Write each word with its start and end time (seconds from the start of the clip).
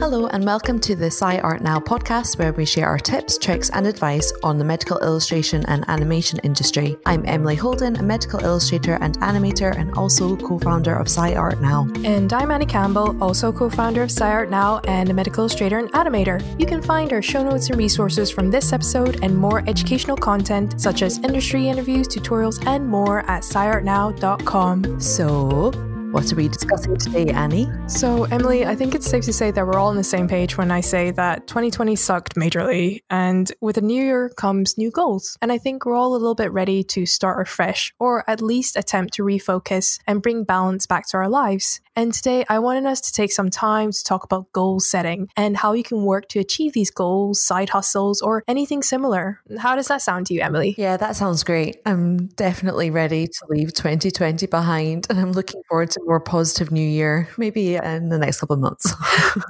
Hello, 0.00 0.28
and 0.28 0.46
welcome 0.46 0.80
to 0.80 0.96
the 0.96 1.08
Sci 1.08 1.38
Art 1.40 1.60
Now 1.60 1.78
podcast, 1.78 2.38
where 2.38 2.54
we 2.54 2.64
share 2.64 2.86
our 2.86 2.98
tips, 2.98 3.36
tricks, 3.36 3.68
and 3.68 3.86
advice 3.86 4.32
on 4.42 4.56
the 4.56 4.64
medical 4.64 4.98
illustration 5.00 5.62
and 5.66 5.84
animation 5.88 6.38
industry. 6.38 6.96
I'm 7.04 7.22
Emily 7.26 7.54
Holden, 7.54 7.96
a 7.96 8.02
medical 8.02 8.42
illustrator 8.42 8.94
and 9.02 9.18
animator, 9.18 9.76
and 9.76 9.92
also 9.98 10.36
co 10.36 10.58
founder 10.58 10.94
of 10.94 11.06
Sci 11.06 11.34
Art 11.34 11.60
Now. 11.60 11.86
And 12.02 12.32
I'm 12.32 12.50
Annie 12.50 12.64
Campbell, 12.64 13.22
also 13.22 13.52
co 13.52 13.68
founder 13.68 14.02
of 14.02 14.10
Sci 14.10 14.26
Art 14.26 14.48
Now 14.50 14.78
and 14.84 15.10
a 15.10 15.12
medical 15.12 15.42
illustrator 15.42 15.78
and 15.78 15.92
animator. 15.92 16.40
You 16.58 16.64
can 16.64 16.80
find 16.80 17.12
our 17.12 17.20
show 17.20 17.44
notes 17.44 17.68
and 17.68 17.76
resources 17.76 18.30
from 18.30 18.50
this 18.50 18.72
episode 18.72 19.22
and 19.22 19.36
more 19.36 19.62
educational 19.68 20.16
content, 20.16 20.80
such 20.80 21.02
as 21.02 21.18
industry 21.18 21.68
interviews, 21.68 22.08
tutorials, 22.08 22.66
and 22.66 22.88
more 22.88 23.18
at 23.30 23.42
sciartnow.com. 23.42 24.98
So, 24.98 25.89
what 26.12 26.32
are 26.32 26.36
we 26.36 26.48
discussing 26.48 26.96
today, 26.96 27.26
Annie? 27.26 27.68
So, 27.86 28.24
Emily, 28.24 28.66
I 28.66 28.74
think 28.74 28.94
it's 28.96 29.06
safe 29.06 29.24
to 29.24 29.32
say 29.32 29.52
that 29.52 29.64
we're 29.64 29.78
all 29.78 29.88
on 29.88 29.96
the 29.96 30.02
same 30.02 30.26
page 30.26 30.58
when 30.58 30.70
I 30.72 30.80
say 30.80 31.12
that 31.12 31.46
2020 31.46 31.94
sucked 31.94 32.34
majorly, 32.34 33.02
and 33.10 33.50
with 33.60 33.76
a 33.76 33.80
new 33.80 34.02
year 34.02 34.28
comes 34.30 34.76
new 34.76 34.90
goals. 34.90 35.38
And 35.40 35.52
I 35.52 35.58
think 35.58 35.86
we're 35.86 35.94
all 35.94 36.12
a 36.12 36.18
little 36.18 36.34
bit 36.34 36.52
ready 36.52 36.82
to 36.84 37.06
start 37.06 37.40
afresh, 37.46 37.94
or 38.00 38.28
at 38.28 38.42
least 38.42 38.76
attempt 38.76 39.14
to 39.14 39.22
refocus 39.22 40.00
and 40.06 40.20
bring 40.20 40.42
balance 40.42 40.86
back 40.86 41.06
to 41.08 41.16
our 41.16 41.28
lives. 41.28 41.80
And 41.94 42.12
today, 42.12 42.44
I 42.48 42.58
wanted 42.58 42.86
us 42.86 43.00
to 43.02 43.12
take 43.12 43.30
some 43.30 43.50
time 43.50 43.92
to 43.92 44.04
talk 44.04 44.24
about 44.24 44.52
goal 44.52 44.80
setting 44.80 45.28
and 45.36 45.56
how 45.56 45.74
you 45.74 45.82
can 45.82 46.04
work 46.04 46.28
to 46.30 46.40
achieve 46.40 46.72
these 46.72 46.90
goals, 46.90 47.42
side 47.42 47.70
hustles, 47.70 48.20
or 48.20 48.42
anything 48.48 48.82
similar. 48.82 49.40
How 49.58 49.76
does 49.76 49.88
that 49.88 50.02
sound 50.02 50.26
to 50.26 50.34
you, 50.34 50.40
Emily? 50.40 50.74
Yeah, 50.76 50.96
that 50.96 51.14
sounds 51.14 51.44
great. 51.44 51.80
I'm 51.86 52.26
definitely 52.28 52.90
ready 52.90 53.26
to 53.26 53.46
leave 53.48 53.74
2020 53.74 54.46
behind, 54.46 55.06
and 55.08 55.20
I'm 55.20 55.32
looking 55.32 55.62
forward 55.68 55.90
to 55.92 55.99
a 56.00 56.04
more 56.04 56.20
positive 56.20 56.70
new 56.70 56.86
year, 56.86 57.28
maybe 57.36 57.76
in 57.76 58.08
the 58.08 58.18
next 58.18 58.40
couple 58.40 58.54
of 58.54 58.60
months. 58.60 58.92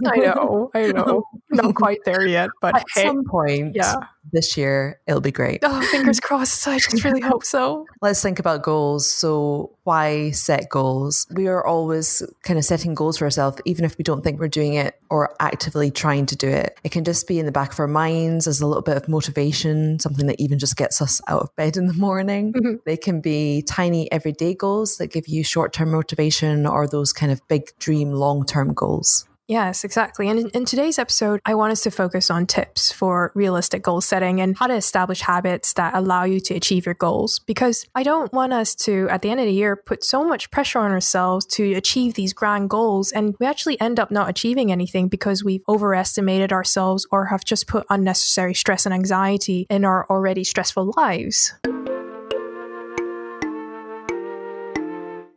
I 0.07 0.17
know, 0.17 0.71
I 0.75 0.93
know. 0.93 1.25
Not 1.51 1.75
quite 1.75 2.01
there 2.05 2.27
yet, 2.27 2.51
but 2.61 2.77
at 2.77 2.85
hey, 2.95 3.07
some 3.07 3.25
point 3.25 3.75
yeah. 3.75 3.95
This 4.33 4.57
year, 4.57 5.01
it'll 5.07 5.21
be 5.21 5.33
great. 5.33 5.61
Oh, 5.63 5.81
fingers 5.91 6.21
crossed. 6.29 6.67
I 6.69 6.79
just 6.79 7.05
really 7.05 7.21
hope 7.21 7.45
so. 7.45 7.87
Let's 8.03 8.23
think 8.23 8.39
about 8.39 8.63
goals. 8.63 9.11
So, 9.11 9.77
why 9.85 10.31
set 10.31 10.69
goals? 10.69 11.27
We 11.35 11.49
are 11.49 11.67
always 11.67 12.23
kind 12.43 12.59
of 12.59 12.65
setting 12.65 12.95
goals 12.95 13.19
for 13.19 13.25
ourselves, 13.25 13.61
even 13.65 13.85
if 13.85 13.97
we 13.99 14.05
don't 14.05 14.23
think 14.23 14.39
we're 14.39 14.49
doing 14.49 14.75
it 14.75 14.95
or 15.11 15.35
actively 15.41 15.91
trying 15.91 16.27
to 16.27 16.37
do 16.37 16.49
it. 16.49 16.79
It 16.85 16.93
can 16.93 17.03
just 17.05 17.27
be 17.27 17.39
in 17.39 17.47
the 17.47 17.53
back 17.53 17.73
of 17.73 17.81
our 17.81 17.89
minds 17.89 18.47
as 18.47 18.61
a 18.61 18.67
little 18.67 18.83
bit 18.83 18.97
of 18.97 19.09
motivation, 19.09 19.99
something 19.99 20.27
that 20.27 20.41
even 20.41 20.59
just 20.59 20.77
gets 20.77 21.01
us 21.03 21.21
out 21.27 21.43
of 21.43 21.57
bed 21.57 21.77
in 21.77 21.87
the 21.87 21.95
morning. 21.95 22.53
Mhm. 22.61 22.81
They 22.85 22.97
can 22.97 23.21
be 23.21 23.63
tiny 23.63 24.11
everyday 24.13 24.55
goals 24.55 24.97
that 24.99 25.07
give 25.13 25.27
you 25.29 25.43
short 25.43 25.73
term 25.73 25.93
motivation 25.93 26.67
or 26.67 26.87
those 26.87 27.13
kind 27.13 27.33
of 27.33 27.41
big 27.49 27.71
dream 27.79 28.11
long 28.13 28.45
term 28.45 28.75
goals. 28.75 29.25
Yes, 29.51 29.83
exactly. 29.83 30.29
And 30.29 30.39
in, 30.39 30.49
in 30.51 30.65
today's 30.65 30.97
episode, 30.97 31.41
I 31.45 31.57
want 31.57 31.73
us 31.73 31.81
to 31.81 31.91
focus 31.91 32.31
on 32.31 32.47
tips 32.47 32.93
for 32.93 33.33
realistic 33.35 33.83
goal 33.83 34.01
setting 34.01 34.41
and 34.41 34.57
how 34.57 34.69
to 34.69 34.75
establish 34.75 35.23
habits 35.23 35.73
that 35.73 35.93
allow 35.93 36.23
you 36.23 36.39
to 36.39 36.55
achieve 36.55 36.87
your 36.87 36.95
goals. 36.95 37.41
Because 37.41 37.85
I 37.97 38.05
don't 38.05 38.33
want 38.33 38.53
us 38.53 38.77
to, 38.87 39.09
at 39.11 39.23
the 39.23 39.31
end 39.31 39.41
of 39.41 39.47
the 39.47 39.53
year, 39.53 39.75
put 39.75 40.05
so 40.05 40.23
much 40.23 40.53
pressure 40.53 40.79
on 40.79 40.93
ourselves 40.93 41.47
to 41.47 41.73
achieve 41.73 42.15
these 42.15 42.33
grand 42.33 42.71
goals 42.71 43.11
and 43.11 43.35
we 43.41 43.47
actually 43.47 43.81
end 43.81 43.99
up 43.99 44.13
not 44.13 44.31
achieving 44.31 44.71
anything 44.71 45.09
because 45.09 45.43
we've 45.43 45.65
overestimated 45.69 46.53
ourselves 46.53 47.05
or 47.11 47.25
have 47.25 47.45
just 47.45 47.67
put 47.67 47.85
unnecessary 47.91 48.55
stress 48.55 48.87
and 48.87 48.95
anxiety 48.95 49.67
in 49.69 49.85
our 49.85 50.07
already 50.09 50.45
stressful 50.45 50.95
lives. 50.97 51.53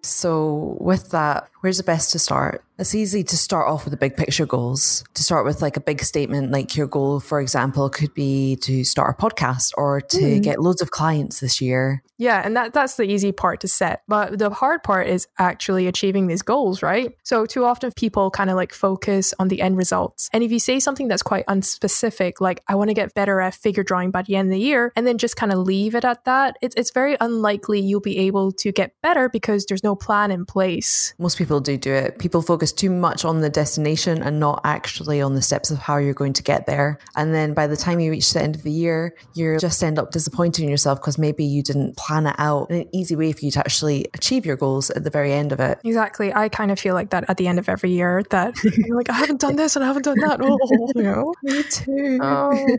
So, 0.03 0.77
with 0.79 1.09
that, 1.09 1.49
where's 1.63 1.77
the 1.77 1.83
best 1.83 2.11
to 2.11 2.19
start? 2.19 2.61
It's 2.77 2.93
easy 2.93 3.23
to 3.23 3.37
start 3.37 3.69
off 3.69 3.85
with 3.85 3.91
the 3.91 3.97
big 3.97 4.17
picture 4.17 4.45
goals. 4.45 5.05
To 5.13 5.23
start 5.23 5.45
with, 5.45 5.61
like 5.61 5.77
a 5.77 5.79
big 5.79 6.03
statement, 6.03 6.51
like 6.51 6.75
your 6.75 6.87
goal, 6.87 7.21
for 7.21 7.39
example, 7.39 7.89
could 7.89 8.13
be 8.13 8.57
to 8.63 8.83
start 8.83 9.15
a 9.17 9.21
podcast 9.21 9.71
or 9.77 10.01
to 10.01 10.17
Mm. 10.17 10.43
get 10.43 10.59
loads 10.59 10.81
of 10.81 10.91
clients 10.91 11.39
this 11.39 11.61
year. 11.61 12.03
Yeah, 12.17 12.41
and 12.43 12.55
that 12.57 12.73
that's 12.73 12.95
the 12.95 13.03
easy 13.03 13.31
part 13.31 13.61
to 13.61 13.67
set. 13.67 14.01
But 14.07 14.37
the 14.39 14.49
hard 14.49 14.83
part 14.83 15.07
is 15.07 15.27
actually 15.39 15.87
achieving 15.87 16.27
these 16.27 16.41
goals, 16.41 16.81
right? 16.83 17.11
So 17.23 17.45
too 17.45 17.63
often 17.63 17.91
people 17.95 18.29
kind 18.31 18.49
of 18.49 18.55
like 18.55 18.73
focus 18.73 19.33
on 19.39 19.47
the 19.47 19.61
end 19.61 19.77
results. 19.77 20.29
And 20.33 20.43
if 20.43 20.51
you 20.51 20.59
say 20.59 20.79
something 20.79 21.07
that's 21.07 21.23
quite 21.23 21.45
unspecific, 21.47 22.33
like 22.39 22.61
I 22.67 22.75
want 22.75 22.89
to 22.89 22.93
get 22.93 23.13
better 23.13 23.39
at 23.39 23.53
figure 23.55 23.83
drawing 23.83 24.11
by 24.11 24.23
the 24.23 24.35
end 24.35 24.49
of 24.49 24.53
the 24.53 24.59
year, 24.59 24.91
and 24.95 25.05
then 25.07 25.17
just 25.17 25.35
kind 25.37 25.51
of 25.51 25.59
leave 25.59 25.95
it 25.95 26.05
at 26.05 26.25
that, 26.25 26.57
it's 26.61 26.75
it's 26.75 26.91
very 26.91 27.15
unlikely 27.21 27.79
you'll 27.79 27.99
be 27.99 28.17
able 28.19 28.51
to 28.53 28.71
get 28.71 28.93
better 29.01 29.29
because 29.29 29.65
there's 29.65 29.83
no 29.83 29.95
plan 29.95 30.31
in 30.31 30.45
place. 30.45 31.13
Most 31.19 31.37
people 31.37 31.52
do 31.59 31.77
do 31.77 31.93
it. 31.93 32.19
People 32.19 32.41
focus 32.41 32.71
too 32.71 32.89
much 32.89 33.25
on 33.25 33.41
the 33.41 33.49
destination 33.49 34.21
and 34.21 34.39
not 34.39 34.61
actually 34.63 35.21
on 35.21 35.35
the 35.35 35.41
steps 35.41 35.71
of 35.71 35.77
how 35.79 35.97
you're 35.97 36.13
going 36.13 36.33
to 36.33 36.43
get 36.43 36.65
there. 36.65 36.99
And 37.15 37.33
then 37.33 37.53
by 37.53 37.67
the 37.67 37.77
time 37.77 37.99
you 37.99 38.11
reach 38.11 38.33
the 38.33 38.41
end 38.41 38.55
of 38.55 38.63
the 38.63 38.71
year, 38.71 39.15
you 39.33 39.57
just 39.59 39.83
end 39.83 39.99
up 39.99 40.11
disappointing 40.11 40.69
yourself 40.69 40.99
because 40.99 41.17
maybe 41.17 41.43
you 41.43 41.63
didn't 41.63 41.97
plan 41.97 42.27
it 42.27 42.35
out 42.37 42.69
in 42.69 42.81
an 42.81 42.89
easy 42.91 43.15
way 43.15 43.31
for 43.31 43.45
you 43.45 43.51
to 43.51 43.59
actually 43.59 44.07
achieve 44.13 44.45
your 44.45 44.55
goals 44.55 44.89
at 44.91 45.03
the 45.03 45.09
very 45.09 45.33
end 45.33 45.51
of 45.51 45.59
it. 45.59 45.79
Exactly. 45.83 46.33
I 46.33 46.49
kind 46.49 46.71
of 46.71 46.79
feel 46.79 46.93
like 46.93 47.09
that 47.11 47.25
at 47.29 47.37
the 47.37 47.47
end 47.47 47.59
of 47.59 47.69
every 47.69 47.91
year 47.91 48.23
that 48.29 48.55
like 48.89 49.09
I 49.09 49.13
haven't 49.13 49.41
done 49.41 49.55
this 49.55 49.75
and 49.75 49.83
I 49.83 49.87
haven't 49.87 50.03
done 50.03 50.19
that. 50.19 50.39
Oh, 50.41 50.57
you 50.95 51.03
know. 51.03 51.33
Me 51.43 51.63
too. 51.63 52.19
Oh. 52.21 52.77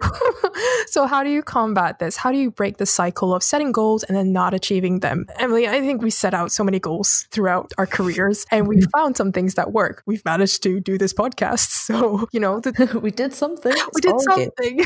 so 0.87 1.07
how 1.07 1.23
do 1.23 1.31
you 1.31 1.43
combat 1.43 1.99
this? 1.99 2.17
How 2.17 2.33
do 2.33 2.39
you 2.39 2.51
break 2.51 2.79
the 2.79 2.87
cycle 2.87 3.35
of 3.35 3.43
setting 3.43 3.73
goals 3.73 4.05
and 4.05 4.17
then 4.17 4.33
not 4.33 4.55
achieving 4.55 5.01
them? 5.01 5.27
Emily, 5.39 5.69
I 5.69 5.81
think 5.81 6.03
we 6.03 6.11
set 6.11 6.35
out 6.35 6.53
so 6.53 6.65
many 6.65 6.79
goals 6.79 7.27
throughout 7.31 7.73
our 7.79 7.87
careers 7.87 8.47
and 8.51 8.64
we 8.67 8.81
found 8.95 9.17
some 9.17 9.33
things 9.33 9.55
that 9.55 9.73
work. 9.73 10.03
We've 10.07 10.25
managed 10.25 10.63
to 10.65 10.81
do 10.81 10.99
this 10.99 11.13
podcast. 11.13 11.73
So, 11.85 12.27
you 12.33 12.41
know, 12.41 12.61
the, 12.61 12.99
we 13.03 13.11
did 13.11 13.35
something. 13.35 13.75
we 13.95 14.01
did 14.01 14.19
something. 14.21 14.85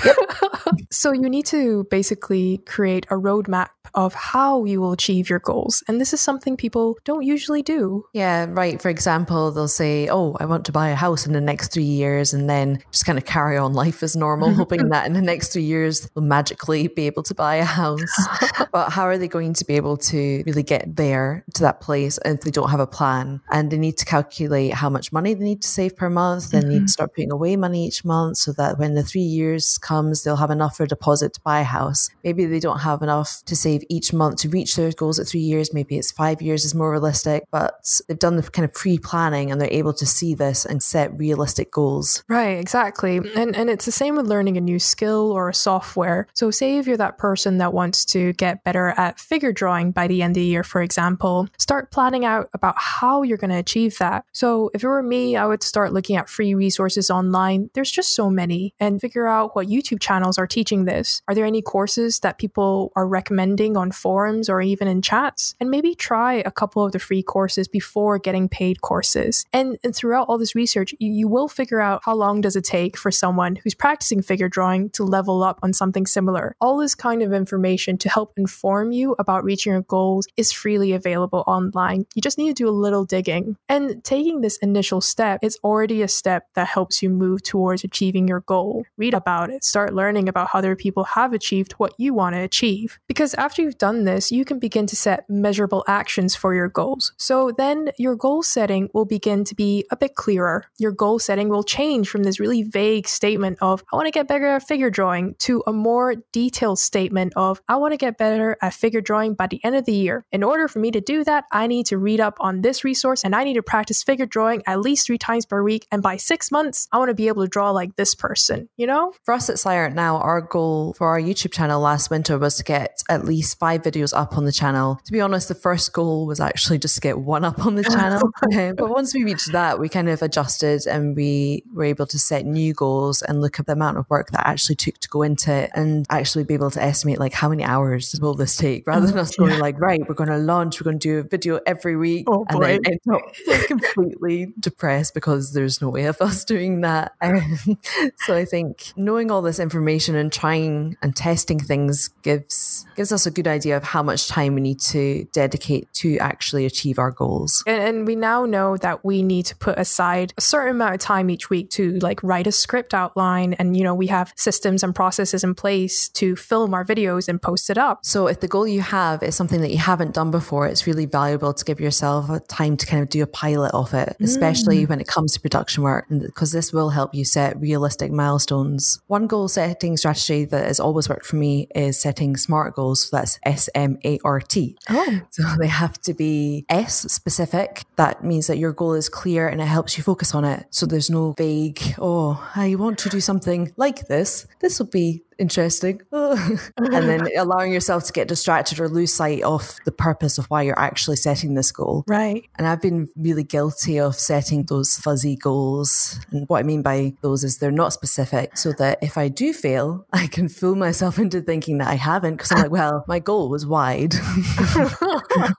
so 0.90 1.12
you 1.12 1.28
need 1.28 1.46
to 1.46 1.84
basically 1.92 2.58
create 2.66 3.06
a 3.06 3.14
roadmap 3.14 3.68
of 3.94 4.14
how 4.14 4.64
you 4.64 4.80
will 4.80 4.92
achieve 4.92 5.30
your 5.30 5.38
goals. 5.38 5.82
And 5.88 6.00
this 6.00 6.12
is 6.12 6.20
something 6.20 6.56
people 6.56 6.98
don't 7.04 7.22
usually 7.22 7.62
do. 7.62 8.04
Yeah, 8.12 8.46
right. 8.48 8.80
For 8.80 8.88
example, 8.88 9.50
they'll 9.50 9.68
say, 9.68 10.08
Oh, 10.08 10.36
I 10.40 10.44
want 10.46 10.64
to 10.66 10.72
buy 10.72 10.88
a 10.88 10.94
house 10.94 11.26
in 11.26 11.32
the 11.32 11.40
next 11.40 11.72
three 11.72 11.82
years, 11.82 12.32
and 12.32 12.48
then 12.48 12.82
just 12.90 13.06
kind 13.06 13.18
of 13.18 13.24
carry 13.24 13.56
on 13.56 13.72
life 13.74 14.02
as 14.02 14.16
normal, 14.16 14.52
hoping 14.52 14.88
that 14.90 15.06
in 15.06 15.12
the 15.12 15.22
next 15.22 15.52
three 15.52 15.62
years 15.62 16.08
they'll 16.14 16.24
magically 16.24 16.88
be 16.88 17.06
able 17.06 17.22
to 17.24 17.34
buy 17.34 17.56
a 17.56 17.64
house. 17.64 18.28
but 18.72 18.90
how 18.90 19.02
are 19.02 19.18
they 19.18 19.28
going 19.28 19.54
to 19.54 19.64
be 19.64 19.74
able 19.74 19.96
to 19.96 20.42
really 20.46 20.62
get 20.62 20.96
there 20.96 21.44
to 21.54 21.62
that 21.62 21.80
place 21.80 22.18
if 22.24 22.40
they 22.42 22.50
don't 22.50 22.70
have 22.70 22.80
a 22.80 22.86
plan? 22.86 23.40
And 23.50 23.67
they 23.70 23.78
need 23.78 23.96
to 23.98 24.04
calculate 24.04 24.74
how 24.74 24.88
much 24.88 25.12
money 25.12 25.34
they 25.34 25.44
need 25.44 25.62
to 25.62 25.68
save 25.68 25.96
per 25.96 26.10
month. 26.10 26.50
They 26.50 26.60
need 26.60 26.66
to 26.66 26.74
mm-hmm. 26.76 26.86
start 26.86 27.14
putting 27.14 27.32
away 27.32 27.56
money 27.56 27.86
each 27.86 28.04
month 28.04 28.38
so 28.38 28.52
that 28.52 28.78
when 28.78 28.94
the 28.94 29.02
three 29.02 29.20
years 29.20 29.78
comes, 29.78 30.22
they'll 30.22 30.36
have 30.36 30.50
enough 30.50 30.76
for 30.76 30.84
a 30.84 30.88
deposit 30.88 31.34
to 31.34 31.40
buy 31.40 31.60
a 31.60 31.64
house. 31.64 32.10
Maybe 32.24 32.46
they 32.46 32.60
don't 32.60 32.80
have 32.80 33.02
enough 33.02 33.42
to 33.44 33.56
save 33.56 33.84
each 33.88 34.12
month 34.12 34.38
to 34.40 34.48
reach 34.48 34.76
their 34.76 34.90
goals 34.92 35.18
at 35.18 35.26
three 35.26 35.40
years. 35.40 35.72
Maybe 35.72 35.98
it's 35.98 36.12
five 36.12 36.42
years 36.42 36.64
is 36.64 36.74
more 36.74 36.90
realistic, 36.90 37.44
but 37.50 38.00
they've 38.08 38.18
done 38.18 38.36
the 38.36 38.42
kind 38.42 38.64
of 38.64 38.72
pre 38.72 38.98
planning 38.98 39.50
and 39.50 39.60
they're 39.60 39.72
able 39.72 39.94
to 39.94 40.06
see 40.06 40.34
this 40.34 40.64
and 40.64 40.82
set 40.82 41.16
realistic 41.18 41.70
goals. 41.70 42.24
Right, 42.28 42.58
exactly. 42.58 43.16
And 43.16 43.56
and 43.56 43.70
it's 43.70 43.84
the 43.84 43.92
same 43.92 44.16
with 44.16 44.26
learning 44.26 44.56
a 44.56 44.60
new 44.60 44.78
skill 44.78 45.32
or 45.32 45.48
a 45.48 45.54
software. 45.54 46.26
So 46.34 46.50
say 46.50 46.78
if 46.78 46.86
you're 46.86 46.96
that 46.96 47.18
person 47.18 47.58
that 47.58 47.72
wants 47.72 48.04
to 48.06 48.32
get 48.34 48.64
better 48.64 48.88
at 48.96 49.18
figure 49.18 49.52
drawing 49.52 49.92
by 49.92 50.06
the 50.06 50.22
end 50.22 50.32
of 50.32 50.40
the 50.40 50.46
year, 50.46 50.62
for 50.62 50.82
example, 50.82 51.48
start 51.58 51.90
planning 51.90 52.24
out 52.24 52.48
about 52.54 52.74
how 52.76 53.22
you're 53.22 53.38
going 53.38 53.50
to 53.50 53.57
achieve 53.58 53.98
that. 53.98 54.24
So 54.32 54.70
if 54.74 54.82
it 54.82 54.88
were 54.88 55.02
me, 55.02 55.36
I 55.36 55.46
would 55.46 55.62
start 55.62 55.92
looking 55.92 56.16
at 56.16 56.28
free 56.28 56.54
resources 56.54 57.10
online. 57.10 57.70
There's 57.74 57.90
just 57.90 58.14
so 58.14 58.30
many 58.30 58.74
and 58.80 59.00
figure 59.00 59.26
out 59.26 59.54
what 59.54 59.68
YouTube 59.68 60.00
channels 60.00 60.38
are 60.38 60.46
teaching 60.46 60.84
this. 60.84 61.22
Are 61.28 61.34
there 61.34 61.44
any 61.44 61.62
courses 61.62 62.20
that 62.20 62.38
people 62.38 62.92
are 62.96 63.06
recommending 63.06 63.76
on 63.76 63.92
forums 63.92 64.48
or 64.48 64.60
even 64.60 64.88
in 64.88 65.02
chats? 65.02 65.54
And 65.60 65.70
maybe 65.70 65.94
try 65.94 66.34
a 66.34 66.50
couple 66.50 66.84
of 66.84 66.92
the 66.92 66.98
free 66.98 67.22
courses 67.22 67.68
before 67.68 68.18
getting 68.18 68.48
paid 68.48 68.80
courses. 68.80 69.44
And, 69.52 69.78
and 69.84 69.94
throughout 69.94 70.28
all 70.28 70.38
this 70.38 70.54
research, 70.54 70.94
you, 70.98 71.10
you 71.10 71.28
will 71.28 71.48
figure 71.48 71.80
out 71.80 72.02
how 72.04 72.14
long 72.14 72.40
does 72.40 72.56
it 72.56 72.64
take 72.64 72.96
for 72.96 73.10
someone 73.10 73.56
who's 73.56 73.74
practicing 73.74 74.22
figure 74.22 74.48
drawing 74.48 74.90
to 74.90 75.04
level 75.04 75.42
up 75.42 75.58
on 75.62 75.72
something 75.72 76.06
similar. 76.06 76.56
All 76.60 76.78
this 76.78 76.94
kind 76.94 77.22
of 77.22 77.32
information 77.32 77.98
to 77.98 78.08
help 78.08 78.32
inform 78.36 78.92
you 78.92 79.14
about 79.18 79.44
reaching 79.44 79.72
your 79.72 79.82
goals 79.82 80.26
is 80.36 80.52
freely 80.52 80.92
available 80.92 81.44
online. 81.46 82.06
You 82.14 82.22
just 82.22 82.38
need 82.38 82.48
to 82.48 82.62
do 82.62 82.68
a 82.68 82.70
little 82.70 83.04
digging. 83.04 83.47
And 83.68 84.02
taking 84.04 84.40
this 84.40 84.58
initial 84.58 85.00
step 85.00 85.40
is 85.42 85.58
already 85.64 86.02
a 86.02 86.08
step 86.08 86.44
that 86.54 86.68
helps 86.68 87.02
you 87.02 87.10
move 87.10 87.42
towards 87.42 87.84
achieving 87.84 88.28
your 88.28 88.40
goal. 88.40 88.84
Read 88.96 89.14
about 89.14 89.50
it, 89.50 89.64
start 89.64 89.94
learning 89.94 90.28
about 90.28 90.48
how 90.48 90.58
other 90.58 90.74
people 90.74 91.04
have 91.04 91.32
achieved 91.32 91.72
what 91.74 91.94
you 91.98 92.12
want 92.12 92.34
to 92.34 92.40
achieve. 92.40 92.98
Because 93.06 93.34
after 93.34 93.62
you've 93.62 93.78
done 93.78 94.04
this, 94.04 94.32
you 94.32 94.44
can 94.44 94.58
begin 94.58 94.86
to 94.88 94.96
set 94.96 95.28
measurable 95.28 95.84
actions 95.86 96.34
for 96.34 96.54
your 96.54 96.68
goals. 96.68 97.12
So 97.16 97.52
then 97.56 97.90
your 97.96 98.16
goal 98.16 98.42
setting 98.42 98.88
will 98.92 99.04
begin 99.04 99.44
to 99.44 99.54
be 99.54 99.86
a 99.90 99.96
bit 99.96 100.16
clearer. 100.16 100.64
Your 100.78 100.92
goal 100.92 101.18
setting 101.18 101.48
will 101.48 101.62
change 101.62 102.08
from 102.08 102.24
this 102.24 102.40
really 102.40 102.64
vague 102.64 103.06
statement 103.06 103.58
of, 103.60 103.84
I 103.92 103.96
want 103.96 104.06
to 104.06 104.10
get 104.10 104.26
better 104.26 104.46
at 104.46 104.66
figure 104.66 104.90
drawing, 104.90 105.36
to 105.40 105.62
a 105.66 105.72
more 105.72 106.16
detailed 106.32 106.78
statement 106.78 107.32
of, 107.36 107.60
I 107.68 107.76
want 107.76 107.92
to 107.92 107.98
get 107.98 108.18
better 108.18 108.56
at 108.60 108.74
figure 108.74 109.00
drawing 109.00 109.34
by 109.34 109.46
the 109.46 109.62
end 109.64 109.76
of 109.76 109.84
the 109.84 109.92
year. 109.92 110.24
In 110.32 110.42
order 110.42 110.66
for 110.66 110.80
me 110.80 110.90
to 110.90 111.00
do 111.00 111.22
that, 111.24 111.44
I 111.52 111.66
need 111.66 111.86
to 111.86 111.98
read 111.98 112.20
up 112.20 112.36
on 112.40 112.62
this 112.62 112.82
resource 112.84 113.24
and 113.28 113.36
I 113.36 113.44
need 113.44 113.54
to 113.54 113.62
practice 113.62 114.02
figure 114.02 114.24
drawing 114.24 114.62
at 114.66 114.80
least 114.80 115.06
three 115.06 115.18
times 115.18 115.44
per 115.44 115.62
week. 115.62 115.86
And 115.92 116.00
by 116.02 116.16
six 116.16 116.50
months, 116.50 116.88
I 116.92 116.96
want 116.96 117.10
to 117.10 117.14
be 117.14 117.28
able 117.28 117.42
to 117.42 117.48
draw 117.48 117.72
like 117.72 117.94
this 117.96 118.14
person, 118.14 118.70
you 118.78 118.86
know? 118.86 119.12
For 119.22 119.34
us 119.34 119.50
at 119.50 119.56
SciArt 119.56 119.92
now, 119.92 120.16
our 120.16 120.40
goal 120.40 120.94
for 120.94 121.08
our 121.08 121.20
YouTube 121.20 121.52
channel 121.52 121.78
last 121.78 122.08
winter 122.08 122.38
was 122.38 122.56
to 122.56 122.64
get 122.64 123.02
at 123.10 123.26
least 123.26 123.58
five 123.58 123.82
videos 123.82 124.16
up 124.16 124.38
on 124.38 124.46
the 124.46 124.50
channel. 124.52 124.98
To 125.04 125.12
be 125.12 125.20
honest, 125.20 125.48
the 125.48 125.54
first 125.54 125.92
goal 125.92 126.26
was 126.26 126.40
actually 126.40 126.78
just 126.78 126.94
to 126.94 127.02
get 127.02 127.18
one 127.18 127.44
up 127.44 127.66
on 127.66 127.74
the 127.74 127.82
channel. 127.96 128.30
but 128.78 128.88
once 128.88 129.12
we 129.12 129.24
reached 129.24 129.52
that, 129.52 129.78
we 129.78 129.90
kind 129.90 130.08
of 130.08 130.22
adjusted 130.22 130.86
and 130.86 131.14
we 131.14 131.64
were 131.74 131.84
able 131.84 132.06
to 132.06 132.18
set 132.18 132.46
new 132.46 132.72
goals 132.72 133.20
and 133.20 133.42
look 133.42 133.60
at 133.60 133.66
the 133.66 133.72
amount 133.72 133.98
of 133.98 134.08
work 134.08 134.30
that 134.30 134.46
actually 134.46 134.76
took 134.76 134.96
to 135.00 135.08
go 135.10 135.20
into 135.20 135.52
it 135.52 135.70
and 135.74 136.06
actually 136.08 136.44
be 136.44 136.54
able 136.54 136.70
to 136.70 136.82
estimate 136.82 137.18
like 137.20 137.34
how 137.34 137.50
many 137.50 137.62
hours 137.62 138.18
will 138.22 138.32
this 138.32 138.56
take 138.56 138.86
rather 138.86 139.06
than 139.06 139.18
us 139.18 139.36
going 139.38 139.58
like, 139.58 139.78
right, 139.78 140.00
we're 140.08 140.14
going 140.14 140.30
to 140.30 140.38
launch, 140.38 140.80
we're 140.80 140.84
going 140.90 140.98
to 140.98 141.06
do 141.06 141.18
a 141.18 141.22
video 141.22 141.60
every 141.66 141.94
week 141.94 142.24
Oh, 142.26 142.46
and 142.48 142.58
boy. 142.58 142.78
then 142.82 143.17
up 143.24 143.34
like, 143.46 143.66
completely 143.66 144.52
depressed 144.58 145.14
because 145.14 145.52
there's 145.52 145.80
no 145.80 145.88
way 145.88 146.04
of 146.04 146.16
us 146.20 146.44
doing 146.44 146.80
that. 146.82 147.12
Um, 147.20 147.78
so 148.18 148.36
I 148.36 148.44
think 148.44 148.92
knowing 148.96 149.30
all 149.30 149.42
this 149.42 149.58
information 149.58 150.14
and 150.14 150.32
trying 150.32 150.96
and 151.02 151.14
testing 151.14 151.58
things 151.58 152.08
gives 152.22 152.86
gives 152.96 153.12
us 153.12 153.26
a 153.26 153.30
good 153.30 153.46
idea 153.46 153.76
of 153.76 153.84
how 153.84 154.02
much 154.02 154.28
time 154.28 154.54
we 154.54 154.60
need 154.60 154.80
to 154.80 155.24
dedicate 155.32 155.92
to 155.92 156.18
actually 156.18 156.66
achieve 156.66 156.98
our 156.98 157.10
goals. 157.10 157.62
And, 157.66 157.80
and 157.80 158.06
we 158.06 158.16
now 158.16 158.44
know 158.44 158.76
that 158.78 159.04
we 159.04 159.22
need 159.22 159.46
to 159.46 159.56
put 159.56 159.78
aside 159.78 160.32
a 160.36 160.40
certain 160.40 160.76
amount 160.76 160.94
of 160.94 161.00
time 161.00 161.30
each 161.30 161.50
week 161.50 161.70
to 161.70 161.98
like 162.00 162.22
write 162.22 162.46
a 162.46 162.52
script 162.52 162.94
outline. 162.94 163.54
And, 163.54 163.76
you 163.76 163.84
know, 163.84 163.94
we 163.94 164.08
have 164.08 164.32
systems 164.36 164.82
and 164.82 164.94
processes 164.94 165.44
in 165.44 165.54
place 165.54 166.08
to 166.10 166.36
film 166.36 166.74
our 166.74 166.84
videos 166.84 167.28
and 167.28 167.40
post 167.40 167.70
it 167.70 167.78
up. 167.78 168.04
So 168.04 168.26
if 168.26 168.40
the 168.40 168.48
goal 168.48 168.66
you 168.66 168.80
have 168.80 169.22
is 169.22 169.36
something 169.36 169.60
that 169.60 169.70
you 169.70 169.78
haven't 169.78 170.14
done 170.14 170.30
before, 170.30 170.66
it's 170.66 170.86
really 170.86 171.06
valuable 171.06 171.54
to 171.54 171.64
give 171.64 171.80
yourself 171.80 172.28
a 172.30 172.40
time 172.40 172.76
to 172.76 172.86
kind 172.86 173.02
of 173.02 173.07
do 173.10 173.22
a 173.22 173.26
pilot 173.26 173.72
of 173.74 173.94
it, 173.94 174.16
especially 174.20 174.84
mm. 174.84 174.88
when 174.88 175.00
it 175.00 175.06
comes 175.06 175.32
to 175.34 175.40
production 175.40 175.82
work, 175.82 176.06
because 176.08 176.52
this 176.52 176.72
will 176.72 176.90
help 176.90 177.14
you 177.14 177.24
set 177.24 177.60
realistic 177.60 178.10
milestones. 178.12 179.00
One 179.06 179.26
goal 179.26 179.48
setting 179.48 179.96
strategy 179.96 180.44
that 180.46 180.64
has 180.66 180.80
always 180.80 181.08
worked 181.08 181.26
for 181.26 181.36
me 181.36 181.68
is 181.74 182.00
setting 182.00 182.36
SMART 182.36 182.74
goals. 182.74 183.08
So 183.08 183.16
that's 183.16 183.38
S 183.44 183.68
M 183.74 183.98
A 184.04 184.18
R 184.24 184.40
T. 184.40 184.76
Oh, 184.90 185.20
So 185.30 185.42
they 185.58 185.68
have 185.68 186.00
to 186.02 186.14
be 186.14 186.64
S 186.68 187.00
specific. 187.12 187.84
That 187.96 188.24
means 188.24 188.46
that 188.46 188.58
your 188.58 188.72
goal 188.72 188.94
is 188.94 189.08
clear 189.08 189.48
and 189.48 189.60
it 189.60 189.66
helps 189.66 189.96
you 189.96 190.04
focus 190.04 190.34
on 190.34 190.44
it. 190.44 190.66
So 190.70 190.86
there's 190.86 191.10
no 191.10 191.34
vague, 191.36 191.80
oh, 191.98 192.50
I 192.54 192.74
want 192.74 192.98
to 193.00 193.08
do 193.08 193.20
something 193.20 193.72
like 193.76 194.06
this. 194.08 194.46
This 194.60 194.78
will 194.78 194.86
be 194.86 195.22
interesting. 195.38 196.02
and 196.12 196.58
then 196.76 197.26
allowing 197.38 197.72
yourself 197.72 198.04
to 198.04 198.12
get 198.12 198.28
distracted 198.28 198.80
or 198.80 198.88
lose 198.88 199.12
sight 199.14 199.42
of 199.42 199.76
the 199.84 199.92
purpose 199.92 200.38
of 200.38 200.46
why 200.46 200.62
you're 200.62 200.78
actually 200.78 201.16
setting 201.16 201.54
this 201.54 201.72
goal. 201.72 202.04
right. 202.06 202.44
And 202.58 202.66
I've 202.66 202.82
been 202.82 203.08
really 203.16 203.44
guilty 203.44 203.98
of 203.98 204.16
setting 204.16 204.64
those 204.64 204.96
fuzzy 204.96 205.36
goals. 205.36 206.18
And 206.30 206.48
what 206.48 206.58
I 206.58 206.62
mean 206.62 206.82
by 206.82 207.14
those 207.22 207.44
is 207.44 207.58
they're 207.58 207.70
not 207.70 207.92
specific, 207.92 208.56
so 208.56 208.72
that 208.72 208.98
if 209.02 209.16
I 209.16 209.28
do 209.28 209.52
fail, 209.52 210.06
I 210.12 210.26
can 210.26 210.48
fool 210.48 210.74
myself 210.74 211.18
into 211.18 211.40
thinking 211.40 211.78
that 211.78 211.88
I 211.88 211.94
haven't 211.94 212.36
because 212.36 212.52
I'm 212.52 212.58
like, 212.58 212.70
well, 212.70 213.04
my 213.06 213.18
goal 213.18 213.48
was 213.48 213.66
wide. 213.66 214.14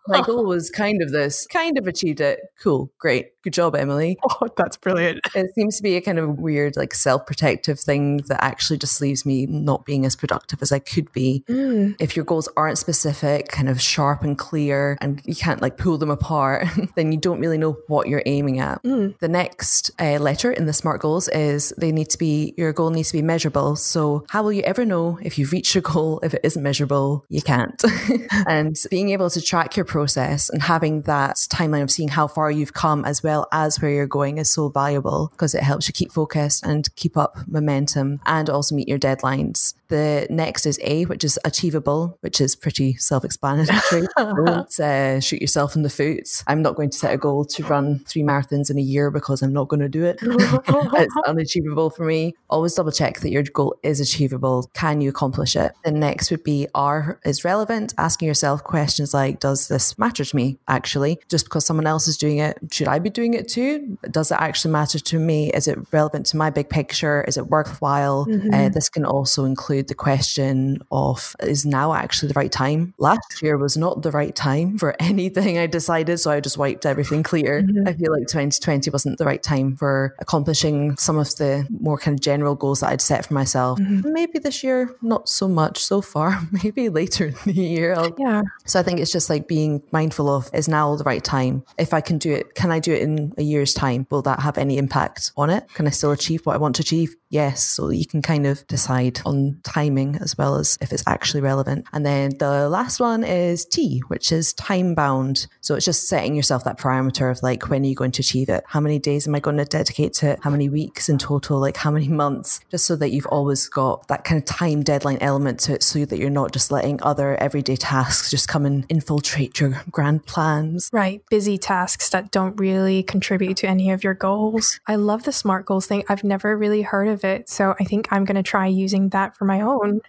my 0.07 0.21
goal 0.25 0.45
was 0.45 0.69
kind 0.69 1.01
of 1.01 1.11
this, 1.11 1.47
kind 1.47 1.77
of 1.77 1.87
achieved 1.87 2.21
it. 2.21 2.39
Cool, 2.61 2.91
great. 2.99 3.31
Good 3.43 3.53
job, 3.53 3.75
Emily. 3.75 4.17
Oh, 4.29 4.47
that's 4.57 4.75
brilliant. 4.75 5.21
It 5.33 5.53
seems 5.55 5.77
to 5.77 5.83
be 5.83 5.95
a 5.95 6.01
kind 6.01 6.19
of 6.19 6.37
weird, 6.37 6.75
like 6.75 6.93
self 6.93 7.25
protective 7.25 7.79
thing 7.79 8.17
that 8.27 8.43
actually 8.43 8.77
just 8.77 8.99
leaves 8.99 9.25
me 9.25 9.45
not 9.71 9.85
being 9.89 10.03
as 10.09 10.15
productive 10.15 10.59
as 10.65 10.71
I 10.71 10.79
could 10.91 11.07
be 11.21 11.29
Mm. 11.49 11.95
if 12.05 12.09
your 12.15 12.25
goals 12.31 12.47
aren't 12.61 12.77
specific, 12.77 13.41
kind 13.57 13.69
of 13.73 13.77
sharp 13.93 14.19
and 14.27 14.35
clear, 14.47 14.97
and 15.01 15.21
you 15.25 15.35
can't 15.45 15.61
like 15.65 15.75
pull 15.83 15.97
them 16.01 16.09
apart, 16.19 16.57
then 16.95 17.11
you 17.13 17.19
don't 17.25 17.39
really 17.43 17.57
know 17.63 17.73
what 17.87 18.07
you're 18.09 18.23
aiming 18.35 18.57
at. 18.69 18.77
The 19.25 19.27
next 19.41 19.91
uh, 19.99 20.17
letter 20.29 20.49
in 20.59 20.65
the 20.65 20.73
SMART 20.73 20.99
goals 21.01 21.27
is 21.29 21.61
they 21.83 21.91
need 21.91 22.09
to 22.15 22.17
be, 22.17 22.53
your 22.57 22.73
goal 22.73 22.89
needs 22.89 23.09
to 23.11 23.17
be 23.21 23.25
measurable. 23.33 23.75
So, 23.93 23.99
how 24.33 24.41
will 24.43 24.53
you 24.59 24.63
ever 24.73 24.83
know 24.93 25.05
if 25.27 25.37
you've 25.37 25.51
reached 25.57 25.73
your 25.75 25.81
goal 25.93 26.19
if 26.27 26.33
it 26.33 26.41
isn't 26.43 26.63
measurable? 26.69 27.25
You 27.29 27.41
can't. 27.41 27.79
and 28.47 28.75
being 28.89 29.09
able 29.15 29.29
to 29.35 29.41
track 29.51 29.69
your 29.77 29.85
process 29.95 30.49
and 30.49 30.61
having 30.73 30.95
that 31.13 31.35
timeline 31.57 31.83
of 31.83 31.91
seeing 31.91 32.09
how 32.17 32.27
far 32.27 32.49
you've 32.57 32.73
come 32.85 33.05
as 33.11 33.17
well 33.27 33.41
as 33.51 33.81
where 33.81 33.91
you're 33.91 34.07
going 34.19 34.37
is 34.43 34.49
so 34.51 34.69
valuable 34.69 35.21
because 35.33 35.53
it 35.59 35.63
helps 35.63 35.87
you 35.87 35.93
keep 35.93 36.11
focused 36.11 36.65
and 36.65 36.81
keep 36.95 37.15
up 37.23 37.33
momentum 37.47 38.19
and 38.25 38.49
also 38.49 38.75
meet 38.75 38.87
your 38.87 38.99
deadlines. 39.09 39.58
The 39.89 40.27
next 40.29 40.65
is 40.65 40.79
A, 40.83 41.05
which 41.05 41.23
is 41.23 41.39
achievable, 41.43 42.17
which 42.21 42.39
is 42.39 42.55
pretty 42.55 42.95
self 42.95 43.25
explanatory. 43.25 44.07
Don't 44.17 44.79
uh, 44.79 45.19
shoot 45.19 45.41
yourself 45.41 45.75
in 45.75 45.81
the 45.81 45.89
foot. 45.89 46.43
I'm 46.47 46.61
not 46.61 46.75
going 46.75 46.91
to 46.91 46.97
set 46.97 47.13
a 47.13 47.17
goal 47.17 47.43
to 47.45 47.63
run 47.63 47.99
three 48.07 48.21
marathons 48.21 48.69
in 48.69 48.77
a 48.77 48.81
year 48.81 49.09
because 49.09 49.41
I'm 49.41 49.51
not 49.51 49.67
going 49.67 49.79
to 49.79 49.89
do 49.89 50.05
it. 50.05 50.19
it's 50.21 51.15
unachievable 51.27 51.89
for 51.89 52.05
me. 52.05 52.35
Always 52.49 52.75
double 52.75 52.91
check 52.91 53.19
that 53.21 53.31
your 53.31 53.43
goal 53.43 53.75
is 53.83 53.99
achievable. 53.99 54.69
Can 54.73 55.01
you 55.01 55.09
accomplish 55.09 55.55
it? 55.55 55.73
The 55.83 55.91
next 55.91 56.29
would 56.29 56.43
be 56.43 56.67
R 56.75 57.19
is 57.25 57.43
relevant, 57.43 57.93
asking 57.97 58.27
yourself 58.27 58.63
questions 58.63 59.13
like, 59.13 59.39
does 59.39 59.67
this 59.69 59.97
matter 59.97 60.23
to 60.23 60.35
me 60.35 60.59
actually? 60.67 61.19
Just 61.29 61.45
because 61.45 61.65
someone 61.65 61.87
else 61.87 62.07
is 62.07 62.17
doing 62.17 62.37
it, 62.37 62.59
should 62.71 62.87
I 62.87 62.99
be 62.99 63.09
doing 63.09 63.33
it 63.33 63.47
too? 63.47 63.97
Does 64.11 64.31
it 64.31 64.37
actually 64.39 64.71
matter 64.71 64.99
to 64.99 65.19
me? 65.19 65.49
Is 65.51 65.67
it 65.67 65.79
relevant 65.91 66.27
to 66.27 66.37
my 66.37 66.51
big 66.51 66.69
picture? 66.69 67.23
Is 67.27 67.37
it 67.37 67.47
worthwhile? 67.47 68.27
Uh, 68.53 68.69
this 68.69 68.89
can 68.89 69.05
also 69.05 69.45
include 69.45 69.78
the 69.87 69.95
question 69.95 70.81
of, 70.91 71.35
is 71.41 71.65
now 71.65 71.93
actually 71.93 72.29
the 72.29 72.33
right 72.33 72.51
time? 72.51 72.93
Last 72.97 73.41
year 73.41 73.57
was 73.57 73.77
not 73.77 74.01
the 74.01 74.11
right 74.11 74.35
time 74.35 74.77
for 74.77 74.95
anything 74.99 75.57
I 75.57 75.67
decided, 75.67 76.19
so 76.19 76.31
I 76.31 76.39
just 76.39 76.57
wiped 76.57 76.85
everything 76.85 77.23
clear. 77.23 77.61
Mm-hmm. 77.61 77.87
I 77.87 77.93
feel 77.93 78.11
like 78.11 78.27
2020 78.27 78.89
wasn't 78.91 79.17
the 79.17 79.25
right 79.25 79.41
time 79.41 79.75
for 79.75 80.15
accomplishing 80.19 80.97
some 80.97 81.17
of 81.17 81.35
the 81.37 81.67
more 81.79 81.97
kind 81.97 82.17
of 82.17 82.21
general 82.21 82.55
goals 82.55 82.81
that 82.81 82.91
I'd 82.91 83.01
set 83.01 83.25
for 83.25 83.33
myself. 83.33 83.79
Mm-hmm. 83.79 84.13
Maybe 84.13 84.39
this 84.39 84.63
year, 84.63 84.95
not 85.01 85.29
so 85.29 85.47
much 85.47 85.83
so 85.83 86.01
far. 86.01 86.41
Maybe 86.63 86.89
later 86.89 87.27
in 87.27 87.35
the 87.45 87.53
year, 87.53 87.93
I'll 87.95 88.15
Yeah. 88.17 88.41
so 88.65 88.79
I 88.79 88.83
think 88.83 88.99
it's 88.99 89.11
just 89.11 89.29
like 89.29 89.47
being 89.47 89.81
mindful 89.91 90.29
of 90.29 90.49
is 90.53 90.67
now 90.67 90.95
the 90.95 91.03
right 91.03 91.23
time? 91.23 91.63
If 91.77 91.93
I 91.93 92.01
can 92.01 92.17
do 92.17 92.33
it, 92.33 92.55
can 92.55 92.71
I 92.71 92.79
do 92.79 92.93
it 92.93 93.01
in 93.01 93.33
a 93.37 93.43
year's 93.43 93.73
time? 93.73 94.07
Will 94.09 94.21
that 94.23 94.39
have 94.41 94.57
any 94.57 94.77
impact 94.77 95.31
on 95.37 95.49
it? 95.49 95.67
Can 95.73 95.87
I 95.87 95.91
still 95.91 96.11
achieve 96.11 96.45
what 96.45 96.55
I 96.55 96.57
want 96.57 96.75
to 96.77 96.81
achieve? 96.81 97.15
Yes. 97.29 97.63
So 97.63 97.89
you 97.89 98.05
can 98.05 98.21
kind 98.21 98.47
of 98.47 98.65
decide 98.67 99.21
on 99.25 99.59
timing 99.63 100.15
as 100.15 100.37
well 100.37 100.55
as 100.55 100.77
if 100.81 100.91
it's 100.91 101.03
actually 101.05 101.41
relevant. 101.41 101.85
And 101.93 102.05
then 102.05 102.31
the 102.39 102.67
last 102.69 102.99
one 102.99 103.23
is 103.23 103.65
T, 103.65 104.01
which 104.07 104.31
is 104.31 104.53
time 104.53 104.95
bound. 104.95 105.47
So 105.61 105.75
it's 105.75 105.85
just 105.85 106.07
setting 106.09 106.35
yourself 106.35 106.63
that 106.63 106.79
parameter 106.79 107.29
of 107.29 107.43
like, 107.43 107.69
when 107.69 107.83
are 107.83 107.87
you 107.87 107.95
going 107.95 108.11
to 108.13 108.21
achieve 108.21 108.49
it? 108.49 108.63
How 108.67 108.79
many 108.79 108.97
days 108.97 109.27
am 109.27 109.35
I 109.35 109.39
going 109.39 109.57
to 109.57 109.65
dedicate 109.65 110.13
to 110.15 110.31
it? 110.31 110.39
How 110.41 110.49
many 110.49 110.69
weeks 110.69 111.07
in 111.07 111.17
total? 111.17 111.59
Like 111.59 111.77
how 111.77 111.91
many 111.91 112.07
months? 112.23 112.59
Just 112.71 112.85
so 112.85 112.95
that 112.95 113.09
you've 113.09 113.27
always 113.27 113.69
got 113.69 114.07
that 114.07 114.23
kind 114.23 114.41
of 114.41 114.45
time 114.45 114.83
deadline 114.83 115.19
element 115.21 115.59
to 115.61 115.73
it 115.73 115.83
so 115.83 116.05
that 116.05 116.17
you're 116.17 116.29
not 116.29 116.51
just 116.51 116.71
letting 116.71 117.01
other 117.03 117.35
everyday 117.35 117.75
tasks 117.75 118.31
just 118.31 118.47
come 118.47 118.65
and 118.65 118.85
infiltrate 118.89 119.59
your 119.59 119.81
grand 119.91 120.25
plans. 120.25 120.89
Right. 120.91 121.21
Busy 121.29 121.57
tasks 121.57 122.09
that 122.09 122.31
don't 122.31 122.59
really 122.59 123.03
contribute 123.03 123.57
to 123.57 123.67
any 123.67 123.91
of 123.91 124.03
your 124.03 124.13
goals. 124.15 124.79
I 124.87 124.95
love 124.95 125.23
the 125.23 125.31
SMART 125.31 125.65
goals 125.65 125.85
thing. 125.85 126.03
I've 126.09 126.23
never 126.23 126.57
really 126.57 126.81
heard 126.81 127.07
of 127.07 127.18
it. 127.23 127.49
So 127.49 127.75
I 127.79 127.83
think 127.83 128.07
I'm 128.11 128.25
going 128.25 128.35
to 128.35 128.43
try 128.43 128.67
using 128.67 129.09
that 129.09 129.35
for 129.35 129.45
my 129.45 129.61
own. 129.61 130.01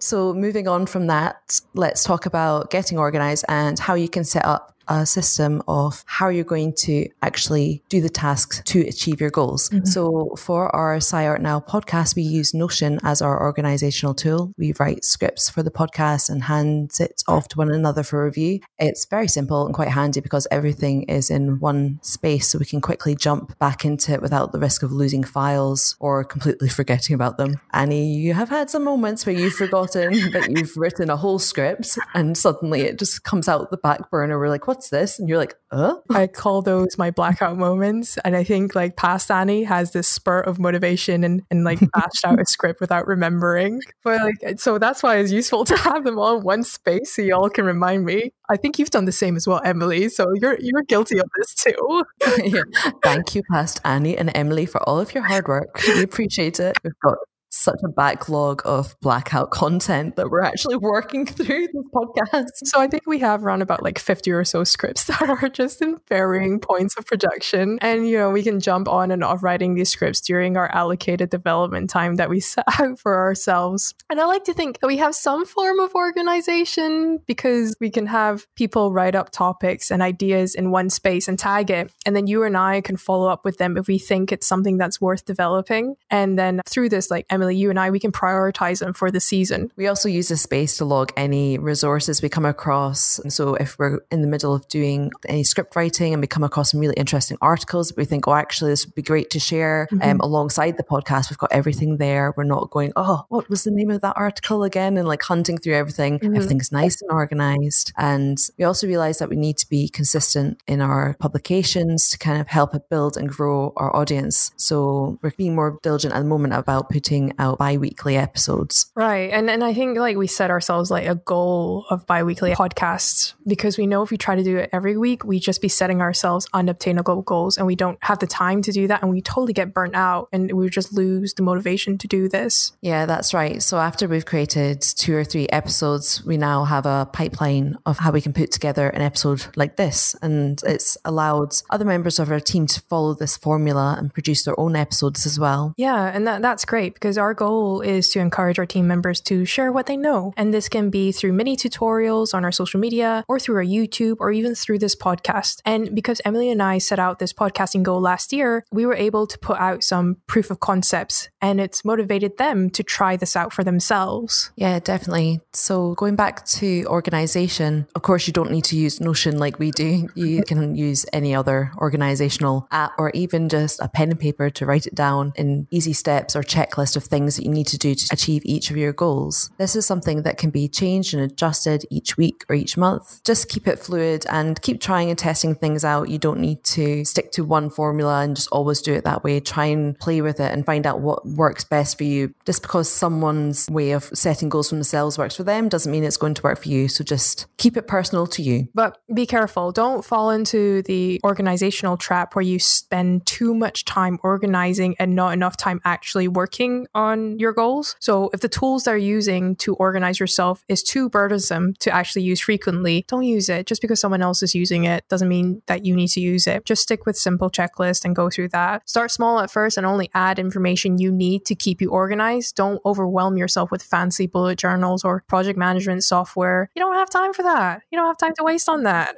So, 0.00 0.34
moving 0.34 0.68
on 0.68 0.86
from 0.86 1.06
that, 1.06 1.60
let's 1.72 2.04
talk 2.04 2.26
about 2.26 2.70
getting 2.70 2.98
organized 2.98 3.44
and 3.48 3.78
how 3.78 3.94
you 3.94 4.08
can 4.08 4.24
set 4.24 4.44
up 4.44 4.73
a 4.88 5.06
system 5.06 5.62
of 5.68 6.04
how 6.06 6.28
you're 6.28 6.44
going 6.44 6.72
to 6.72 7.08
actually 7.22 7.82
do 7.88 8.00
the 8.00 8.08
tasks 8.08 8.62
to 8.66 8.80
achieve 8.82 9.20
your 9.20 9.30
goals. 9.30 9.68
Mm-hmm. 9.68 9.84
So, 9.86 10.34
for 10.36 10.74
our 10.74 10.98
SciArt 10.98 11.40
Now 11.40 11.60
podcast, 11.60 12.16
we 12.16 12.22
use 12.22 12.54
Notion 12.54 12.98
as 13.02 13.22
our 13.22 13.42
organizational 13.42 14.14
tool. 14.14 14.52
We 14.56 14.74
write 14.78 15.04
scripts 15.04 15.48
for 15.48 15.62
the 15.62 15.70
podcast 15.70 16.30
and 16.30 16.44
hand 16.44 16.92
it 17.00 17.22
off 17.28 17.48
to 17.48 17.58
one 17.58 17.70
another 17.70 18.02
for 18.02 18.24
review. 18.24 18.60
It's 18.78 19.04
very 19.04 19.28
simple 19.28 19.66
and 19.66 19.74
quite 19.74 19.88
handy 19.88 20.20
because 20.20 20.46
everything 20.50 21.04
is 21.04 21.30
in 21.30 21.60
one 21.60 21.98
space, 22.02 22.48
so 22.48 22.58
we 22.58 22.64
can 22.64 22.80
quickly 22.80 23.14
jump 23.14 23.58
back 23.58 23.84
into 23.84 24.12
it 24.12 24.22
without 24.22 24.52
the 24.52 24.58
risk 24.58 24.82
of 24.82 24.92
losing 24.92 25.24
files 25.24 25.96
or 26.00 26.24
completely 26.24 26.68
forgetting 26.80 27.14
about 27.14 27.36
them. 27.36 27.60
Annie, 27.72 28.14
you 28.14 28.34
have 28.34 28.48
had 28.48 28.70
some 28.70 28.84
moments 28.84 29.26
where 29.26 29.34
you've 29.34 29.54
forgotten 29.54 30.30
that 30.32 30.50
you've 30.50 30.76
written 30.76 31.10
a 31.10 31.16
whole 31.16 31.38
script 31.38 31.98
and 32.14 32.36
suddenly 32.36 32.82
it 32.82 32.98
just 32.98 33.24
comes 33.24 33.48
out 33.48 33.70
the 33.70 33.76
back 33.76 34.10
burner. 34.10 34.38
We're 34.38 34.48
like, 34.48 34.66
what's 34.74 34.88
this? 34.90 35.20
And 35.20 35.28
you're 35.28 35.38
like, 35.38 35.54
uh? 35.70 35.94
I 36.10 36.26
call 36.26 36.60
those 36.60 36.98
my 36.98 37.10
blackout 37.12 37.56
moments. 37.56 38.18
And 38.24 38.34
I 38.34 38.42
think 38.42 38.74
like 38.74 38.96
past 38.96 39.30
Annie 39.30 39.62
has 39.64 39.92
this 39.92 40.08
spurt 40.08 40.46
of 40.46 40.58
motivation 40.58 41.22
and, 41.22 41.42
and 41.50 41.64
like 41.64 41.78
bashed 41.92 42.24
out 42.24 42.40
a 42.40 42.44
script 42.44 42.80
without 42.80 43.06
remembering. 43.06 43.80
But 44.02 44.20
like, 44.20 44.60
so 44.60 44.78
that's 44.78 45.02
why 45.02 45.18
it's 45.18 45.30
useful 45.30 45.64
to 45.66 45.76
have 45.76 46.04
them 46.04 46.18
all 46.18 46.38
in 46.38 46.44
one 46.44 46.64
space 46.64 47.14
so 47.14 47.22
y'all 47.22 47.48
can 47.48 47.64
remind 47.64 48.04
me. 48.04 48.32
I 48.50 48.56
think 48.56 48.78
you've 48.78 48.90
done 48.90 49.04
the 49.04 49.12
same 49.12 49.36
as 49.36 49.46
well, 49.46 49.60
Emily. 49.64 50.08
So 50.08 50.26
you're 50.34 50.58
you're 50.60 50.82
guilty 50.82 51.18
of 51.18 51.26
this 51.38 51.54
too. 51.54 52.04
Yeah. 52.44 52.62
Thank 53.02 53.34
you, 53.34 53.42
past 53.50 53.80
Annie 53.84 54.18
and 54.18 54.30
Emily, 54.34 54.66
for 54.66 54.82
all 54.88 55.00
of 55.00 55.14
your 55.14 55.22
hard 55.22 55.46
work. 55.46 55.80
We 55.86 56.02
appreciate 56.02 56.58
it. 56.60 56.76
We've 56.82 56.92
got 57.02 57.16
such 57.56 57.80
a 57.84 57.88
backlog 57.88 58.62
of 58.64 58.96
blackout 59.00 59.50
content 59.50 60.16
that 60.16 60.30
we're 60.30 60.42
actually 60.42 60.76
working 60.76 61.26
through 61.26 61.66
this 61.66 61.84
podcast. 61.94 62.50
So 62.64 62.80
I 62.80 62.86
think 62.86 63.04
we 63.06 63.18
have 63.20 63.44
around 63.44 63.62
about 63.62 63.82
like 63.82 63.98
50 63.98 64.30
or 64.32 64.44
so 64.44 64.64
scripts 64.64 65.04
that 65.04 65.22
are 65.22 65.48
just 65.48 65.82
in 65.82 65.98
varying 66.08 66.60
points 66.60 66.96
of 66.96 67.06
production. 67.06 67.78
And, 67.80 68.08
you 68.08 68.18
know, 68.18 68.30
we 68.30 68.42
can 68.42 68.60
jump 68.60 68.88
on 68.88 69.10
and 69.10 69.22
off 69.22 69.42
writing 69.42 69.74
these 69.74 69.90
scripts 69.90 70.20
during 70.20 70.56
our 70.56 70.68
allocated 70.68 71.30
development 71.30 71.90
time 71.90 72.16
that 72.16 72.28
we 72.28 72.40
set 72.54 72.64
out 72.80 72.98
for 72.98 73.18
ourselves. 73.18 73.94
And 74.10 74.20
I 74.20 74.26
like 74.26 74.44
to 74.44 74.54
think 74.54 74.80
that 74.80 74.86
we 74.86 74.96
have 74.98 75.14
some 75.14 75.46
form 75.46 75.78
of 75.80 75.94
organization 75.94 77.20
because 77.26 77.76
we 77.80 77.90
can 77.90 78.06
have 78.06 78.46
people 78.56 78.92
write 78.92 79.14
up 79.14 79.30
topics 79.30 79.90
and 79.90 80.02
ideas 80.02 80.54
in 80.54 80.70
one 80.70 80.90
space 80.90 81.28
and 81.28 81.38
tag 81.38 81.70
it. 81.70 81.92
And 82.06 82.16
then 82.16 82.26
you 82.26 82.42
and 82.42 82.56
I 82.56 82.80
can 82.80 82.96
follow 82.96 83.28
up 83.28 83.44
with 83.44 83.58
them 83.58 83.76
if 83.76 83.86
we 83.86 83.98
think 83.98 84.32
it's 84.32 84.46
something 84.46 84.78
that's 84.78 85.00
worth 85.00 85.24
developing. 85.24 85.96
And 86.10 86.38
then 86.38 86.60
through 86.66 86.88
this, 86.88 87.10
like 87.10 87.26
Emily, 87.30 87.43
you 87.50 87.70
and 87.70 87.78
I, 87.78 87.90
we 87.90 88.00
can 88.00 88.12
prioritize 88.12 88.80
them 88.80 88.92
for 88.92 89.10
the 89.10 89.20
season. 89.20 89.70
We 89.76 89.86
also 89.86 90.08
use 90.08 90.28
the 90.28 90.36
space 90.36 90.76
to 90.78 90.84
log 90.84 91.12
any 91.16 91.58
resources 91.58 92.22
we 92.22 92.28
come 92.28 92.44
across. 92.44 93.18
And 93.18 93.32
so 93.32 93.54
if 93.54 93.78
we're 93.78 94.00
in 94.10 94.22
the 94.22 94.28
middle 94.28 94.54
of 94.54 94.66
doing 94.68 95.10
any 95.28 95.44
script 95.44 95.76
writing 95.76 96.12
and 96.12 96.20
we 96.20 96.26
come 96.26 96.44
across 96.44 96.70
some 96.70 96.80
really 96.80 96.94
interesting 96.96 97.38
articles, 97.40 97.92
we 97.96 98.04
think, 98.04 98.26
oh, 98.26 98.34
actually, 98.34 98.70
this 98.72 98.86
would 98.86 98.94
be 98.94 99.02
great 99.02 99.30
to 99.30 99.38
share 99.38 99.88
mm-hmm. 99.90 100.08
um, 100.08 100.20
alongside 100.20 100.76
the 100.76 100.82
podcast. 100.82 101.30
We've 101.30 101.38
got 101.38 101.52
everything 101.52 101.98
there. 101.98 102.32
We're 102.36 102.44
not 102.44 102.70
going, 102.70 102.92
oh, 102.96 103.24
what 103.28 103.48
was 103.48 103.64
the 103.64 103.70
name 103.70 103.90
of 103.90 104.00
that 104.00 104.16
article 104.16 104.62
again? 104.64 104.96
And 104.96 105.06
like 105.06 105.22
hunting 105.22 105.58
through 105.58 105.74
everything. 105.74 106.18
Mm-hmm. 106.18 106.36
Everything's 106.36 106.72
nice 106.72 107.00
and 107.02 107.10
organized. 107.10 107.92
And 107.96 108.38
we 108.58 108.64
also 108.64 108.86
realize 108.86 109.18
that 109.18 109.28
we 109.28 109.36
need 109.36 109.58
to 109.58 109.68
be 109.68 109.88
consistent 109.88 110.60
in 110.66 110.80
our 110.80 111.14
publications 111.20 112.08
to 112.10 112.18
kind 112.18 112.40
of 112.40 112.48
help 112.48 112.74
it 112.74 112.88
build 112.88 113.16
and 113.16 113.28
grow 113.28 113.72
our 113.76 113.94
audience. 113.94 114.52
So 114.56 115.18
we're 115.22 115.32
being 115.32 115.54
more 115.54 115.78
diligent 115.82 116.14
at 116.14 116.18
the 116.18 116.24
moment 116.24 116.54
about 116.54 116.90
putting 116.90 117.32
out 117.38 117.58
bi-weekly 117.58 118.16
episodes. 118.16 118.90
Right. 118.94 119.30
And 119.32 119.50
and 119.50 119.62
I 119.64 119.74
think 119.74 119.98
like 119.98 120.16
we 120.16 120.26
set 120.26 120.50
ourselves 120.50 120.90
like 120.90 121.06
a 121.06 121.14
goal 121.14 121.86
of 121.90 122.06
bi-weekly 122.06 122.52
podcasts 122.52 123.34
because 123.46 123.78
we 123.78 123.86
know 123.86 124.02
if 124.02 124.10
we 124.10 124.16
try 124.16 124.34
to 124.34 124.42
do 124.42 124.56
it 124.56 124.70
every 124.72 124.96
week, 124.96 125.24
we 125.24 125.38
just 125.38 125.60
be 125.60 125.68
setting 125.68 126.00
ourselves 126.00 126.46
unobtainable 126.52 127.22
goals 127.22 127.56
and 127.56 127.66
we 127.66 127.76
don't 127.76 127.98
have 128.02 128.18
the 128.18 128.26
time 128.26 128.62
to 128.62 128.72
do 128.72 128.86
that 128.88 129.02
and 129.02 129.10
we 129.10 129.20
totally 129.20 129.52
get 129.52 129.72
burnt 129.72 129.94
out 129.94 130.28
and 130.32 130.52
we 130.52 130.68
just 130.68 130.92
lose 130.92 131.34
the 131.34 131.42
motivation 131.42 131.98
to 131.98 132.08
do 132.08 132.28
this. 132.28 132.72
Yeah, 132.80 133.06
that's 133.06 133.34
right. 133.34 133.62
So 133.62 133.78
after 133.78 134.08
we've 134.08 134.26
created 134.26 134.80
two 134.80 135.14
or 135.14 135.24
three 135.24 135.48
episodes, 135.48 136.24
we 136.24 136.36
now 136.36 136.64
have 136.64 136.86
a 136.86 137.08
pipeline 137.12 137.76
of 137.86 137.98
how 137.98 138.10
we 138.10 138.20
can 138.20 138.32
put 138.32 138.50
together 138.50 138.88
an 138.88 139.02
episode 139.02 139.46
like 139.56 139.76
this. 139.76 140.14
And 140.22 140.60
it's 140.64 140.96
allowed 141.04 141.54
other 141.70 141.84
members 141.84 142.18
of 142.18 142.30
our 142.30 142.40
team 142.40 142.66
to 142.66 142.80
follow 142.82 143.14
this 143.14 143.36
formula 143.36 143.96
and 143.98 144.12
produce 144.12 144.44
their 144.44 144.58
own 144.58 144.76
episodes 144.76 145.26
as 145.26 145.38
well. 145.38 145.74
Yeah, 145.76 146.10
and 146.14 146.26
that, 146.26 146.42
that's 146.42 146.64
great 146.64 146.94
because 146.94 147.13
our 147.18 147.34
goal 147.34 147.80
is 147.80 148.08
to 148.10 148.20
encourage 148.20 148.58
our 148.58 148.66
team 148.66 148.86
members 148.86 149.20
to 149.22 149.44
share 149.44 149.72
what 149.72 149.86
they 149.86 149.96
know. 149.96 150.32
And 150.36 150.52
this 150.52 150.68
can 150.68 150.90
be 150.90 151.12
through 151.12 151.32
mini 151.32 151.56
tutorials 151.56 152.34
on 152.34 152.44
our 152.44 152.52
social 152.52 152.80
media 152.80 153.24
or 153.28 153.38
through 153.38 153.56
our 153.56 153.64
YouTube 153.64 154.16
or 154.20 154.32
even 154.32 154.54
through 154.54 154.78
this 154.78 154.96
podcast. 154.96 155.60
And 155.64 155.94
because 155.94 156.20
Emily 156.24 156.50
and 156.50 156.62
I 156.62 156.78
set 156.78 156.98
out 156.98 157.18
this 157.18 157.32
podcasting 157.32 157.82
goal 157.82 158.00
last 158.00 158.32
year, 158.32 158.64
we 158.72 158.86
were 158.86 158.94
able 158.94 159.26
to 159.26 159.38
put 159.38 159.58
out 159.58 159.82
some 159.82 160.16
proof 160.26 160.50
of 160.50 160.60
concepts 160.60 161.28
and 161.44 161.60
it's 161.60 161.84
motivated 161.84 162.38
them 162.38 162.70
to 162.70 162.82
try 162.82 163.16
this 163.16 163.36
out 163.36 163.52
for 163.52 163.62
themselves. 163.62 164.50
Yeah, 164.56 164.78
definitely. 164.78 165.40
So 165.52 165.94
going 165.96 166.16
back 166.16 166.46
to 166.46 166.86
organization, 166.86 167.86
of 167.94 168.00
course, 168.00 168.26
you 168.26 168.32
don't 168.32 168.50
need 168.50 168.64
to 168.64 168.76
use 168.76 168.98
Notion 168.98 169.38
like 169.38 169.58
we 169.58 169.70
do. 169.70 170.08
You 170.14 170.42
can 170.48 170.74
use 170.74 171.04
any 171.12 171.34
other 171.34 171.70
organizational 171.76 172.66
app 172.70 172.92
or 172.96 173.10
even 173.10 173.50
just 173.50 173.78
a 173.80 173.88
pen 173.88 174.10
and 174.10 174.18
paper 174.18 174.48
to 174.48 174.64
write 174.64 174.86
it 174.86 174.94
down 174.94 175.34
in 175.36 175.68
easy 175.70 175.92
steps 175.92 176.34
or 176.34 176.42
checklist 176.42 176.96
of 176.96 177.04
things 177.04 177.36
that 177.36 177.44
you 177.44 177.50
need 177.50 177.66
to 177.66 177.78
do 177.78 177.94
to 177.94 178.08
achieve 178.10 178.40
each 178.46 178.70
of 178.70 178.78
your 178.78 178.94
goals. 178.94 179.50
This 179.58 179.76
is 179.76 179.84
something 179.84 180.22
that 180.22 180.38
can 180.38 180.48
be 180.48 180.66
changed 180.66 181.12
and 181.12 181.22
adjusted 181.22 181.84
each 181.90 182.16
week 182.16 182.46
or 182.48 182.54
each 182.54 182.78
month. 182.78 183.22
Just 183.22 183.50
keep 183.50 183.68
it 183.68 183.78
fluid 183.78 184.24
and 184.30 184.62
keep 184.62 184.80
trying 184.80 185.10
and 185.10 185.18
testing 185.18 185.54
things 185.54 185.84
out. 185.84 186.08
You 186.08 186.18
don't 186.18 186.40
need 186.40 186.64
to 186.64 187.04
stick 187.04 187.32
to 187.32 187.44
one 187.44 187.68
formula 187.68 188.22
and 188.22 188.34
just 188.34 188.48
always 188.48 188.80
do 188.80 188.94
it 188.94 189.04
that 189.04 189.22
way. 189.22 189.40
Try 189.40 189.66
and 189.66 189.98
play 189.98 190.22
with 190.22 190.40
it 190.40 190.50
and 190.50 190.64
find 190.64 190.86
out 190.86 191.00
what 191.00 191.33
works 191.36 191.64
best 191.64 191.98
for 191.98 192.04
you. 192.04 192.34
Just 192.46 192.62
because 192.62 192.90
someone's 192.90 193.68
way 193.70 193.92
of 193.92 194.04
setting 194.14 194.48
goals 194.48 194.68
for 194.68 194.76
themselves 194.76 195.18
works 195.18 195.36
for 195.36 195.44
them 195.44 195.68
doesn't 195.68 195.90
mean 195.90 196.04
it's 196.04 196.16
going 196.16 196.34
to 196.34 196.42
work 196.42 196.62
for 196.62 196.68
you. 196.68 196.88
So 196.88 197.04
just 197.04 197.46
keep 197.56 197.76
it 197.76 197.86
personal 197.86 198.26
to 198.28 198.42
you. 198.42 198.68
But 198.74 198.98
be 199.12 199.26
careful. 199.26 199.72
Don't 199.72 200.04
fall 200.04 200.30
into 200.30 200.82
the 200.82 201.20
organizational 201.24 201.96
trap 201.96 202.34
where 202.34 202.42
you 202.42 202.58
spend 202.58 203.26
too 203.26 203.54
much 203.54 203.84
time 203.84 204.18
organizing 204.22 204.94
and 204.98 205.14
not 205.14 205.32
enough 205.32 205.56
time 205.56 205.80
actually 205.84 206.28
working 206.28 206.86
on 206.94 207.38
your 207.38 207.52
goals. 207.52 207.96
So 208.00 208.30
if 208.32 208.40
the 208.40 208.48
tools 208.48 208.84
they're 208.84 208.96
using 208.96 209.56
to 209.56 209.74
organize 209.74 210.20
yourself 210.20 210.62
is 210.68 210.82
too 210.82 211.08
burdensome 211.08 211.74
to 211.80 211.90
actually 211.90 212.22
use 212.22 212.40
frequently, 212.40 213.04
don't 213.08 213.24
use 213.24 213.48
it. 213.48 213.66
Just 213.66 213.82
because 213.82 214.00
someone 214.00 214.22
else 214.22 214.42
is 214.42 214.54
using 214.54 214.84
it 214.84 215.04
doesn't 215.08 215.28
mean 215.28 215.62
that 215.66 215.84
you 215.84 215.94
need 215.96 216.08
to 216.08 216.20
use 216.20 216.46
it. 216.46 216.64
Just 216.64 216.82
stick 216.82 217.06
with 217.06 217.16
simple 217.16 217.50
checklist 217.50 218.04
and 218.04 218.14
go 218.14 218.30
through 218.30 218.48
that. 218.48 218.88
Start 218.88 219.10
small 219.10 219.40
at 219.40 219.50
first 219.50 219.76
and 219.76 219.86
only 219.86 220.10
add 220.14 220.38
information 220.38 220.98
you 220.98 221.10
need 221.10 221.23
to 221.46 221.54
keep 221.54 221.80
you 221.80 221.90
organized. 221.90 222.56
Don't 222.56 222.80
overwhelm 222.84 223.36
yourself 223.36 223.70
with 223.70 223.82
fancy 223.82 224.26
bullet 224.26 224.58
journals 224.58 225.04
or 225.04 225.22
project 225.28 225.58
management 225.58 226.04
software. 226.04 226.70
You 226.74 226.80
don't 226.80 226.94
have 226.94 227.10
time 227.10 227.32
for 227.32 227.42
that. 227.42 227.82
You 227.90 227.98
don't 227.98 228.06
have 228.06 228.18
time 228.18 228.34
to 228.38 228.44
waste 228.44 228.68
on 228.68 228.82
that 228.84 229.16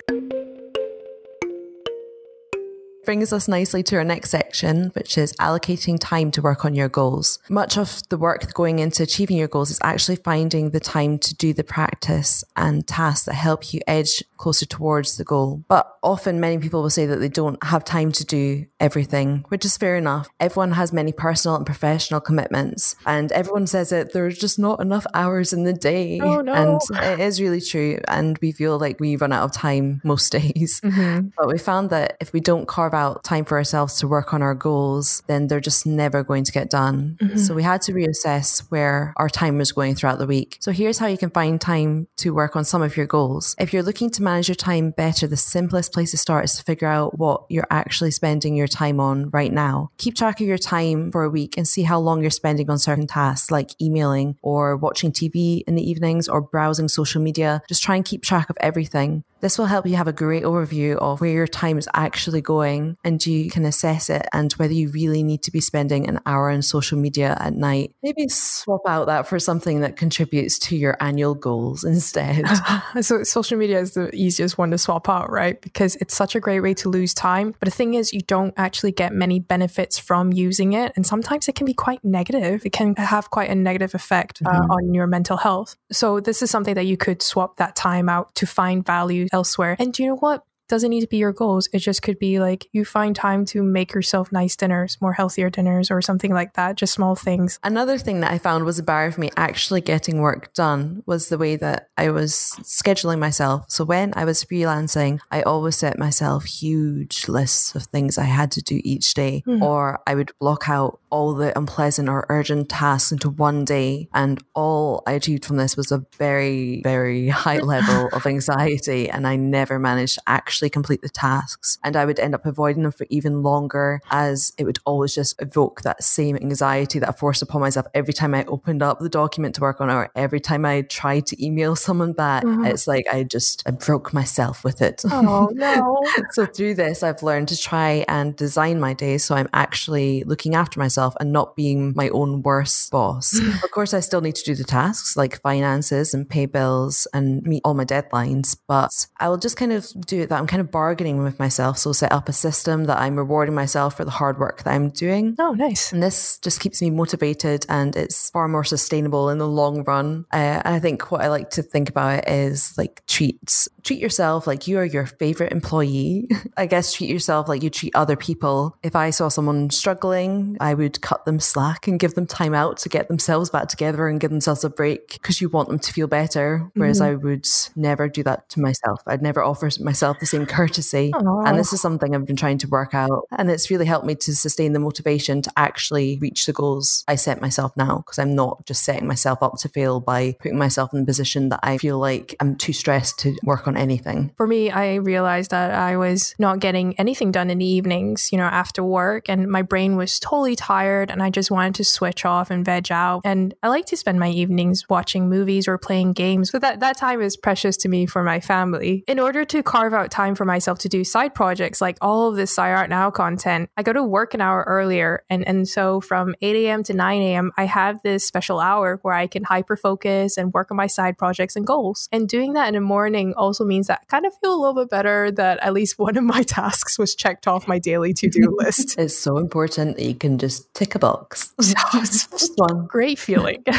brings 3.06 3.32
us 3.32 3.48
nicely 3.48 3.82
to 3.84 3.96
our 3.96 4.04
next 4.04 4.30
section, 4.30 4.90
which 4.94 5.16
is 5.16 5.32
allocating 5.34 5.96
time 5.98 6.30
to 6.32 6.42
work 6.42 6.64
on 6.64 6.74
your 6.74 6.88
goals. 6.88 7.38
Much 7.48 7.78
of 7.78 8.02
the 8.10 8.18
work 8.18 8.52
going 8.52 8.80
into 8.80 9.02
achieving 9.02 9.36
your 9.36 9.48
goals 9.48 9.70
is 9.70 9.78
actually 9.82 10.16
finding 10.16 10.70
the 10.70 10.80
time 10.80 11.18
to 11.18 11.34
do 11.34 11.54
the 11.54 11.64
practice 11.64 12.44
and 12.56 12.86
tasks 12.86 13.24
that 13.24 13.34
help 13.34 13.72
you 13.72 13.80
edge 13.86 14.22
closer 14.36 14.66
towards 14.66 15.16
the 15.16 15.24
goal. 15.24 15.64
But 15.68 15.90
often 16.02 16.40
many 16.40 16.58
people 16.58 16.82
will 16.82 16.90
say 16.90 17.06
that 17.06 17.16
they 17.16 17.28
don't 17.28 17.62
have 17.64 17.84
time 17.84 18.12
to 18.12 18.24
do 18.24 18.66
everything, 18.80 19.44
which 19.48 19.64
is 19.64 19.76
fair 19.76 19.96
enough. 19.96 20.28
Everyone 20.40 20.72
has 20.72 20.92
many 20.92 21.12
personal 21.12 21.56
and 21.56 21.64
professional 21.64 22.20
commitments, 22.20 22.96
and 23.06 23.32
everyone 23.32 23.66
says 23.66 23.90
that 23.90 24.12
there's 24.12 24.38
just 24.38 24.58
not 24.58 24.80
enough 24.80 25.06
hours 25.14 25.52
in 25.52 25.64
the 25.64 25.72
day. 25.72 26.20
Oh, 26.20 26.40
no. 26.40 26.52
And 26.52 26.80
it 27.02 27.20
is 27.20 27.40
really 27.40 27.60
true. 27.60 28.00
And 28.08 28.38
we 28.42 28.52
feel 28.52 28.78
like 28.78 29.00
we 29.00 29.16
run 29.16 29.32
out 29.32 29.44
of 29.44 29.52
time 29.52 30.00
most 30.04 30.30
days. 30.32 30.80
Mm-hmm. 30.82 31.28
But 31.38 31.48
we 31.48 31.58
found 31.58 31.90
that 31.90 32.16
if 32.20 32.32
we 32.32 32.40
don't 32.40 32.66
carve 32.66 32.94
out 32.96 33.22
time 33.22 33.44
for 33.44 33.56
ourselves 33.56 33.98
to 34.00 34.08
work 34.08 34.34
on 34.34 34.42
our 34.42 34.54
goals, 34.54 35.22
then 35.26 35.46
they're 35.46 35.60
just 35.60 35.86
never 35.86 36.24
going 36.24 36.44
to 36.44 36.52
get 36.52 36.70
done. 36.70 37.16
Mm-hmm. 37.20 37.38
So 37.38 37.54
we 37.54 37.62
had 37.62 37.82
to 37.82 37.92
reassess 37.92 38.60
where 38.70 39.12
our 39.16 39.28
time 39.28 39.58
was 39.58 39.72
going 39.72 39.94
throughout 39.94 40.18
the 40.18 40.26
week. 40.26 40.56
So 40.60 40.72
here's 40.72 40.98
how 40.98 41.06
you 41.06 41.18
can 41.18 41.30
find 41.30 41.60
time 41.60 42.08
to 42.16 42.34
work 42.34 42.56
on 42.56 42.64
some 42.64 42.82
of 42.82 42.96
your 42.96 43.06
goals. 43.06 43.54
If 43.58 43.72
you're 43.72 43.82
looking 43.82 44.10
to 44.10 44.22
manage 44.22 44.48
your 44.48 44.56
time 44.56 44.90
better, 44.90 45.26
the 45.26 45.36
simplest 45.36 45.92
place 45.92 46.10
to 46.10 46.16
start 46.16 46.44
is 46.46 46.56
to 46.56 46.64
figure 46.64 46.88
out 46.88 47.18
what 47.18 47.44
you're 47.48 47.66
actually 47.70 48.10
spending 48.10 48.56
your 48.56 48.66
time 48.66 48.98
on 48.98 49.30
right 49.30 49.52
now. 49.52 49.90
Keep 49.98 50.16
track 50.16 50.40
of 50.40 50.46
your 50.46 50.58
time 50.58 51.12
for 51.12 51.22
a 51.22 51.30
week 51.30 51.56
and 51.56 51.68
see 51.68 51.82
how 51.82 51.98
long 51.98 52.22
you're 52.22 52.30
spending 52.30 52.70
on 52.70 52.78
certain 52.78 53.06
tasks 53.06 53.50
like 53.50 53.70
emailing 53.80 54.36
or 54.42 54.76
watching 54.76 55.12
TV 55.12 55.62
in 55.66 55.74
the 55.74 55.88
evenings 55.88 56.28
or 56.28 56.40
browsing 56.40 56.88
social 56.88 57.20
media. 57.20 57.62
Just 57.68 57.82
try 57.82 57.96
and 57.96 58.04
keep 58.04 58.22
track 58.22 58.50
of 58.50 58.56
everything. 58.60 59.24
This 59.40 59.58
will 59.58 59.66
help 59.66 59.86
you 59.86 59.96
have 59.96 60.08
a 60.08 60.12
great 60.12 60.44
overview 60.44 60.96
of 60.96 61.20
where 61.20 61.30
your 61.30 61.46
time 61.46 61.78
is 61.78 61.88
actually 61.94 62.40
going 62.40 62.96
and 63.04 63.24
you 63.24 63.50
can 63.50 63.64
assess 63.64 64.08
it 64.08 64.26
and 64.32 64.52
whether 64.54 64.72
you 64.72 64.88
really 64.88 65.22
need 65.22 65.42
to 65.42 65.50
be 65.50 65.60
spending 65.60 66.08
an 66.08 66.20
hour 66.24 66.50
on 66.50 66.62
social 66.62 66.98
media 66.98 67.36
at 67.38 67.54
night. 67.54 67.92
Maybe 68.02 68.28
swap 68.28 68.80
out 68.86 69.06
that 69.06 69.26
for 69.26 69.38
something 69.38 69.80
that 69.80 69.96
contributes 69.96 70.58
to 70.60 70.76
your 70.76 70.96
annual 71.00 71.34
goals 71.34 71.84
instead. 71.84 72.46
so, 73.00 73.22
social 73.24 73.58
media 73.58 73.78
is 73.78 73.92
the 73.92 74.14
easiest 74.14 74.56
one 74.56 74.70
to 74.70 74.78
swap 74.78 75.08
out, 75.08 75.30
right? 75.30 75.60
Because 75.60 75.96
it's 75.96 76.16
such 76.16 76.34
a 76.34 76.40
great 76.40 76.60
way 76.60 76.74
to 76.74 76.88
lose 76.88 77.12
time. 77.12 77.54
But 77.60 77.66
the 77.66 77.74
thing 77.74 77.94
is, 77.94 78.12
you 78.12 78.20
don't 78.22 78.54
actually 78.56 78.92
get 78.92 79.12
many 79.12 79.38
benefits 79.38 79.98
from 79.98 80.32
using 80.32 80.72
it. 80.72 80.92
And 80.96 81.06
sometimes 81.06 81.48
it 81.48 81.54
can 81.54 81.66
be 81.66 81.74
quite 81.74 82.02
negative. 82.04 82.64
It 82.64 82.72
can 82.72 82.96
have 82.96 83.30
quite 83.30 83.50
a 83.50 83.54
negative 83.54 83.94
effect 83.94 84.40
uh, 84.44 84.50
mm-hmm. 84.50 84.70
on 84.70 84.94
your 84.94 85.06
mental 85.06 85.36
health. 85.36 85.76
So, 85.92 86.20
this 86.20 86.42
is 86.42 86.50
something 86.50 86.74
that 86.74 86.86
you 86.86 86.96
could 86.96 87.22
swap 87.22 87.56
that 87.56 87.76
time 87.76 88.08
out 88.08 88.34
to 88.36 88.46
find 88.46 88.84
value 88.84 89.25
elsewhere. 89.32 89.76
And 89.78 89.92
do 89.92 90.02
you 90.02 90.08
know 90.10 90.16
what? 90.16 90.44
doesn't 90.68 90.90
need 90.90 91.00
to 91.00 91.06
be 91.06 91.18
your 91.18 91.32
goals. 91.32 91.68
It 91.72 91.78
just 91.78 92.02
could 92.02 92.18
be 92.18 92.40
like 92.40 92.66
you 92.72 92.84
find 92.84 93.14
time 93.14 93.44
to 93.46 93.62
make 93.62 93.92
yourself 93.92 94.32
nice 94.32 94.56
dinners, 94.56 94.98
more 95.00 95.12
healthier 95.12 95.50
dinners, 95.50 95.90
or 95.90 96.02
something 96.02 96.32
like 96.32 96.54
that. 96.54 96.76
Just 96.76 96.94
small 96.94 97.14
things. 97.14 97.58
Another 97.62 97.98
thing 97.98 98.20
that 98.20 98.32
I 98.32 98.38
found 98.38 98.64
was 98.64 98.78
a 98.78 98.82
barrier 98.82 99.12
for 99.12 99.20
me 99.20 99.30
actually 99.36 99.80
getting 99.80 100.20
work 100.20 100.52
done 100.54 101.02
was 101.06 101.28
the 101.28 101.38
way 101.38 101.56
that 101.56 101.90
I 101.96 102.10
was 102.10 102.56
scheduling 102.62 103.18
myself. 103.18 103.66
So 103.68 103.84
when 103.84 104.12
I 104.16 104.24
was 104.24 104.44
freelancing, 104.44 105.20
I 105.30 105.42
always 105.42 105.76
set 105.76 105.98
myself 105.98 106.44
huge 106.44 107.28
lists 107.28 107.74
of 107.74 107.84
things 107.84 108.18
I 108.18 108.24
had 108.24 108.50
to 108.52 108.62
do 108.62 108.80
each 108.84 109.14
day, 109.14 109.42
mm-hmm. 109.46 109.62
or 109.62 110.00
I 110.06 110.14
would 110.14 110.32
block 110.40 110.68
out 110.68 111.00
all 111.16 111.32
the 111.32 111.56
unpleasant 111.58 112.10
or 112.10 112.26
urgent 112.28 112.68
tasks 112.68 113.10
into 113.10 113.30
one 113.30 113.64
day. 113.64 114.06
And 114.12 114.38
all 114.54 115.02
I 115.06 115.12
achieved 115.12 115.46
from 115.46 115.56
this 115.56 115.74
was 115.74 115.90
a 115.90 116.04
very, 116.18 116.82
very 116.82 117.28
high 117.44 117.60
level 117.60 118.10
of 118.12 118.26
anxiety. 118.34 119.08
And 119.08 119.26
I 119.26 119.36
never 119.36 119.78
managed 119.78 120.16
to 120.16 120.22
actually 120.26 120.68
complete 120.68 121.00
the 121.00 121.08
tasks. 121.08 121.78
And 121.82 121.96
I 121.96 122.04
would 122.04 122.20
end 122.20 122.34
up 122.34 122.44
avoiding 122.44 122.82
them 122.82 122.92
for 122.92 123.06
even 123.08 123.42
longer 123.42 124.02
as 124.10 124.52
it 124.58 124.64
would 124.64 124.78
always 124.84 125.14
just 125.14 125.40
evoke 125.40 125.80
that 125.82 126.04
same 126.04 126.36
anxiety 126.36 126.98
that 126.98 127.08
I 127.08 127.12
forced 127.12 127.40
upon 127.40 127.62
myself 127.62 127.86
every 127.94 128.12
time 128.12 128.34
I 128.34 128.44
opened 128.44 128.82
up 128.82 128.98
the 128.98 129.08
document 129.08 129.54
to 129.54 129.62
work 129.62 129.80
on 129.80 129.88
or 129.88 130.10
every 130.14 130.40
time 130.40 130.66
I 130.66 130.82
tried 130.82 131.24
to 131.28 131.42
email 131.42 131.76
someone 131.86 132.12
back. 132.12 132.44
Mm-hmm. 132.44 132.66
It's 132.66 132.86
like 132.86 133.06
I 133.10 133.22
just 133.22 133.62
I 133.66 133.70
broke 133.70 134.12
myself 134.12 134.64
with 134.64 134.82
it. 134.82 135.02
Oh, 135.10 135.48
no. 135.54 136.02
so 136.32 136.44
through 136.44 136.74
this, 136.74 137.02
I've 137.02 137.22
learned 137.22 137.48
to 137.48 137.56
try 137.56 138.04
and 138.06 138.36
design 138.36 138.78
my 138.78 138.92
days 138.92 139.24
so 139.24 139.34
I'm 139.34 139.48
actually 139.54 140.22
looking 140.24 140.54
after 140.54 140.78
myself 140.78 141.05
and 141.20 141.32
not 141.32 141.56
being 141.56 141.92
my 141.94 142.08
own 142.10 142.42
worst 142.42 142.90
boss. 142.90 143.38
of 143.64 143.70
course, 143.70 143.94
I 143.94 144.00
still 144.00 144.20
need 144.20 144.34
to 144.36 144.44
do 144.44 144.54
the 144.54 144.64
tasks 144.64 145.16
like 145.16 145.40
finances 145.42 146.14
and 146.14 146.28
pay 146.28 146.46
bills 146.46 147.06
and 147.12 147.42
meet 147.42 147.62
all 147.64 147.74
my 147.74 147.84
deadlines, 147.84 148.56
but 148.66 149.06
I 149.18 149.28
will 149.28 149.36
just 149.36 149.56
kind 149.56 149.72
of 149.72 149.86
do 150.06 150.22
it 150.22 150.28
that 150.28 150.38
I'm 150.38 150.46
kind 150.46 150.60
of 150.60 150.70
bargaining 150.70 151.22
with 151.22 151.38
myself. 151.38 151.78
So 151.78 151.92
set 151.92 152.12
up 152.12 152.28
a 152.28 152.32
system 152.32 152.84
that 152.84 152.98
I'm 152.98 153.16
rewarding 153.16 153.54
myself 153.54 153.96
for 153.96 154.04
the 154.04 154.10
hard 154.10 154.38
work 154.38 154.62
that 154.64 154.74
I'm 154.74 154.90
doing. 154.90 155.36
Oh, 155.38 155.52
nice. 155.52 155.92
And 155.92 156.02
this 156.02 156.38
just 156.38 156.60
keeps 156.60 156.80
me 156.82 156.90
motivated 156.90 157.66
and 157.68 157.96
it's 157.96 158.30
far 158.30 158.48
more 158.48 158.64
sustainable 158.64 159.30
in 159.30 159.38
the 159.38 159.48
long 159.48 159.84
run. 159.84 160.26
Uh, 160.32 160.62
I 160.64 160.78
think 160.78 161.10
what 161.10 161.20
I 161.20 161.28
like 161.28 161.50
to 161.50 161.62
think 161.62 161.88
about 161.88 162.18
it 162.18 162.28
is 162.28 162.76
like 162.76 163.04
treats. 163.06 163.68
Treat 163.82 164.00
yourself 164.00 164.46
like 164.46 164.66
you 164.66 164.78
are 164.78 164.84
your 164.84 165.06
favorite 165.06 165.52
employee. 165.52 166.28
I 166.56 166.66
guess 166.66 166.92
treat 166.92 167.10
yourself 167.10 167.48
like 167.48 167.62
you 167.62 167.70
treat 167.70 167.94
other 167.94 168.16
people. 168.16 168.76
If 168.82 168.96
I 168.96 169.10
saw 169.10 169.28
someone 169.28 169.70
struggling, 169.70 170.56
I 170.60 170.74
would 170.74 170.85
cut 170.88 171.24
them 171.24 171.40
slack 171.40 171.86
and 171.86 171.98
give 171.98 172.14
them 172.14 172.26
time 172.26 172.54
out 172.54 172.78
to 172.78 172.88
get 172.88 173.08
themselves 173.08 173.50
back 173.50 173.68
together 173.68 174.08
and 174.08 174.20
give 174.20 174.30
themselves 174.30 174.64
a 174.64 174.70
break 174.70 175.14
because 175.14 175.40
you 175.40 175.48
want 175.48 175.68
them 175.68 175.78
to 175.78 175.92
feel 175.92 176.06
better. 176.06 176.70
Whereas 176.74 177.00
mm-hmm. 177.00 177.12
I 177.12 177.24
would 177.24 177.46
never 177.74 178.08
do 178.08 178.22
that 178.24 178.48
to 178.50 178.60
myself. 178.60 179.02
I'd 179.06 179.22
never 179.22 179.42
offer 179.42 179.70
myself 179.80 180.20
the 180.20 180.26
same 180.26 180.46
courtesy. 180.46 181.12
Aww. 181.12 181.48
And 181.48 181.58
this 181.58 181.72
is 181.72 181.80
something 181.80 182.14
I've 182.14 182.26
been 182.26 182.36
trying 182.36 182.58
to 182.58 182.68
work 182.68 182.94
out. 182.94 183.26
And 183.36 183.50
it's 183.50 183.70
really 183.70 183.86
helped 183.86 184.06
me 184.06 184.14
to 184.16 184.34
sustain 184.34 184.72
the 184.72 184.78
motivation 184.78 185.42
to 185.42 185.52
actually 185.56 186.18
reach 186.20 186.46
the 186.46 186.52
goals 186.52 187.04
I 187.08 187.16
set 187.16 187.40
myself 187.40 187.76
now 187.76 187.98
because 187.98 188.18
I'm 188.18 188.34
not 188.34 188.66
just 188.66 188.84
setting 188.84 189.06
myself 189.06 189.42
up 189.42 189.58
to 189.58 189.68
fail 189.68 190.00
by 190.00 190.36
putting 190.40 190.58
myself 190.58 190.92
in 190.92 191.02
a 191.02 191.04
position 191.04 191.48
that 191.50 191.60
I 191.62 191.78
feel 191.78 191.98
like 191.98 192.34
I'm 192.40 192.56
too 192.56 192.72
stressed 192.72 193.18
to 193.20 193.36
work 193.42 193.66
on 193.66 193.76
anything. 193.76 194.32
For 194.36 194.46
me, 194.46 194.70
I 194.70 194.96
realized 194.96 195.50
that 195.50 195.72
I 195.72 195.96
was 195.96 196.34
not 196.38 196.60
getting 196.60 196.98
anything 196.98 197.32
done 197.32 197.50
in 197.50 197.58
the 197.58 197.66
evenings, 197.66 198.30
you 198.32 198.38
know, 198.38 198.44
after 198.44 198.82
work, 198.82 199.28
and 199.28 199.48
my 199.48 199.62
brain 199.62 199.96
was 199.96 200.18
totally 200.20 200.56
tired 200.56 200.75
and 200.84 201.22
I 201.22 201.30
just 201.30 201.50
wanted 201.50 201.74
to 201.76 201.84
switch 201.84 202.24
off 202.24 202.50
and 202.50 202.64
veg 202.64 202.90
out. 202.90 203.22
And 203.24 203.54
I 203.62 203.68
like 203.68 203.86
to 203.86 203.96
spend 203.96 204.20
my 204.20 204.30
evenings 204.30 204.88
watching 204.88 205.28
movies 205.28 205.66
or 205.68 205.78
playing 205.78 206.12
games, 206.12 206.50
but 206.50 206.60
that, 206.60 206.80
that 206.80 206.96
time 206.96 207.22
is 207.22 207.36
precious 207.36 207.76
to 207.78 207.88
me 207.88 208.06
for 208.06 208.22
my 208.22 208.40
family. 208.40 209.04
In 209.06 209.18
order 209.18 209.44
to 209.44 209.62
carve 209.62 209.94
out 209.94 210.10
time 210.10 210.34
for 210.34 210.44
myself 210.44 210.78
to 210.80 210.88
do 210.88 211.04
side 211.04 211.34
projects 211.34 211.80
like 211.80 211.98
all 212.00 212.28
of 212.28 212.36
this 212.36 212.54
SciArt 212.54 212.88
Now 212.88 213.10
content, 213.10 213.70
I 213.76 213.82
go 213.82 213.92
to 213.92 214.02
work 214.02 214.34
an 214.34 214.40
hour 214.40 214.64
earlier. 214.66 215.24
And, 215.30 215.46
and 215.46 215.68
so 215.68 216.00
from 216.00 216.34
8 216.40 216.56
a.m. 216.56 216.82
to 216.84 216.94
9 216.94 217.22
a.m., 217.22 217.52
I 217.56 217.64
have 217.64 218.02
this 218.02 218.24
special 218.24 218.60
hour 218.60 218.98
where 219.02 219.14
I 219.14 219.26
can 219.26 219.44
hyper 219.44 219.76
focus 219.76 220.36
and 220.36 220.52
work 220.52 220.70
on 220.70 220.76
my 220.76 220.86
side 220.86 221.18
projects 221.18 221.56
and 221.56 221.66
goals. 221.66 222.08
And 222.12 222.28
doing 222.28 222.52
that 222.54 222.68
in 222.68 222.74
the 222.74 222.80
morning 222.80 223.34
also 223.36 223.64
means 223.64 223.86
that 223.86 224.00
I 224.02 224.04
kind 224.06 224.26
of 224.26 224.32
feel 224.42 224.54
a 224.54 224.60
little 224.60 224.74
bit 224.74 224.90
better 224.90 225.30
that 225.32 225.58
at 225.62 225.72
least 225.72 225.98
one 225.98 226.16
of 226.16 226.24
my 226.24 226.42
tasks 226.46 226.98
was 226.98 227.14
checked 227.14 227.46
off 227.46 227.68
my 227.68 227.78
daily 227.78 228.12
to 228.14 228.28
do 228.28 228.54
list. 228.58 228.98
it's 228.98 229.16
so 229.16 229.38
important 229.38 229.96
that 229.96 230.04
you 230.04 230.14
can 230.14 230.38
just 230.38 230.65
tick 230.76 230.94
a 230.94 230.98
box. 230.98 231.54
it's 231.58 232.26
just 232.28 232.52
one 232.56 232.86
great 232.86 233.18
feeling. 233.18 233.64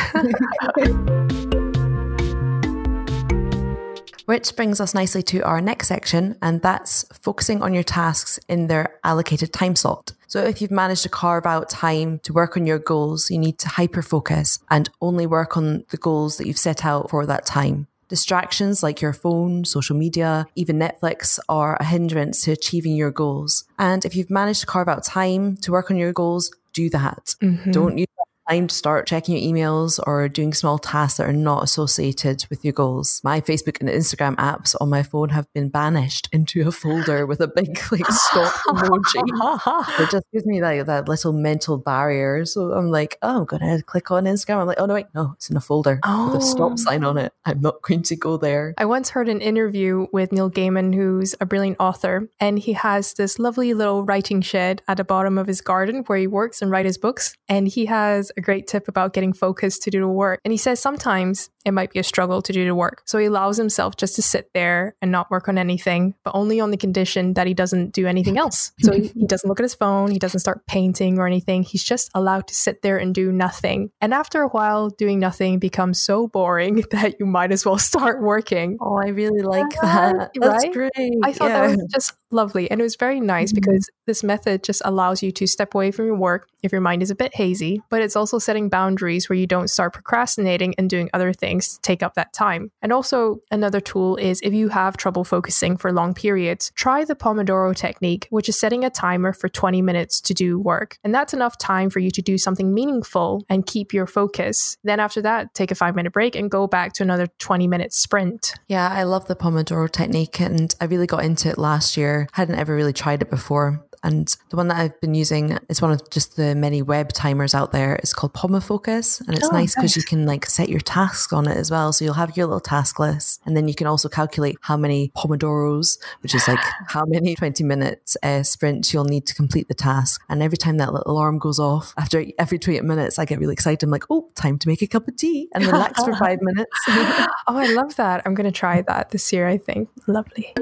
Which 4.25 4.56
brings 4.58 4.82
us 4.82 4.94
nicely 4.94 5.24
to 5.24 5.39
our 5.44 5.62
next 5.62 5.88
section, 5.88 6.38
and 6.42 6.62
that's 6.62 7.06
focusing 7.22 7.63
on 7.63 7.74
your 7.74 7.84
tasks 7.84 8.42
in 8.50 8.68
their 8.68 9.00
allocated 9.06 9.54
time 9.54 9.77
slot. 9.77 10.12
So, 10.27 10.44
if 10.44 10.62
you've 10.62 10.70
managed 10.70 11.04
to 11.04 11.10
carve 11.10 11.46
out 11.46 11.70
time 11.70 12.20
to 12.24 12.34
work 12.34 12.58
on 12.58 12.66
your 12.66 12.80
goals, 12.80 13.32
you 13.32 13.38
need 13.38 13.58
to 13.60 13.70
hyper 13.70 14.01
focus 14.01 14.60
and 14.70 14.89
only 15.01 15.25
work 15.25 15.56
on 15.56 15.86
the 15.92 15.98
goals 15.98 16.36
that 16.38 16.48
you've 16.48 16.58
set 16.58 16.84
out 16.84 17.10
for 17.10 17.25
that 17.25 17.46
time. 17.46 17.88
Distractions 18.10 18.84
like 18.84 19.01
your 19.01 19.13
phone, 19.13 19.66
social 19.66 19.96
media, 19.96 20.46
even 20.56 20.80
Netflix 20.80 21.39
are 21.50 21.77
a 21.80 21.84
hindrance 21.86 22.42
to 22.44 22.51
achieving 22.51 22.96
your 22.96 23.12
goals. 23.12 23.66
And 23.80 24.04
if 24.06 24.16
you've 24.16 24.30
managed 24.30 24.62
to 24.62 24.66
carve 24.66 24.88
out 24.88 25.04
time 25.04 25.58
to 25.58 25.72
work 25.72 25.92
on 25.92 25.98
your 25.98 26.14
goals, 26.14 26.51
do 26.77 26.90
that. 26.92 27.35
Mm-hmm. 27.42 27.72
Don't 27.72 28.06
time 28.50 28.68
to 28.68 28.75
start 28.75 29.07
checking 29.07 29.38
your 29.38 29.53
emails 29.53 30.00
or 30.05 30.27
doing 30.29 30.53
small 30.53 30.77
tasks 30.77 31.18
that 31.18 31.27
are 31.27 31.33
not 31.33 31.64
associated 31.64 32.46
with 32.50 32.64
your 32.64 32.74
goals. 32.74 33.22
My 33.24 33.42
Facebook 33.42 33.79
and 33.79 33.90
Instagram 33.90 34.36
apps 34.36 34.75
on 34.79 34.90
my 34.90 35.03
phone 35.03 35.29
have 35.29 35.51
been 35.53 35.70
banished 35.70 36.29
into 36.31 36.68
a 36.68 36.72
folder 36.72 37.25
with 37.25 37.42
a 37.42 37.48
big 37.48 37.77
like 37.92 38.05
stop 38.07 38.53
emoji. 38.68 40.00
it 40.00 40.12
just 40.12 40.25
gives 40.31 40.46
me 40.46 40.62
like 40.62 40.86
that 40.86 41.07
little 41.07 41.33
mental 41.33 41.77
barrier. 41.77 42.46
So 42.46 42.72
I'm 42.74 42.90
like, 42.90 43.18
oh, 43.22 43.40
I'm 43.40 43.46
gonna 43.46 43.81
click 43.81 44.12
on 44.12 44.25
Instagram. 44.25 44.62
I'm 44.62 44.68
like, 44.68 44.79
oh 44.79 44.86
no, 44.86 44.94
wait, 44.94 45.07
no, 45.14 45.33
it's 45.36 45.50
in 45.50 45.57
a 45.57 45.62
folder 45.62 46.00
oh. 46.03 46.33
with 46.33 46.44
a 46.44 46.46
stop 46.46 46.74
oh. 46.74 46.75
sign 46.75 47.03
on 47.03 47.18
it. 47.18 47.33
I'm 47.46 47.62
not 47.62 47.81
going 47.81 48.03
to 48.03 48.16
go 48.16 48.38
there. 48.38 48.74
I 48.77 48.86
once 48.86 49.10
heard 49.10 49.29
an 49.29 49.42
interview 49.42 50.07
with 50.12 50.31
Neil 50.31 50.50
Gaiman, 50.50 50.94
who's 50.94 51.36
a 51.40 51.46
brilliant 51.46 51.77
author, 51.79 52.29
and 52.40 52.60
he 52.60 52.74
has 52.74 53.14
this 53.14 53.40
lovely 53.40 53.74
little 53.74 54.03
writing 54.03 54.42
shed 54.42 54.81
at 54.88 54.98
the 54.98 55.03
bottom 55.03 55.38
of 55.38 55.48
his 55.48 55.62
garden 55.62 56.03
where 56.07 56.18
he 56.18 56.27
works 56.27 56.62
and 56.62 56.72
writes 56.72 56.88
his 56.88 56.98
books. 56.98 57.36
And 57.50 57.68
he 57.68 57.86
has 57.86 58.31
a 58.37 58.41
great 58.41 58.67
tip 58.67 58.87
about 58.87 59.13
getting 59.13 59.33
focused 59.33 59.83
to 59.83 59.91
do 59.91 60.00
the 60.00 60.07
work. 60.07 60.39
And 60.45 60.51
he 60.51 60.57
says 60.57 60.79
sometimes 60.79 61.50
it 61.68 61.74
might 61.74 61.92
be 61.92 62.00
a 62.00 62.03
struggle 62.03 62.42
to 62.42 62.53
do 62.53 62.64
the 62.64 62.74
work. 62.74 63.03
So 63.06 63.18
he 63.18 63.25
allows 63.25 63.58
himself 63.58 63.98
just 63.98 64.16
to 64.16 64.22
sit 64.22 64.50
there 64.53 64.96
and 65.01 65.12
not 65.12 65.30
work 65.30 65.50
on 65.50 65.58
anything, 65.58 66.16
but 66.24 66.32
only 66.34 66.62
on 66.62 66.72
the 66.72 66.77
condition 66.77 67.34
that 67.34 67.46
he 67.46 67.53
doesn't 67.53 67.92
do 67.92 68.08
anything 68.08 68.38
else. 68.38 68.72
So 68.80 68.94
he, 68.94 69.08
he 69.08 69.25
doesn't 69.25 69.50
look 69.50 69.60
at 69.60 69.64
his 69.64 69.75
phone, 69.75 70.10
he 70.10 70.18
doesn't 70.18 70.40
start 70.40 70.66
painting 70.66 71.20
or 71.20 71.27
anything. 71.27 71.64
He's 71.64 71.84
just 71.84 72.10
allowed 72.16 72.48
to 72.48 72.56
sit 72.56 72.84
there 72.84 72.98
and 72.98 73.14
do 73.14 73.34
nothing. 73.34 73.92
And 74.00 74.14
after 74.14 74.42
a 74.42 74.48
while, 74.48 74.90
doing 74.90 75.20
nothing 75.20 75.60
becomes 75.60 76.01
so 76.01 76.27
boring 76.27 76.86
that 76.92 77.20
you 77.20 77.25
might 77.25 77.51
as 77.51 77.66
well 77.66 77.77
start 77.77 78.22
working. 78.22 78.77
Oh, 78.80 78.96
I 78.96 79.10
really 79.10 79.42
like 79.42 79.70
that. 79.82 80.32
That's 80.40 80.64
right? 80.64 80.74
great. 80.74 81.14
I 81.24 81.34
thought 81.34 81.50
yeah. 81.50 81.68
that 81.68 81.77
was 81.77 81.86
just 81.94 82.14
lovely. 82.32 82.72
And 82.72 82.80
it 82.80 82.84
was 82.84 82.96
very 82.96 83.20
nice 83.20 83.51
mm-hmm. 83.51 83.62
because 83.62 83.90
this 84.06 84.24
method 84.24 84.64
just 84.64 84.82
allows 84.86 85.22
you 85.22 85.32
to 85.34 85.48
step 85.48 85.75
away 85.75 85.92
from 85.92 86.06
your 86.06 86.16
work 86.16 86.48
if 86.64 86.72
your 86.72 86.82
mind 86.82 87.03
is 87.03 87.12
a 87.12 87.16
bit 87.16 87.36
hazy, 87.36 87.82
but 87.90 88.01
it's 88.01 88.16
also 88.16 88.40
setting 88.40 88.70
boundaries 88.70 89.30
where 89.30 89.38
you 89.38 89.48
don't 89.48 89.70
start 89.70 89.94
procrastinating 89.94 90.74
and 90.77 90.90
doing 90.90 91.10
other 91.14 91.34
things 91.34 91.56
to 91.59 91.81
take 91.81 92.03
up 92.03 92.15
that 92.15 92.33
time. 92.33 92.72
And 92.81 92.91
also, 92.91 93.41
another 93.51 93.79
tool 93.79 94.15
is 94.17 94.39
if 94.41 94.53
you 94.53 94.70
have 94.70 94.98
trouble 94.98 95.24
focusing 95.24 95.77
for 95.77 95.91
long 95.91 96.13
periods, 96.13 96.72
try 96.75 97.05
the 97.05 97.15
Pomodoro 97.15 97.75
technique, 97.75 98.27
which 98.29 98.50
is 98.50 98.59
setting 98.59 98.83
a 98.83 98.89
timer 98.89 99.33
for 99.33 99.50
20 99.50 99.81
minutes 99.81 100.22
to 100.22 100.33
do 100.33 100.59
work. 100.59 100.98
And 101.03 101.13
that's 101.13 101.33
enough 101.33 101.57
time 101.57 101.89
for 101.89 102.00
you 102.00 102.11
to 102.11 102.22
do 102.22 102.37
something 102.37 102.74
meaningful 102.74 103.46
and 103.50 103.65
keep 103.65 103.93
your 103.93 104.07
focus. 104.07 104.77
Then, 104.83 105.00
after 105.00 105.22
that, 105.22 105.53
take 105.53 105.72
a 105.72 105.75
five 105.75 105.96
minute 105.96 106.13
break 106.13 106.35
and 106.35 106.51
go 106.51 106.67
back 106.67 106.93
to 106.93 107.03
another 107.03 107.27
20 107.39 107.67
minute 107.67 107.93
sprint. 107.93 108.53
Yeah, 108.67 108.89
I 108.89 109.03
love 109.03 109.27
the 109.27 109.35
Pomodoro 109.35 109.89
technique 109.89 110.39
and 110.39 110.74
I 110.81 110.85
really 110.85 111.07
got 111.07 111.24
into 111.24 111.50
it 111.50 111.57
last 111.57 111.98
year. 111.98 112.27
Hadn't 112.33 112.55
ever 112.55 112.75
really 112.75 112.93
tried 112.93 113.22
it 113.22 113.29
before. 113.29 113.86
And 114.07 114.33
the 114.50 114.55
one 114.55 114.70
that 114.70 114.77
I've 114.77 115.00
been 115.01 115.13
using 115.13 115.59
is 115.67 115.81
one 115.81 115.91
of 115.91 116.09
just 116.09 116.37
the 116.37 116.55
many 116.55 116.81
web 116.81 117.11
timers 117.11 117.53
out 117.53 117.74
there. 117.74 117.96
It's 117.96 118.13
called 118.13 118.33
Pomofocus. 118.33 119.20
And 119.27 119.35
it's 119.35 119.50
oh, 119.50 119.51
nice 119.51 119.75
because 119.75 119.98
you 119.98 120.01
can 120.01 120.25
like 120.25 120.46
set 120.46 120.70
your 120.70 120.79
tasks 120.79 121.33
on 121.33 121.46
it 121.46 121.57
as 121.57 121.70
well. 121.70 121.91
So 121.91 122.05
you'll 122.05 122.13
have 122.13 122.37
your 122.37 122.46
little 122.46 122.61
task 122.61 123.00
list. 123.00 123.41
And 123.46 123.57
then 123.57 123.67
you 123.67 123.75
can 123.75 123.85
also 123.85 124.07
calculate 124.07 124.55
how 124.61 124.77
many 124.77 125.09
Pomodoros, 125.09 125.98
which 126.22 126.33
is 126.33 126.48
like 126.48 126.59
how 126.87 127.03
many 127.05 127.35
20 127.35 127.65
minutes 127.65 128.15
uh, 128.24 128.43
sprints 128.43 128.93
you'll 128.93 129.03
need 129.03 129.25
to 129.25 129.35
complete 129.35 129.67
the 129.67 129.74
task. 129.74 130.24
And 130.29 130.41
every 130.41 130.57
time 130.57 130.77
that 130.77 130.93
little 130.93 131.11
alarm 131.11 131.37
goes 131.37 131.59
off, 131.59 131.93
after 131.98 132.24
every 132.39 132.59
20 132.59 132.79
minutes, 132.81 133.20
I 133.20 133.25
get 133.25 133.39
really 133.39 133.53
excited. 133.53 133.83
I'm 133.83 133.89
like, 133.89 134.05
oh, 134.09 134.29
time 134.35 134.57
to 134.59 134.70
make 134.70 134.81
a 134.81 134.87
cup 134.87 135.09
of 135.09 135.17
tea 135.17 135.50
and 135.53 135.65
relax 135.65 136.01
for 136.01 136.15
five 136.20 136.39
minutes. 136.41 136.72
oh, 136.87 137.27
I 137.48 137.74
love 137.74 137.98
that. 137.98 138.22
I'm 138.25 138.35
going 138.35 138.50
to 138.50 138.57
try 138.57 138.83
that 138.83 139.09
this 139.09 139.33
year, 139.33 139.50
I 139.50 139.57
think. 139.57 139.89
Lovely. 140.07 140.53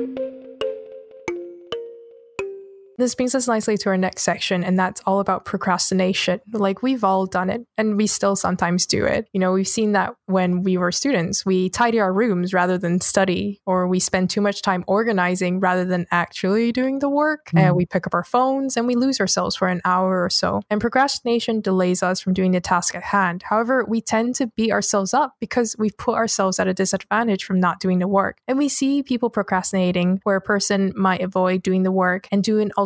This 2.97 3.15
brings 3.15 3.35
us 3.35 3.47
nicely 3.47 3.77
to 3.77 3.89
our 3.89 3.97
next 3.97 4.23
section, 4.23 4.63
and 4.63 4.77
that's 4.79 5.01
all 5.05 5.19
about 5.19 5.45
procrastination. 5.45 6.41
Like, 6.51 6.81
we've 6.81 7.03
all 7.03 7.25
done 7.25 7.49
it, 7.49 7.65
and 7.77 7.97
we 7.97 8.07
still 8.07 8.35
sometimes 8.35 8.85
do 8.85 9.05
it. 9.05 9.27
You 9.33 9.39
know, 9.39 9.51
we've 9.51 9.67
seen 9.67 9.91
that 9.93 10.15
when 10.27 10.63
we 10.63 10.77
were 10.77 10.91
students. 10.91 11.45
We 11.45 11.69
tidy 11.69 11.99
our 11.99 12.13
rooms 12.13 12.53
rather 12.53 12.77
than 12.77 13.01
study, 13.01 13.61
or 13.65 13.87
we 13.87 13.99
spend 13.99 14.29
too 14.29 14.41
much 14.41 14.61
time 14.61 14.83
organizing 14.87 15.59
rather 15.59 15.85
than 15.85 16.05
actually 16.11 16.71
doing 16.71 16.99
the 16.99 17.09
work. 17.09 17.49
Mm. 17.53 17.59
And 17.59 17.75
we 17.75 17.85
pick 17.85 18.07
up 18.07 18.13
our 18.13 18.23
phones 18.23 18.77
and 18.77 18.87
we 18.87 18.95
lose 18.95 19.19
ourselves 19.19 19.55
for 19.55 19.67
an 19.67 19.81
hour 19.85 20.23
or 20.23 20.29
so. 20.29 20.61
And 20.69 20.81
procrastination 20.81 21.61
delays 21.61 22.01
us 22.01 22.19
from 22.19 22.33
doing 22.33 22.51
the 22.51 22.61
task 22.61 22.95
at 22.95 23.03
hand. 23.03 23.43
However, 23.43 23.85
we 23.87 24.01
tend 24.01 24.35
to 24.35 24.47
beat 24.47 24.71
ourselves 24.71 25.13
up 25.13 25.33
because 25.39 25.75
we've 25.77 25.97
put 25.97 26.15
ourselves 26.15 26.59
at 26.59 26.67
a 26.67 26.73
disadvantage 26.73 27.43
from 27.43 27.59
not 27.59 27.79
doing 27.79 27.99
the 27.99 28.07
work. 28.07 28.37
And 28.47 28.57
we 28.57 28.69
see 28.69 29.03
people 29.03 29.29
procrastinating 29.29 30.19
where 30.23 30.35
a 30.35 30.41
person 30.41 30.93
might 30.95 31.21
avoid 31.21 31.63
doing 31.63 31.83
the 31.83 31.91
work 31.91 32.27
and 32.31 32.43
do 32.43 32.59
an 32.59 32.71
alternative, 32.77 32.84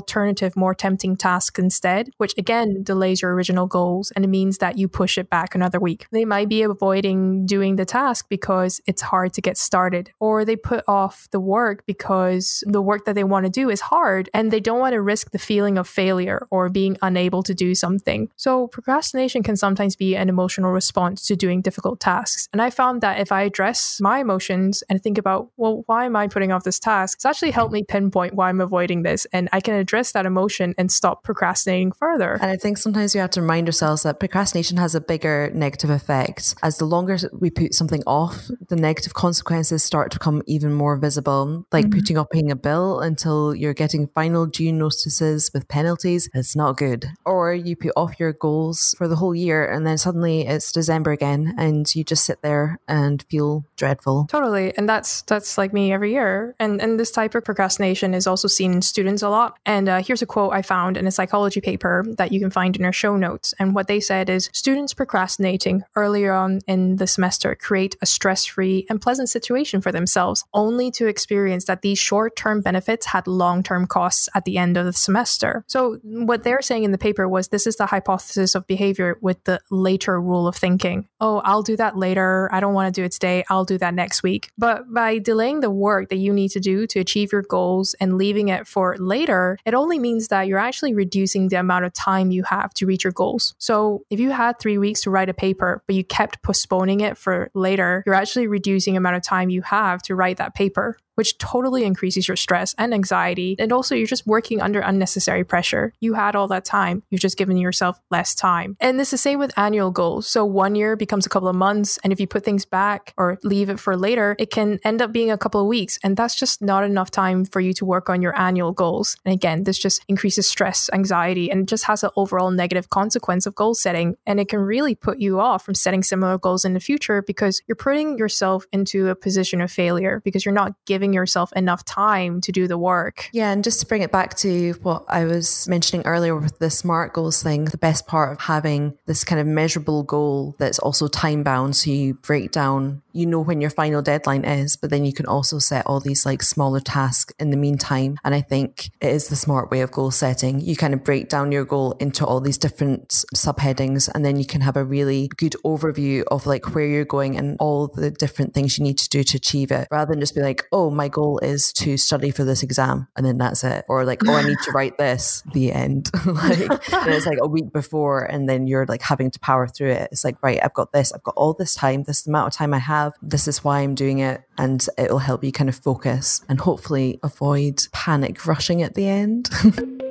more 0.55 0.75
tempting 0.75 1.15
task 1.15 1.57
instead, 1.59 2.09
which 2.17 2.33
again 2.37 2.83
delays 2.83 3.21
your 3.21 3.33
original 3.33 3.67
goals 3.67 4.11
and 4.11 4.25
it 4.25 4.27
means 4.27 4.57
that 4.59 4.77
you 4.77 4.87
push 4.87 5.17
it 5.17 5.29
back 5.29 5.55
another 5.55 5.79
week. 5.79 6.07
They 6.11 6.25
might 6.25 6.49
be 6.49 6.61
avoiding 6.61 7.45
doing 7.45 7.75
the 7.75 7.85
task 7.85 8.27
because 8.29 8.81
it's 8.85 9.01
hard 9.01 9.33
to 9.33 9.41
get 9.41 9.57
started, 9.57 10.11
or 10.19 10.45
they 10.45 10.55
put 10.55 10.83
off 10.87 11.27
the 11.31 11.39
work 11.39 11.85
because 11.85 12.63
the 12.67 12.81
work 12.81 13.05
that 13.05 13.15
they 13.15 13.23
want 13.23 13.45
to 13.45 13.49
do 13.49 13.69
is 13.69 13.81
hard 13.81 14.29
and 14.33 14.51
they 14.51 14.59
don't 14.59 14.79
want 14.79 14.93
to 14.93 15.01
risk 15.01 15.31
the 15.31 15.39
feeling 15.39 15.77
of 15.77 15.87
failure 15.87 16.47
or 16.51 16.69
being 16.69 16.97
unable 17.01 17.43
to 17.43 17.53
do 17.53 17.75
something. 17.75 18.29
So, 18.35 18.67
procrastination 18.67 19.43
can 19.43 19.55
sometimes 19.55 19.95
be 19.95 20.15
an 20.15 20.29
emotional 20.29 20.71
response 20.71 21.25
to 21.27 21.35
doing 21.35 21.61
difficult 21.61 21.99
tasks. 21.99 22.47
And 22.53 22.61
I 22.61 22.69
found 22.69 23.01
that 23.01 23.19
if 23.19 23.31
I 23.31 23.43
address 23.43 23.99
my 24.01 24.19
emotions 24.19 24.83
and 24.89 25.01
think 25.01 25.17
about, 25.17 25.49
well, 25.57 25.83
why 25.87 26.05
am 26.05 26.15
I 26.15 26.27
putting 26.27 26.51
off 26.51 26.63
this 26.63 26.79
task? 26.79 27.17
It's 27.17 27.25
actually 27.25 27.51
helped 27.51 27.73
me 27.73 27.83
pinpoint 27.83 28.33
why 28.33 28.49
I'm 28.49 28.61
avoiding 28.61 29.03
this. 29.03 29.25
And 29.33 29.49
I 29.51 29.61
can 29.61 29.75
address 29.89 30.11
that 30.11 30.25
emotion 30.25 30.75
and 30.77 30.91
stop 30.91 31.23
procrastinating 31.23 31.91
further. 31.91 32.33
And 32.41 32.51
I 32.51 32.57
think 32.57 32.77
sometimes 32.77 33.15
we 33.15 33.19
have 33.19 33.31
to 33.31 33.41
remind 33.41 33.67
ourselves 33.67 34.03
that 34.03 34.19
procrastination 34.19 34.77
has 34.77 34.93
a 34.93 35.01
bigger 35.01 35.49
negative 35.53 35.89
effect. 35.89 36.53
As 36.61 36.77
the 36.77 36.85
longer 36.85 37.17
we 37.39 37.49
put 37.49 37.73
something 37.73 38.03
off, 38.05 38.49
the 38.67 38.75
negative 38.75 39.15
consequences 39.15 39.83
start 39.83 40.11
to 40.11 40.19
become 40.19 40.43
even 40.45 40.73
more 40.73 40.95
visible, 40.97 41.65
like 41.71 41.85
mm-hmm. 41.85 41.99
putting 41.99 42.17
off 42.19 42.27
paying 42.31 42.51
a 42.51 42.55
bill 42.55 42.99
until 42.99 43.55
you're 43.55 43.73
getting 43.73 44.07
final 44.13 44.45
due 44.45 44.71
notices 44.71 45.49
with 45.53 45.67
penalties. 45.67 46.29
It's 46.35 46.55
not 46.55 46.77
good. 46.77 47.07
Or 47.25 47.53
you 47.53 47.75
put 47.75 47.93
off 47.95 48.19
your 48.19 48.33
goals 48.33 48.93
for 48.97 49.07
the 49.07 49.15
whole 49.15 49.33
year 49.33 49.65
and 49.65 49.87
then 49.87 49.97
suddenly 49.97 50.45
it's 50.45 50.71
December 50.71 51.11
again 51.11 51.55
and 51.57 51.93
you 51.95 52.03
just 52.03 52.25
sit 52.25 52.43
there 52.43 52.79
and 52.87 53.25
feel 53.31 53.65
dreadful. 53.75 54.27
Totally. 54.29 54.75
And 54.77 54.87
that's 54.87 55.23
that's 55.23 55.57
like 55.57 55.73
me 55.73 55.91
every 55.91 56.11
year. 56.11 56.55
And 56.59 56.79
and 56.79 56.99
this 56.99 57.11
type 57.11 57.33
of 57.33 57.43
procrastination 57.43 58.13
is 58.13 58.27
also 58.27 58.47
seen 58.47 58.73
in 58.73 58.81
students 58.83 59.23
a 59.23 59.29
lot. 59.29 59.57
And 59.65 59.78
uh, 59.87 60.01
here's 60.01 60.21
a 60.21 60.25
quote 60.25 60.51
I 60.53 60.61
found 60.61 60.97
in 60.97 61.07
a 61.07 61.11
psychology 61.11 61.61
paper 61.61 62.03
that 62.17 62.31
you 62.31 62.39
can 62.39 62.49
find 62.49 62.75
in 62.75 62.83
our 62.83 62.91
show 62.91 63.15
notes. 63.15 63.53
And 63.59 63.75
what 63.75 63.87
they 63.87 63.99
said 63.99 64.29
is 64.29 64.49
students 64.51 64.93
procrastinating 64.93 65.83
earlier 65.95 66.33
on 66.33 66.59
in 66.67 66.95
the 66.95 67.07
semester 67.07 67.55
create 67.55 67.95
a 68.01 68.05
stress-free 68.05 68.87
and 68.89 69.01
pleasant 69.01 69.29
situation 69.29 69.79
for 69.81 69.91
themselves, 69.91 70.43
only 70.53 70.91
to 70.91 71.07
experience 71.07 71.65
that 71.65 71.81
these 71.81 71.99
short-term 71.99 72.61
benefits 72.61 73.05
had 73.05 73.27
long-term 73.27 73.87
costs 73.87 74.27
at 74.33 74.45
the 74.45 74.57
end 74.57 74.75
of 74.77 74.85
the 74.85 74.93
semester. 74.93 75.63
So 75.67 75.99
what 76.03 76.43
they're 76.43 76.61
saying 76.61 76.83
in 76.83 76.91
the 76.91 76.97
paper 76.97 77.27
was 77.27 77.49
this 77.49 77.67
is 77.67 77.75
the 77.75 77.85
hypothesis 77.85 78.55
of 78.55 78.67
behavior 78.67 79.17
with 79.21 79.43
the 79.43 79.59
later 79.69 80.19
rule 80.19 80.47
of 80.47 80.55
thinking. 80.55 81.07
Oh, 81.21 81.41
I'll 81.45 81.63
do 81.63 81.77
that 81.77 81.97
later. 81.97 82.49
I 82.51 82.59
don't 82.59 82.73
want 82.73 82.93
to 82.93 83.01
do 83.01 83.05
it 83.05 83.11
today. 83.11 83.43
I'll 83.49 83.65
do 83.65 83.77
that 83.77 83.93
next 83.93 84.23
week. 84.23 84.51
But 84.57 84.91
by 84.91 85.19
delaying 85.19 85.59
the 85.59 85.69
work 85.69 86.09
that 86.09 86.17
you 86.17 86.33
need 86.33 86.49
to 86.49 86.59
do 86.59 86.87
to 86.87 86.99
achieve 86.99 87.31
your 87.31 87.41
goals 87.41 87.93
and 87.99 88.17
leaving 88.17 88.47
it 88.47 88.67
for 88.67 88.95
later, 88.97 89.57
it 89.69 89.75
only 89.75 89.99
means 89.99 90.29
that 90.29 90.47
you're 90.47 90.57
actually 90.57 90.95
reducing 90.95 91.49
the 91.49 91.57
amount 91.57 91.85
of 91.85 91.93
time 91.93 92.31
you 92.31 92.41
have 92.41 92.73
to 92.73 92.87
reach 92.87 93.03
your 93.03 93.13
goals. 93.13 93.53
So 93.59 94.03
if 94.09 94.19
you 94.19 94.31
had 94.31 94.57
three 94.57 94.79
weeks 94.79 95.01
to 95.01 95.11
write 95.11 95.29
a 95.29 95.33
paper, 95.33 95.83
but 95.85 95.95
you 95.95 96.03
kept 96.03 96.41
postponing 96.41 97.01
it 97.01 97.19
for 97.19 97.51
later, 97.53 98.01
you're 98.07 98.15
actually 98.15 98.47
reducing 98.47 98.95
the 98.95 98.97
amount 98.97 99.17
of 99.17 99.21
time 99.21 99.51
you 99.51 99.61
have 99.61 100.01
to 100.03 100.15
write 100.15 100.37
that 100.37 100.55
paper 100.55 100.97
which 101.19 101.37
totally 101.37 101.83
increases 101.83 102.29
your 102.29 102.37
stress 102.37 102.73
and 102.77 102.93
anxiety. 102.93 103.57
And 103.59 103.73
also, 103.73 103.93
you're 103.93 104.07
just 104.07 104.25
working 104.25 104.61
under 104.61 104.79
unnecessary 104.79 105.43
pressure. 105.43 105.91
You 105.99 106.13
had 106.13 106.33
all 106.33 106.47
that 106.47 106.63
time, 106.63 107.03
you've 107.09 107.19
just 107.19 107.37
given 107.37 107.57
yourself 107.57 107.99
less 108.09 108.33
time. 108.33 108.77
And 108.79 108.97
this 108.97 109.09
is 109.09 109.11
the 109.11 109.17
same 109.17 109.37
with 109.37 109.51
annual 109.59 109.91
goals. 109.91 110.29
So, 110.29 110.45
one 110.45 110.75
year 110.75 110.95
becomes 110.95 111.25
a 111.25 111.29
couple 111.29 111.49
of 111.49 111.57
months. 111.57 111.99
And 112.05 112.13
if 112.13 112.21
you 112.21 112.25
put 112.27 112.45
things 112.45 112.63
back 112.63 113.13
or 113.17 113.37
leave 113.43 113.69
it 113.69 113.81
for 113.81 113.97
later, 113.97 114.37
it 114.39 114.49
can 114.49 114.79
end 114.85 115.01
up 115.01 115.11
being 115.11 115.29
a 115.29 115.37
couple 115.37 115.59
of 115.59 115.67
weeks. 115.67 115.99
And 116.05 116.15
that's 116.15 116.35
just 116.35 116.61
not 116.61 116.85
enough 116.85 117.11
time 117.11 117.43
for 117.43 117.59
you 117.59 117.73
to 117.73 117.83
work 117.83 118.09
on 118.09 118.21
your 118.21 118.39
annual 118.39 118.71
goals. 118.71 119.17
And 119.25 119.33
again, 119.33 119.63
this 119.63 119.77
just 119.77 120.05
increases 120.07 120.47
stress, 120.47 120.89
anxiety, 120.93 121.51
and 121.51 121.67
just 121.67 121.83
has 121.83 122.01
an 122.01 122.11
overall 122.15 122.49
negative 122.49 122.89
consequence 122.91 123.45
of 123.45 123.55
goal 123.55 123.75
setting. 123.75 124.15
And 124.25 124.39
it 124.39 124.47
can 124.47 124.59
really 124.59 124.95
put 124.95 125.19
you 125.19 125.41
off 125.41 125.65
from 125.65 125.75
setting 125.75 126.01
similar 126.01 126.37
goals 126.37 126.63
in 126.63 126.75
the 126.75 126.79
future 126.79 127.21
because 127.21 127.61
you're 127.67 127.75
putting 127.75 128.17
yourself 128.17 128.65
into 128.71 129.09
a 129.09 129.15
position 129.15 129.59
of 129.59 129.69
failure 129.69 130.21
because 130.23 130.45
you're 130.45 130.53
not 130.53 130.75
giving 130.85 131.08
giving 131.09 131.13
yourself 131.15 131.51
enough 131.55 131.83
time 131.85 132.41
to 132.41 132.51
do 132.51 132.67
the 132.67 132.77
work. 132.77 133.29
Yeah, 133.31 133.51
and 133.51 133.63
just 133.63 133.79
to 133.79 133.85
bring 133.85 134.01
it 134.01 134.11
back 134.11 134.35
to 134.37 134.73
what 134.83 135.05
I 135.07 135.25
was 135.25 135.67
mentioning 135.67 136.05
earlier 136.05 136.35
with 136.35 136.59
the 136.59 136.69
SMART 136.69 137.13
goals 137.13 137.41
thing, 137.41 137.65
the 137.65 137.77
best 137.77 138.07
part 138.07 138.31
of 138.33 138.39
having 138.41 138.97
this 139.05 139.23
kind 139.23 139.41
of 139.41 139.47
measurable 139.47 140.03
goal 140.03 140.55
that's 140.59 140.79
also 140.79 141.07
time 141.07 141.43
bound. 141.43 141.75
So 141.75 141.89
you 141.89 142.13
break 142.15 142.51
down, 142.51 143.01
you 143.13 143.25
know, 143.25 143.39
when 143.39 143.61
your 143.61 143.69
final 143.69 144.01
deadline 144.01 144.45
is, 144.45 144.75
but 144.75 144.89
then 144.89 145.05
you 145.05 145.13
can 145.13 145.25
also 145.25 145.59
set 145.59 145.85
all 145.85 145.99
these 145.99 146.25
like 146.25 146.41
smaller 146.41 146.79
tasks 146.79 147.33
in 147.39 147.49
the 147.49 147.57
meantime. 147.57 148.17
And 148.23 148.35
I 148.35 148.41
think 148.41 148.89
it 149.01 149.09
is 149.09 149.27
the 149.27 149.35
smart 149.35 149.71
way 149.71 149.81
of 149.81 149.91
goal 149.91 150.11
setting. 150.11 150.59
You 150.59 150.75
kind 150.75 150.93
of 150.93 151.03
break 151.03 151.29
down 151.29 151.51
your 151.51 151.65
goal 151.65 151.93
into 151.99 152.25
all 152.25 152.39
these 152.39 152.57
different 152.57 153.09
subheadings, 153.35 154.09
and 154.13 154.23
then 154.23 154.37
you 154.37 154.45
can 154.45 154.61
have 154.61 154.77
a 154.77 154.83
really 154.83 155.29
good 155.37 155.55
overview 155.65 156.23
of 156.27 156.45
like 156.45 156.75
where 156.75 156.85
you're 156.85 157.05
going 157.05 157.37
and 157.37 157.57
all 157.59 157.87
the 157.87 158.11
different 158.11 158.53
things 158.53 158.77
you 158.77 158.83
need 158.83 158.97
to 158.97 159.09
do 159.09 159.23
to 159.23 159.37
achieve 159.37 159.71
it 159.71 159.87
rather 159.91 160.11
than 160.13 160.19
just 160.19 160.35
be 160.35 160.41
like, 160.41 160.65
oh, 160.71 160.89
my 160.89 161.07
goal 161.07 161.39
is 161.39 161.73
to 161.73 161.97
study 161.97 162.31
for 162.31 162.43
this 162.43 162.63
exam 162.63 163.07
and 163.15 163.25
then 163.25 163.37
that's 163.37 163.63
it 163.63 163.85
or 163.87 164.05
like 164.05 164.21
oh 164.27 164.33
i 164.33 164.43
need 164.43 164.57
to 164.63 164.71
write 164.71 164.97
this 164.97 165.43
the 165.53 165.71
end 165.71 166.09
like 166.25 166.59
it's 167.07 167.25
like 167.25 167.37
a 167.41 167.47
week 167.47 167.71
before 167.71 168.23
and 168.23 168.49
then 168.49 168.67
you're 168.67 168.85
like 168.85 169.01
having 169.01 169.31
to 169.31 169.39
power 169.39 169.67
through 169.67 169.91
it 169.91 170.07
it's 170.11 170.23
like 170.23 170.35
right 170.41 170.59
i've 170.63 170.73
got 170.73 170.91
this 170.91 171.11
i've 171.13 171.23
got 171.23 171.33
all 171.35 171.53
this 171.53 171.75
time 171.75 172.03
this 172.03 172.27
amount 172.27 172.47
of 172.47 172.53
time 172.53 172.73
i 172.73 172.79
have 172.79 173.08
this 173.21 173.47
is 173.47 173.63
why 173.63 173.81
i'm 173.81 173.95
doing 173.95 174.19
it 174.19 174.41
and 174.57 174.87
it'll 174.97 175.19
help 175.19 175.43
you 175.43 175.51
kind 175.51 175.69
of 175.69 175.75
focus 175.75 176.43
and 176.49 176.59
hopefully 176.59 177.19
avoid 177.23 177.81
panic 177.91 178.45
rushing 178.45 178.81
at 178.81 178.95
the 178.95 179.07
end 179.07 179.49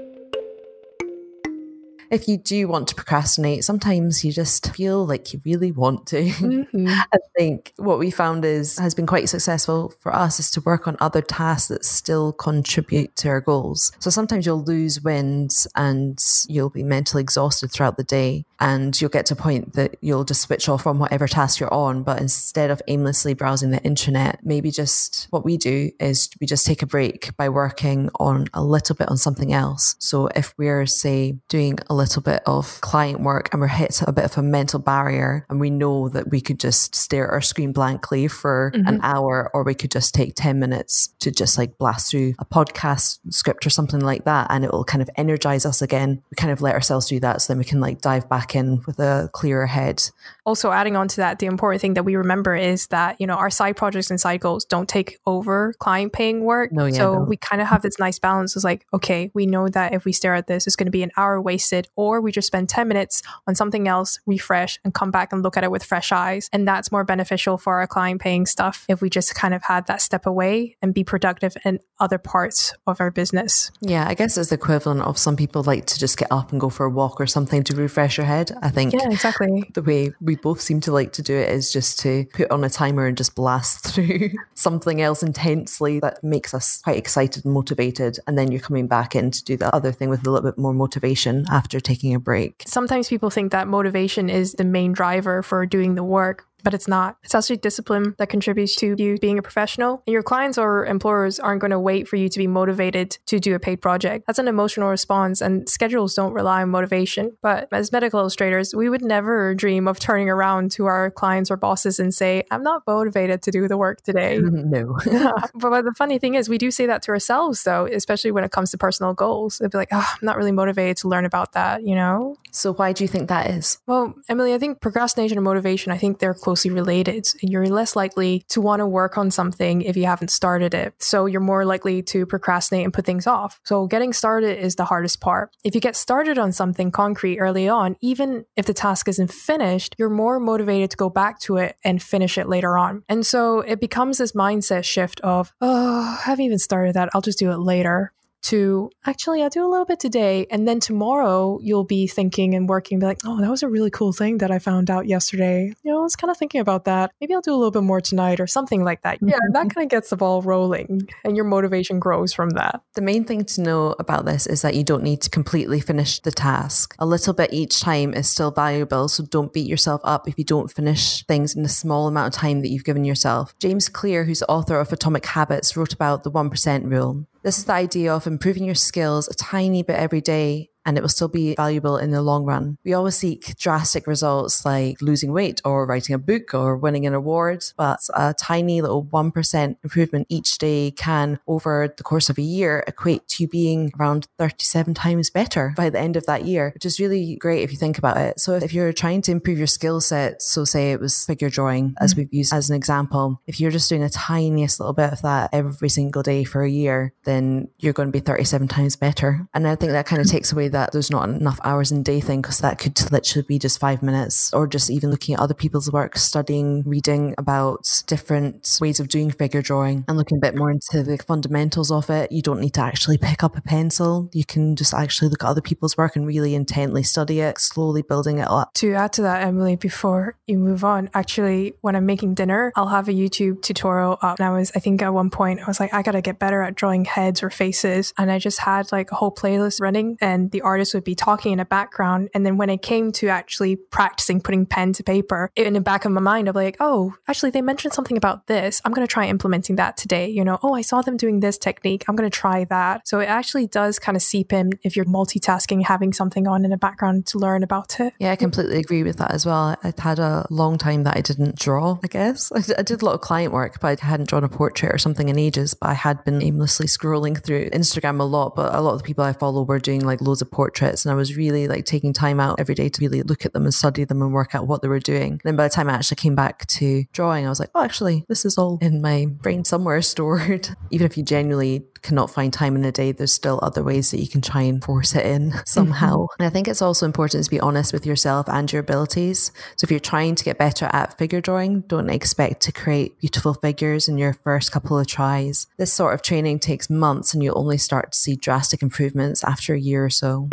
if 2.11 2.27
you 2.27 2.39
do 2.39 2.69
want 2.69 2.89
to 2.89 2.95
procrastinate, 2.95 3.65
sometimes 3.65 4.25
you 4.25 4.33
just 4.33 4.75
feel 4.75 5.07
like 5.07 5.33
you 5.33 5.41
really 5.45 5.73
want 5.73 6.07
to. 6.09 6.25
Mm-hmm. 6.25 6.89
I 7.13 7.19
think 7.37 7.73
what 7.77 7.99
we 7.99 8.11
found 8.11 8.45
is 8.45 8.79
has 8.79 8.95
been 8.95 9.07
quite 9.07 9.29
successful 9.29 9.93
for 10.01 10.15
us 10.15 10.41
is 10.41 10.51
to 10.53 10.61
work 10.63 10.89
on 10.89 10.97
other 11.01 11.23
tasks 11.23 11.69
that 11.69 11.85
still 11.85 12.33
contribute 12.33 13.15
to 13.17 13.29
our 13.29 13.41
goals. 13.41 13.93
So 13.99 14.11
sometimes 14.11 14.47
you'll 14.47 14.63
lose 14.63 15.03
wins 15.03 15.67
and 15.75 16.19
you'll 16.49 16.71
be 16.71 16.83
mentally 16.83 17.23
exhausted 17.23 17.71
throughout 17.71 17.97
the 17.97 18.05
day 18.05 18.45
and 18.61 18.99
you'll 19.01 19.11
get 19.11 19.27
to 19.27 19.35
a 19.35 19.37
point 19.37 19.75
that 19.75 19.97
you'll 20.01 20.25
just 20.25 20.43
switch 20.43 20.69
off 20.69 20.83
from 20.83 20.99
whatever 20.99 21.29
task 21.29 21.61
you're 21.61 21.73
on. 21.73 22.03
But 22.03 22.21
instead 22.21 22.71
of 22.71 22.83
aimlessly 22.89 23.35
browsing 23.35 23.71
the 23.71 23.83
internet, 23.83 24.41
maybe 24.45 24.71
just 24.71 25.29
what 25.31 25.45
we 25.45 25.57
do 25.57 25.91
is 26.01 26.29
we 26.41 26.47
just 26.47 26.67
take 26.67 26.83
a 26.83 26.87
break 26.87 27.37
by 27.37 27.49
working 27.49 28.11
on 28.19 28.47
a 28.55 28.63
little 28.63 28.97
bit 28.97 29.09
on 29.09 29.17
something 29.17 29.53
else. 29.53 29.97
So 29.99 30.29
if 30.35 30.55
we're 30.59 30.87
say 30.87 31.39
doing 31.49 31.79
a 31.89 31.95
little 31.95 32.23
bit 32.23 32.43
of 32.47 32.81
client 32.81 33.21
work 33.21 33.49
and 33.53 33.61
we're 33.61 33.69
hit 33.69 34.03
a 34.07 34.13
bit 34.13 34.25
of 34.25 34.37
a 34.37 34.43
mental 34.43 34.81
barrier 34.81 35.47
and 35.49 35.61
we 35.61 35.71
know 35.71 36.09
that 36.09 36.31
we 36.31 36.41
could 36.41 36.59
just 36.59 36.95
stare 36.95 37.29
at 37.29 37.33
our 37.33 37.41
screen 37.41 37.73
blankly 37.73 38.29
for 38.29 38.73
mm-hmm. 38.75 38.87
an 38.87 39.01
hour 39.03 39.51
or 39.55 39.63
we 39.63 39.75
could 39.75 39.91
just 39.91 40.15
take 40.15 40.35
10 40.35 40.59
minutes 40.59 41.09
to 41.21 41.31
just 41.31 41.59
like 41.59 41.79
blast 41.79 42.11
through 42.11 42.35
a 42.39 42.45
podcast 42.45 43.19
script 43.31 43.67
or 43.67 43.71
something 43.71 44.01
like 44.01 44.25
that 44.25 44.47
and 44.51 44.65
it 44.65 44.73
will 44.73 44.85
kind 44.85 45.03
of 45.03 45.11
energize 45.17 45.65
us 45.65 45.81
again. 45.81 46.23
We 46.31 46.35
kind 46.37 46.53
of 46.53 46.61
let 46.61 46.75
ourselves 46.75 47.07
do 47.07 47.21
that 47.21 47.43
so 47.43 47.53
then 47.53 47.59
we 47.59 47.65
can 47.65 47.81
like 47.81 48.01
dive 48.01 48.29
back 48.29 48.48
in 48.55 48.83
with 48.87 48.99
a 48.99 49.31
clearer 49.33 49.67
head. 49.67 50.03
Also 50.45 50.71
adding 50.71 50.97
on 50.97 51.09
to 51.09 51.17
that, 51.17 51.39
the 51.39 51.47
important 51.47 51.81
thing 51.81 51.95
that 51.95 52.05
we 52.05 52.17
remember 52.17 52.55
is 52.57 52.87
that, 52.89 53.21
you 53.21 53.27
know, 53.27 53.35
our 53.35 53.51
side 53.51 53.77
projects 53.77 54.11
and 54.11 54.21
side 54.21 54.41
goals 54.41 54.65
don't 54.65 54.89
take 54.89 55.19
over 55.27 55.75
client 55.79 56.13
paying 56.13 56.45
work. 56.45 56.73
No, 56.73 56.87
yeah, 56.87 56.95
so 56.95 57.15
no. 57.15 57.21
we 57.21 57.37
kind 57.37 57.61
of 57.61 57.69
have 57.69 57.83
this 57.83 57.99
nice 57.99 58.19
balance. 58.19 58.57
It's 58.57 58.65
like, 58.65 58.87
okay, 58.93 59.31
we 59.35 59.47
know 59.47 59.69
that 59.69 59.93
if 59.93 60.05
we 60.05 60.13
stare 60.13 60.35
at 60.35 60.47
this, 60.47 60.67
it's 60.67 60.77
going 60.77 60.87
to 60.87 60.93
be 60.93 61.03
an 61.03 61.11
hour 61.17 61.41
wasted 61.41 61.89
or 61.97 62.21
we 62.21 62.33
just 62.33 62.47
spend 62.47 62.69
10 62.69 62.89
minutes 62.89 63.23
on 63.47 63.55
something 63.55 63.89
else, 63.89 64.19
refresh, 64.27 64.79
and 64.85 64.95
come 64.95 65.11
back 65.11 65.33
and 65.33 65.43
look 65.43 65.57
at 65.57 65.65
it 65.65 65.71
with 65.71 65.85
fresh 65.85 66.13
eyes. 66.13 66.49
And 66.53 66.67
that's 66.67 66.91
more 66.93 67.05
beneficial 67.05 67.59
for 67.59 67.79
our 67.79 67.87
client 67.87 68.21
paying 68.21 68.47
stuff 68.47 68.87
if 68.89 69.03
we 69.03 69.11
just 69.11 69.35
kind 69.35 69.55
of 69.55 69.63
had 69.65 69.87
that 69.87 70.01
step 70.01 70.27
away 70.27 70.77
and 70.81 70.95
be 70.95 71.05
productive 71.05 71.57
in 71.65 71.81
other 72.01 72.19
parts 72.19 72.75
of 72.87 73.01
our 73.01 73.11
business. 73.11 73.71
Yeah, 73.81 74.07
I 74.07 74.15
guess 74.15 74.37
it's 74.39 74.51
the 74.51 74.55
equivalent 74.55 75.03
of 75.03 75.19
some 75.19 75.37
people 75.37 75.63
like 75.63 75.87
to 75.87 75.99
just 75.99 76.17
get 76.17 76.29
up 76.31 76.53
and 76.53 76.61
go 76.61 76.69
for 76.69 76.87
a 76.87 76.91
walk 76.91 77.21
or 77.21 77.27
something 77.27 77.65
to 77.65 77.75
refresh 77.75 78.17
your 78.17 78.27
head. 78.27 78.38
I 78.63 78.71
think 78.71 78.93
yeah, 78.93 79.09
exactly. 79.11 79.71
the 79.75 79.83
way 79.83 80.13
we 80.21 80.37
both 80.37 80.61
seem 80.61 80.81
to 80.83 80.93
like 80.93 81.13
to 81.15 81.23
do 81.23 81.37
it 81.37 81.49
is 81.51 81.73
just 81.73 81.99
to 82.01 82.27
put 82.33 82.51
on 82.51 82.65
a 82.65 82.71
timer 82.71 83.07
and 83.07 83.17
just 83.17 83.35
blast 83.35 83.85
through 83.95 84.31
something 84.55 85.01
else 85.01 85.23
intensely 85.23 86.01
that 86.01 86.23
makes 86.23 86.55
us 86.55 86.81
quite 86.83 86.97
excited 86.97 87.45
and 87.45 87.55
motivated. 87.55 88.19
And 88.27 88.39
then 88.39 88.51
you're 88.51 88.61
coming 88.61 88.87
back 88.87 89.15
in 89.15 89.31
to 89.31 89.45
do 89.45 89.57
the 89.57 89.75
other 89.75 89.93
thing 89.93 90.09
with 90.09 90.27
a 90.27 90.31
little 90.31 90.51
bit 90.51 90.59
more 90.59 90.75
motivation 90.75 91.45
after 91.51 91.81
taking 91.81 92.15
a 92.15 92.21
break. 92.21 92.65
Sometimes 92.67 93.09
people 93.09 93.31
think 93.31 93.53
that 93.53 93.69
motivation 93.69 94.31
is 94.31 94.55
the 94.55 94.65
main 94.65 94.93
driver 94.93 95.43
for 95.43 95.67
doing 95.67 95.95
the 95.95 96.05
work, 96.05 96.48
but 96.69 96.75
it's 96.75 96.87
not. 96.87 97.17
It's 97.25 97.35
actually 97.35 97.57
discipline 97.57 98.15
that 98.19 98.29
contributes 98.29 98.77
to 98.77 98.95
you 98.99 99.17
being 99.17 99.39
a 99.39 99.43
professional. 99.43 100.03
And 100.07 100.13
your 100.13 100.23
clients 100.23 100.59
or 100.59 100.85
employers 100.85 101.41
aren't 101.41 101.63
going 101.63 101.71
to 101.71 101.81
wait 101.81 102.07
for 102.07 102.17
you 102.17 102.29
to 102.29 102.39
be 102.39 102.47
motivated 102.47 103.17
to 103.25 103.41
do 103.41 103.55
a 103.55 103.59
paid 103.59 103.81
project. 103.81 104.27
That's 104.27 104.39
an 104.39 104.49
emotional 104.49 104.91
response, 104.91 105.41
and 105.41 105.67
schedules 105.67 106.13
don't 106.13 106.35
rely 106.35 106.61
on 106.61 106.69
motivation. 106.69 107.39
But 107.41 107.69
as 107.73 107.91
medical 107.91 108.21
illustrators, 108.21 108.75
we 108.75 108.91
would 108.91 109.01
never 109.01 109.55
dream 109.55 109.89
of 109.89 109.99
turning 109.99 110.29
around 110.29 110.71
to 110.73 110.85
our 110.85 111.11
clients 111.11 111.51
or 111.51 111.57
bosses 111.57 111.99
and 111.99 112.13
say, 112.13 112.43
I'm 112.51 112.63
not 112.63 112.83
motivated 112.87 113.41
to 113.45 113.51
do 113.51 113.67
the 113.67 113.79
work 113.79 114.03
today. 114.03 114.39
no. 114.43 114.99
but, 115.07 115.71
but 115.71 115.85
the 115.87 115.95
funny 115.97 116.19
thing 116.19 116.35
is, 116.35 116.51
we 116.51 116.59
do 116.59 116.71
say 116.71 116.85
that 116.85 117.01
to 117.05 117.13
ourselves, 117.13 117.65
though, 117.65 117.87
especially 117.87 118.31
when 118.31 118.45
it 118.45 118.51
comes 118.51 118.73
to 118.73 118.77
personal 118.77 119.15
goals. 119.15 119.59
It'd 119.59 119.73
be 119.73 119.79
like, 119.79 119.89
oh, 119.91 120.07
I'm 120.07 120.27
not 120.27 120.37
really 120.37 120.53
motivated 120.53 120.99
to 120.99 121.09
learn 121.09 121.25
about 121.25 121.53
that, 121.53 121.83
you 121.83 121.95
know? 121.95 122.37
So, 122.51 122.75
why 122.75 122.93
do 122.93 123.05
you 123.05 123.09
think 123.09 123.31
that 123.31 123.49
is? 123.49 123.79
Well, 123.87 124.15
Emily, 124.29 124.53
I 124.53 124.59
think 124.59 124.83
procrastination 124.83 125.39
and 125.39 125.45
motivation, 125.47 125.93
I 125.93 125.97
think 125.97 126.19
they're 126.19 126.35
closely 126.59 126.71
related. 126.73 127.29
You're 127.41 127.69
less 127.69 127.95
likely 127.95 128.45
to 128.49 128.61
want 128.61 128.81
to 128.81 128.87
work 128.87 129.17
on 129.17 129.31
something 129.31 129.83
if 129.83 129.97
you 129.97 130.07
haven't 130.07 130.31
started 130.31 130.75
it. 130.75 130.95
So, 130.99 131.27
you're 131.27 131.41
more 131.41 131.65
likely 131.65 132.03
to 132.03 132.27
procrastinate 132.27 132.85
and 132.85 132.93
put 132.93 133.07
things 133.07 133.27
off. 133.27 133.61
So, 133.65 133.87
getting 133.87 134.13
started 134.13 134.59
is 134.59 134.75
the 134.75 134.85
hardest 134.85 135.21
part. 135.21 135.51
If 135.63 135.75
you 135.75 135.81
get 135.81 135.95
started 135.95 136.37
on 136.37 136.53
something 136.53 136.91
concrete 136.91 137.39
early 137.39 137.69
on, 137.69 137.97
even 138.01 138.45
if 138.57 138.67
the 138.67 138.75
task 138.75 139.09
isn't 139.09 139.31
finished, 139.31 139.95
you're 139.99 140.11
more 140.11 140.41
motivated 140.41 140.91
to 140.91 140.97
go 140.97 141.09
back 141.09 141.39
to 141.41 141.59
it 141.59 141.77
and 141.85 142.03
finish 142.03 142.37
it 142.39 142.49
later 142.49 142.77
on. 142.77 143.05
And 143.09 143.25
so 143.25 143.61
it 143.61 143.81
becomes 143.81 144.19
this 144.19 144.33
mindset 144.33 144.85
shift 144.85 145.21
of, 145.21 145.53
oh, 145.61 146.19
I 146.19 146.23
haven't 146.25 146.45
even 146.45 146.59
started 146.59 146.95
that. 146.95 147.11
I'll 147.15 147.21
just 147.21 147.39
do 147.39 147.53
it 147.53 147.59
later 147.59 148.13
to 148.43 148.91
actually 149.07 149.43
I'll 149.43 149.51
do 149.51 149.65
a 149.65 149.69
little 149.69 149.85
bit 149.85 150.01
today 150.01 150.47
and 150.51 150.67
then 150.67 150.81
tomorrow 150.81 151.59
you'll 151.63 151.85
be 151.85 152.07
thinking 152.07 152.55
and 152.55 152.69
working 152.69 152.99
be 152.99 153.07
like 153.07 153.21
oh 153.25 153.41
that 153.41 153.51
was 153.51 153.63
a 153.63 153.69
really 153.69 153.91
cool 153.91 154.13
thing 154.13 154.39
that 154.39 154.51
I 154.51 154.59
found 154.59 154.91
out 154.91 155.07
yesterday 155.07 155.73
you 155.83 155.93
know 155.93 156.01
I 156.01 156.03
was 156.03 156.17
kind 156.17 156.31
of 156.31 156.37
thinking 156.37 156.61
about 156.61 156.85
that. 156.85 157.13
Maybe 157.21 157.35
I'll 157.35 157.41
do 157.41 157.53
a 157.53 157.57
little 157.57 157.71
bit 157.71 157.83
more 157.83 158.01
tonight 158.01 158.41
or 158.41 158.47
something 158.47 158.85
like 158.85 159.03
that. 159.03 159.19
Yeah 159.21 159.37
that 159.53 159.61
mm-hmm. 159.61 159.69
kind 159.69 159.85
of 159.85 159.91
gets 159.91 160.11
the 160.11 160.17
ball 160.17 160.43
rolling 160.43 161.09
and 161.25 161.37
your 161.37 161.45
motivation 161.45 161.99
grows 161.99 162.33
from 162.33 162.51
that. 162.51 162.83
The 162.95 163.03
main 163.03 163.25
thing 163.25 163.45
to 163.45 163.61
know 163.61 163.95
about 163.99 164.25
this 164.25 164.47
is 164.47 164.63
that 164.63 164.75
you 164.75 164.85
don't 164.85 165.03
need 165.03 165.21
to 165.23 165.31
completely 165.31 165.81
finish 165.81 166.21
the 166.21 166.33
task. 166.33 166.95
A 166.99 167.07
little 167.07 167.35
bit 167.35 167.53
each 167.53 167.81
time 167.81 168.15
is 168.15 168.29
still 168.29 168.51
valuable 168.51 169.09
so 169.09 169.25
don't 169.25 169.53
beat 169.53 169.67
yourself 169.67 170.01
up 170.05 170.29
if 170.29 170.39
you 170.39 170.45
don't 170.45 170.71
finish 170.71 171.25
things 171.27 171.55
in 171.55 171.65
a 171.65 171.69
small 171.69 172.07
amount 172.07 172.35
of 172.35 172.41
time 172.41 172.61
that 172.61 172.69
you've 172.69 172.85
given 172.85 173.05
yourself. 173.05 173.55
James 173.59 173.89
Clear 173.89 174.25
who's 174.25 174.43
author 174.49 174.79
of 174.79 174.93
Atomic 174.93 175.27
Habits 175.27 175.77
wrote 175.77 175.93
about 175.93 176.23
the 176.23 176.31
1% 176.31 176.91
rule 176.91 177.27
this 177.43 177.59
is 177.59 177.65
the 177.65 177.73
idea 177.73 178.15
of 178.15 178.27
improving 178.27 178.65
your 178.65 178.75
skills 178.75 179.29
a 179.29 179.35
tiny 179.35 179.83
bit 179.83 179.97
every 179.97 180.21
day 180.21 180.71
and 180.89 180.97
it 180.97 181.03
will 181.03 181.09
still 181.11 181.29
be 181.29 181.55
valuable 181.55 181.99
in 181.99 182.13
the 182.13 182.23
long 182.23 182.47
run. 182.47 182.79
We 182.83 182.95
always 182.95 183.15
seek 183.15 183.59
drastic 183.59 184.07
results 184.07 184.65
like 184.65 185.03
losing 185.03 185.33
weight 185.33 185.61
or 185.63 185.85
writing 185.85 186.15
a 186.15 186.19
book 186.19 186.55
or 186.55 186.79
winning 186.79 187.07
an 187.07 187.13
award, 187.13 187.63
but 187.77 188.01
a 188.15 188.33
tiny 188.33 188.81
little 188.81 189.05
1% 189.05 189.77
improvement 189.85 190.27
each 190.31 190.57
day 190.57 190.91
can, 190.91 191.41
over 191.47 191.93
the 191.95 192.03
course 192.03 192.31
of 192.31 192.39
a 192.39 192.43
year, 192.43 192.85
equate 192.87 193.29
to 193.29 193.47
being 193.47 193.93
around 194.01 194.29
37 194.39 194.95
times 194.95 195.29
better 195.29 195.75
by 195.77 195.91
the 195.91 196.01
end 196.01 196.17
of 196.17 196.25
that 196.25 196.47
year, 196.47 196.71
which 196.73 196.87
is 196.87 196.99
really 196.99 197.37
great 197.37 197.65
if 197.65 197.71
you 197.71 197.77
think 197.77 197.99
about 197.99 198.17
it. 198.17 198.41
So 198.41 198.55
if 198.55 198.73
you're 198.73 198.95
trying 198.95 199.21
to 199.23 199.33
improve 199.33 199.59
your 199.59 199.67
skill 199.67 200.01
set, 200.01 200.41
so 200.41 200.65
say 200.65 200.93
it 200.93 201.01
was 201.01 201.27
figure 201.27 201.51
drawing, 201.51 201.97
as 202.01 202.13
mm-hmm. 202.13 202.23
we've 202.23 202.33
used 202.33 202.55
as 202.55 202.71
an 202.71 202.77
example, 202.77 203.43
if 203.47 203.61
you're 203.61 203.71
just 203.71 203.91
doing 203.91 204.03
a 204.03 204.09
tiniest 204.09 204.81
little 204.81 204.95
bit 204.95 205.13
of 205.13 205.21
that 205.21 205.51
every 205.53 205.91
single 205.91 206.23
day 206.23 206.45
for 206.45 206.63
a 206.63 206.71
year, 206.71 207.13
then 207.25 207.69
you're 207.79 207.93
going 207.93 208.09
to 208.09 208.13
be 208.13 208.21
37 208.21 208.69
times 208.69 208.97
better. 208.97 209.47
And 209.53 209.69
I 209.69 209.75
think 209.75 209.93
that 209.93 210.07
kind 210.07 210.23
of 210.23 210.29
takes 210.29 210.51
away 210.51 210.69
that 210.69 210.78
there's 210.87 211.11
not 211.11 211.29
enough 211.29 211.59
hours 211.65 211.93
in 211.93 212.03
day 212.03 212.21
thing 212.21 212.41
because 212.41 212.59
that 212.59 212.79
could 212.79 212.99
literally 213.11 213.47
be 213.47 213.59
just 213.59 213.79
five 213.79 214.03
minutes 214.03 214.53
or 214.53 214.67
just 214.67 214.91
even 214.91 215.11
looking 215.11 215.35
at 215.35 215.41
other 215.41 215.55
people's 215.55 215.91
work, 215.91 216.17
studying, 216.17 216.83
reading 216.85 217.35
about 217.39 218.03
different 218.07 218.79
ways 218.81 219.01
of 219.01 219.09
doing 219.09 219.31
figure 219.31 219.63
drawing 219.63 220.05
and 220.09 220.17
looking 220.17 220.39
a 220.39 220.41
bit 220.41 220.57
more 220.57 220.71
into 220.71 221.03
the 221.03 221.19
fundamentals 221.19 221.91
of 221.91 222.11
it. 222.11 222.33
You 222.33 222.43
don't 222.43 222.61
need 222.61 222.75
to 222.75 222.81
actually 222.81 223.19
pick 223.19 223.43
up 223.43 223.57
a 223.57 223.63
pencil. 223.63 224.31
You 224.33 224.45
can 224.45 224.77
just 224.77 224.95
actually 224.95 225.29
look 225.29 225.43
at 225.45 225.49
other 225.49 225.61
people's 225.61 225.97
work 225.97 226.17
and 226.17 226.27
really 226.27 226.55
intently 226.55 227.03
study 227.03 227.41
it, 227.41 227.59
slowly 227.59 228.03
building 228.03 228.39
it 228.39 228.49
up. 228.49 228.75
To 228.75 228.95
add 228.95 229.13
to 229.15 229.23
that, 229.23 229.43
Emily, 229.43 229.77
before 229.77 230.37
you 230.47 230.59
move 230.59 230.85
on, 230.85 231.11
actually, 231.15 231.75
when 231.81 231.97
I'm 231.97 232.07
making 232.07 232.35
dinner, 232.35 232.73
I'll 232.77 232.89
have 232.89 233.09
a 233.09 233.13
YouTube 233.13 233.63
tutorial 233.63 234.19
up. 234.23 234.39
And 234.39 234.47
I 234.47 234.51
was, 234.51 234.73
I 234.75 234.81
think 234.81 235.03
at 235.03 235.13
one 235.13 235.31
point, 235.31 235.61
I 235.61 235.67
was 235.67 235.81
like, 235.81 235.93
I 235.95 236.03
gotta 236.03 236.21
get 236.21 236.39
better 236.39 236.63
at 236.63 236.75
drawing 236.75 237.05
heads 237.05 237.43
or 237.43 237.51
faces. 237.51 238.13
And 238.19 238.31
I 238.31 238.39
just 238.39 238.61
had 238.61 238.91
like 238.93 239.11
a 239.11 239.15
whole 239.15 239.35
playlist 239.35 239.81
running 239.81 240.17
and 240.21 240.51
the 240.51 240.63
artist 240.69 240.95
would 240.95 241.05
be 241.05 241.15
talking 241.15 241.53
in 241.53 241.59
the 241.59 241.65
background. 241.65 242.29
And 242.35 242.45
then 242.45 242.57
when 242.57 242.71
it 242.71 242.83
came 242.83 243.11
to 243.13 243.29
actually 243.29 243.77
practicing 243.77 244.41
putting 244.41 244.67
pen 244.67 244.93
to 244.95 245.03
paper, 245.03 245.51
in 245.57 245.73
the 245.73 245.81
back 245.81 246.05
of 246.05 246.13
my 246.13 246.21
mind, 246.21 246.49
I'm 246.49 246.55
like, 246.55 246.77
oh, 246.81 247.15
actually, 247.27 247.51
they 247.51 247.63
mentioned 247.63 247.95
something 247.95 248.17
about 248.17 248.47
this. 248.47 248.81
I'm 248.85 248.93
going 248.93 249.07
to 249.07 249.13
try 249.13 249.27
implementing 249.27 249.77
that 249.77 249.97
today. 249.97 250.29
You 250.29 250.45
know, 250.45 250.59
oh, 250.63 250.75
I 250.75 250.83
saw 250.83 251.03
them 251.03 251.17
doing 251.17 251.41
this 251.41 251.59
technique. 251.59 252.05
I'm 252.07 252.17
going 252.17 252.31
to 252.31 252.39
try 252.39 252.65
that. 252.65 253.09
So 253.09 253.21
it 253.21 253.29
actually 253.29 253.67
does 253.67 253.99
kind 253.99 254.17
of 254.17 254.23
seep 254.23 254.53
in 254.53 254.71
if 254.83 254.97
you're 254.97 255.05
multitasking, 255.07 255.85
having 255.85 256.13
something 256.13 256.47
on 256.47 256.65
in 256.65 256.71
the 256.71 256.77
background 256.77 257.27
to 257.29 257.39
learn 257.39 257.63
about 257.63 257.99
it. 258.01 258.15
Yeah, 258.19 258.33
I 258.33 258.37
completely 258.37 258.79
agree 258.79 259.03
with 259.03 259.17
that 259.17 259.33
as 259.33 259.47
well. 259.47 259.77
I'd 259.83 259.99
had 259.99 260.19
a 260.19 260.47
long 260.51 260.79
time 260.79 261.05
that 261.05 261.17
I 261.17 261.21
didn't 261.21 261.57
draw, 261.57 261.99
I 262.03 262.07
guess. 262.09 262.53
I 262.79 262.83
did 262.83 263.03
a 263.03 263.05
lot 263.05 263.15
of 263.15 263.21
client 263.21 263.53
work, 263.53 263.81
but 263.81 264.03
I 264.03 264.07
hadn't 264.07 264.29
drawn 264.29 264.45
a 264.45 264.49
portrait 264.49 264.95
or 264.95 264.99
something 264.99 265.29
in 265.29 265.39
ages. 265.39 265.75
But 265.75 265.91
I 265.91 265.95
had 265.95 266.25
been 266.25 266.43
aimlessly 266.43 266.87
scrolling 266.87 267.43
through 267.43 267.71
Instagram 267.71 268.21
a 268.21 268.25
lot. 268.25 268.55
But 268.55 268.75
a 268.75 268.81
lot 268.81 268.93
of 268.93 268.99
the 268.99 269.05
people 269.05 269.25
I 269.25 269.33
follow 269.33 269.63
were 269.63 269.79
doing 269.79 270.05
like 270.05 270.21
loads 270.21 270.43
of 270.43 270.51
portraits 270.59 271.05
and 271.05 271.13
I 271.13 271.15
was 271.15 271.37
really 271.37 271.69
like 271.69 271.85
taking 271.85 272.13
time 272.13 272.41
out 272.41 272.59
every 272.59 272.75
day 272.75 272.89
to 272.89 273.01
really 273.01 273.23
look 273.23 273.47
at 273.47 273.53
them 273.53 273.63
and 273.63 273.73
study 273.73 274.03
them 274.03 274.21
and 274.21 274.33
work 274.33 274.57
out 274.57 274.67
what 274.67 274.83
they 274.83 274.89
were 274.89 274.99
doing. 274.99 275.35
And 275.35 275.41
then 275.45 275.55
by 275.55 275.63
the 275.63 275.73
time 275.73 275.89
I 275.89 275.93
actually 275.93 276.17
came 276.17 276.35
back 276.35 276.67
to 276.79 277.05
drawing, 277.13 277.47
I 277.47 277.49
was 277.49 277.61
like, 277.61 277.71
oh, 277.77 277.85
actually, 277.85 278.25
this 278.27 278.45
is 278.45 278.59
all 278.59 278.77
in 278.81 279.01
my 279.01 279.27
brain 279.27 279.65
somewhere 279.65 280.03
stored. 280.15 280.71
Even 280.91 281.07
if 281.07 281.17
you 281.17 281.23
genuinely 281.23 281.87
cannot 282.03 282.31
find 282.31 282.53
time 282.53 282.77
in 282.77 282.85
a 282.85 282.93
day, 282.93 283.13
there's 283.13 283.33
still 283.33 283.59
other 283.63 283.83
ways 283.83 284.11
that 284.11 284.21
you 284.21 284.29
can 284.29 284.41
try 284.41 284.63
and 284.63 284.83
force 284.83 285.15
it 285.15 285.27
in 285.27 285.55
somehow. 285.67 286.17
Mm-hmm. 286.17 286.43
And 286.43 286.47
I 286.47 286.51
think 286.51 286.69
it's 286.69 286.83
also 286.83 287.07
important 287.07 287.45
to 287.45 287.51
be 287.51 287.61
honest 287.61 287.93
with 287.93 288.07
yourself 288.07 288.49
and 288.49 288.71
your 288.73 288.81
abilities. 288.81 289.53
So 289.77 289.85
if 289.85 289.91
you're 289.91 290.01
trying 290.01 290.35
to 290.37 290.45
get 290.45 290.59
better 290.59 290.87
at 290.93 291.19
figure 291.19 291.41
drawing, 291.41 291.81
don't 291.83 292.11
expect 292.11 292.63
to 292.63 292.73
create 292.73 293.19
beautiful 293.21 293.55
figures 293.55 294.09
in 294.09 294.19
your 294.19 294.33
first 294.33 294.73
couple 294.73 294.99
of 294.99 295.07
tries. 295.07 295.67
This 295.77 295.93
sort 295.93 296.15
of 296.15 296.23
training 296.23 296.61
takes 296.61 296.91
months 296.91 297.35
and 297.35 297.43
you'll 297.43 297.59
only 297.59 297.79
start 297.79 298.13
to 298.13 298.19
see 298.19 298.37
drastic 298.37 298.83
improvements 298.83 299.45
after 299.45 299.75
a 299.75 299.81
year 299.81 300.05
or 300.05 300.11
so 300.11 300.49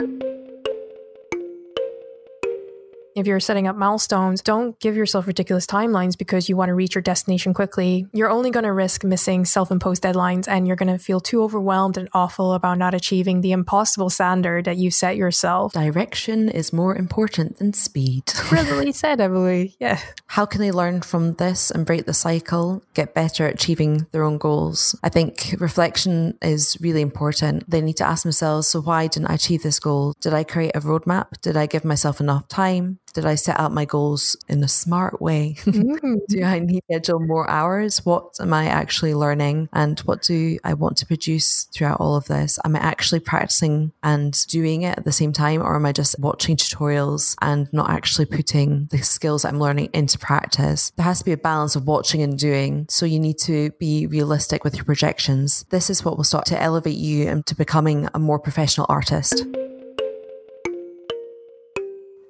if 3.16 3.26
you're 3.26 3.40
setting 3.40 3.66
up 3.66 3.78
milestones, 3.78 4.42
don't 4.42 4.78
give 4.82 4.98
yourself 4.98 5.26
ridiculous 5.26 5.66
timelines 5.66 6.18
because 6.18 6.50
you 6.50 6.58
want 6.58 6.68
to 6.68 6.74
reach 6.74 6.96
your 6.96 7.02
destination 7.02 7.54
quickly. 7.54 8.08
You're 8.12 8.30
only 8.30 8.52
going 8.52 8.66
to 8.66 8.74
risk 8.74 9.06
missing 9.06 9.46
self 9.46 9.72
imposed 9.72 10.04
deadlines 10.04 10.50
and 10.50 10.68
you're 10.68 10.76
going 10.76 10.92
to 10.92 11.00
feel 11.00 11.22
too 11.22 11.42
overwhelmed 11.42 11.98
and 11.98 12.10
awful 12.14 12.54
about 12.54 12.78
not 12.78 12.94
achieving 12.94 13.40
the 13.40 13.54
impossible 13.54 14.10
standard 14.10 14.66
that 14.66 14.76
you 14.76 14.92
set 14.92 15.16
yourself. 15.16 15.72
Direction 15.72 16.50
is 16.50 16.74
more 16.74 16.94
important 16.94 17.58
than 17.58 17.74
speed. 17.74 18.24
Really 18.66 18.92
said, 18.94 19.20
Emily. 19.22 19.76
Yeah. 19.80 20.00
How 20.28 20.46
can 20.46 20.62
they 20.62 20.72
learn 20.72 21.02
from 21.02 21.34
this 21.34 21.72
and 21.72 21.86
break 21.86 22.06
the 22.06 22.14
cycle, 22.14 22.82
get 22.94 23.14
better 23.14 23.48
at 23.48 23.54
achieving 23.54 24.08
their 24.12 24.24
own 24.24 24.38
goals? 24.38 24.98
I 25.04 25.10
think 25.10 25.56
reflection 25.60 26.38
is 26.42 26.78
really 26.82 27.02
important. 27.02 27.70
They 27.70 27.82
need 27.82 27.98
to 27.98 28.06
ask 28.06 28.24
themselves 28.24 28.68
so, 28.68 28.82
why 28.82 29.08
didn't 29.08 29.30
I 29.30 29.36
achieve 29.36 29.64
this 29.64 29.80
goal? 29.80 30.16
Did 30.20 30.34
I 30.34 30.44
create 30.44 30.76
a 30.76 30.82
roadmap? 30.82 31.42
Did 31.42 31.58
I 31.58 31.66
give 31.66 31.86
myself 31.86 32.20
enough 32.20 32.48
time? 32.48 33.00
Did 33.16 33.26
I 33.26 33.36
set 33.36 33.60
out 33.60 33.72
my 33.72 33.86
goals 33.86 34.36
in 34.50 34.64
a 34.64 34.68
smart 34.68 35.22
way? 35.22 35.56
Mm. 35.86 36.20
do 36.28 36.44
I 36.44 36.60
need 36.60 36.82
to 36.90 36.96
schedule 36.96 37.20
more 37.20 37.50
hours? 37.50 38.06
What 38.06 38.36
am 38.40 38.54
I 38.54 38.68
actually 38.68 39.14
learning? 39.14 39.70
And 39.72 40.00
what 40.02 40.22
do 40.24 40.58
I 40.64 40.74
want 40.74 40.98
to 40.98 41.06
produce 41.06 41.66
throughout 41.66 42.00
all 42.00 42.16
of 42.16 42.26
this? 42.26 42.60
Am 42.66 42.76
I 42.76 42.80
actually 42.80 43.20
practicing 43.20 43.92
and 44.02 44.34
doing 44.48 44.82
it 44.82 44.98
at 44.98 45.04
the 45.06 45.12
same 45.12 45.32
time? 45.32 45.62
Or 45.62 45.76
am 45.76 45.86
I 45.86 45.92
just 45.92 46.18
watching 46.20 46.58
tutorials 46.58 47.36
and 47.42 47.72
not 47.72 47.90
actually 47.90 48.26
putting 48.26 48.88
the 48.92 49.00
skills 49.00 49.46
I'm 49.46 49.60
learning 49.60 49.90
into 49.94 50.18
practice? 50.18 50.92
There 50.96 51.06
has 51.06 51.20
to 51.20 51.26
be 51.26 51.34
a 51.34 51.38
balance 51.38 51.76
of 51.76 51.88
watching 51.88 52.22
and 52.22 52.38
doing. 52.38 52.86
So 52.90 53.06
you 53.06 53.20
need 53.20 53.38
to 53.40 53.72
be 53.80 54.08
realistic 54.08 54.64
with 54.64 54.76
your 54.76 54.86
projections. 54.86 55.66
This 55.70 55.90
is 55.90 56.04
what 56.04 56.18
will 56.18 56.24
start 56.24 56.46
to 56.48 56.62
elevate 56.62 56.98
you 56.98 57.28
into 57.28 57.56
becoming 57.56 58.10
a 58.14 58.20
more 58.20 58.40
professional 58.40 58.88
artist. 58.90 59.46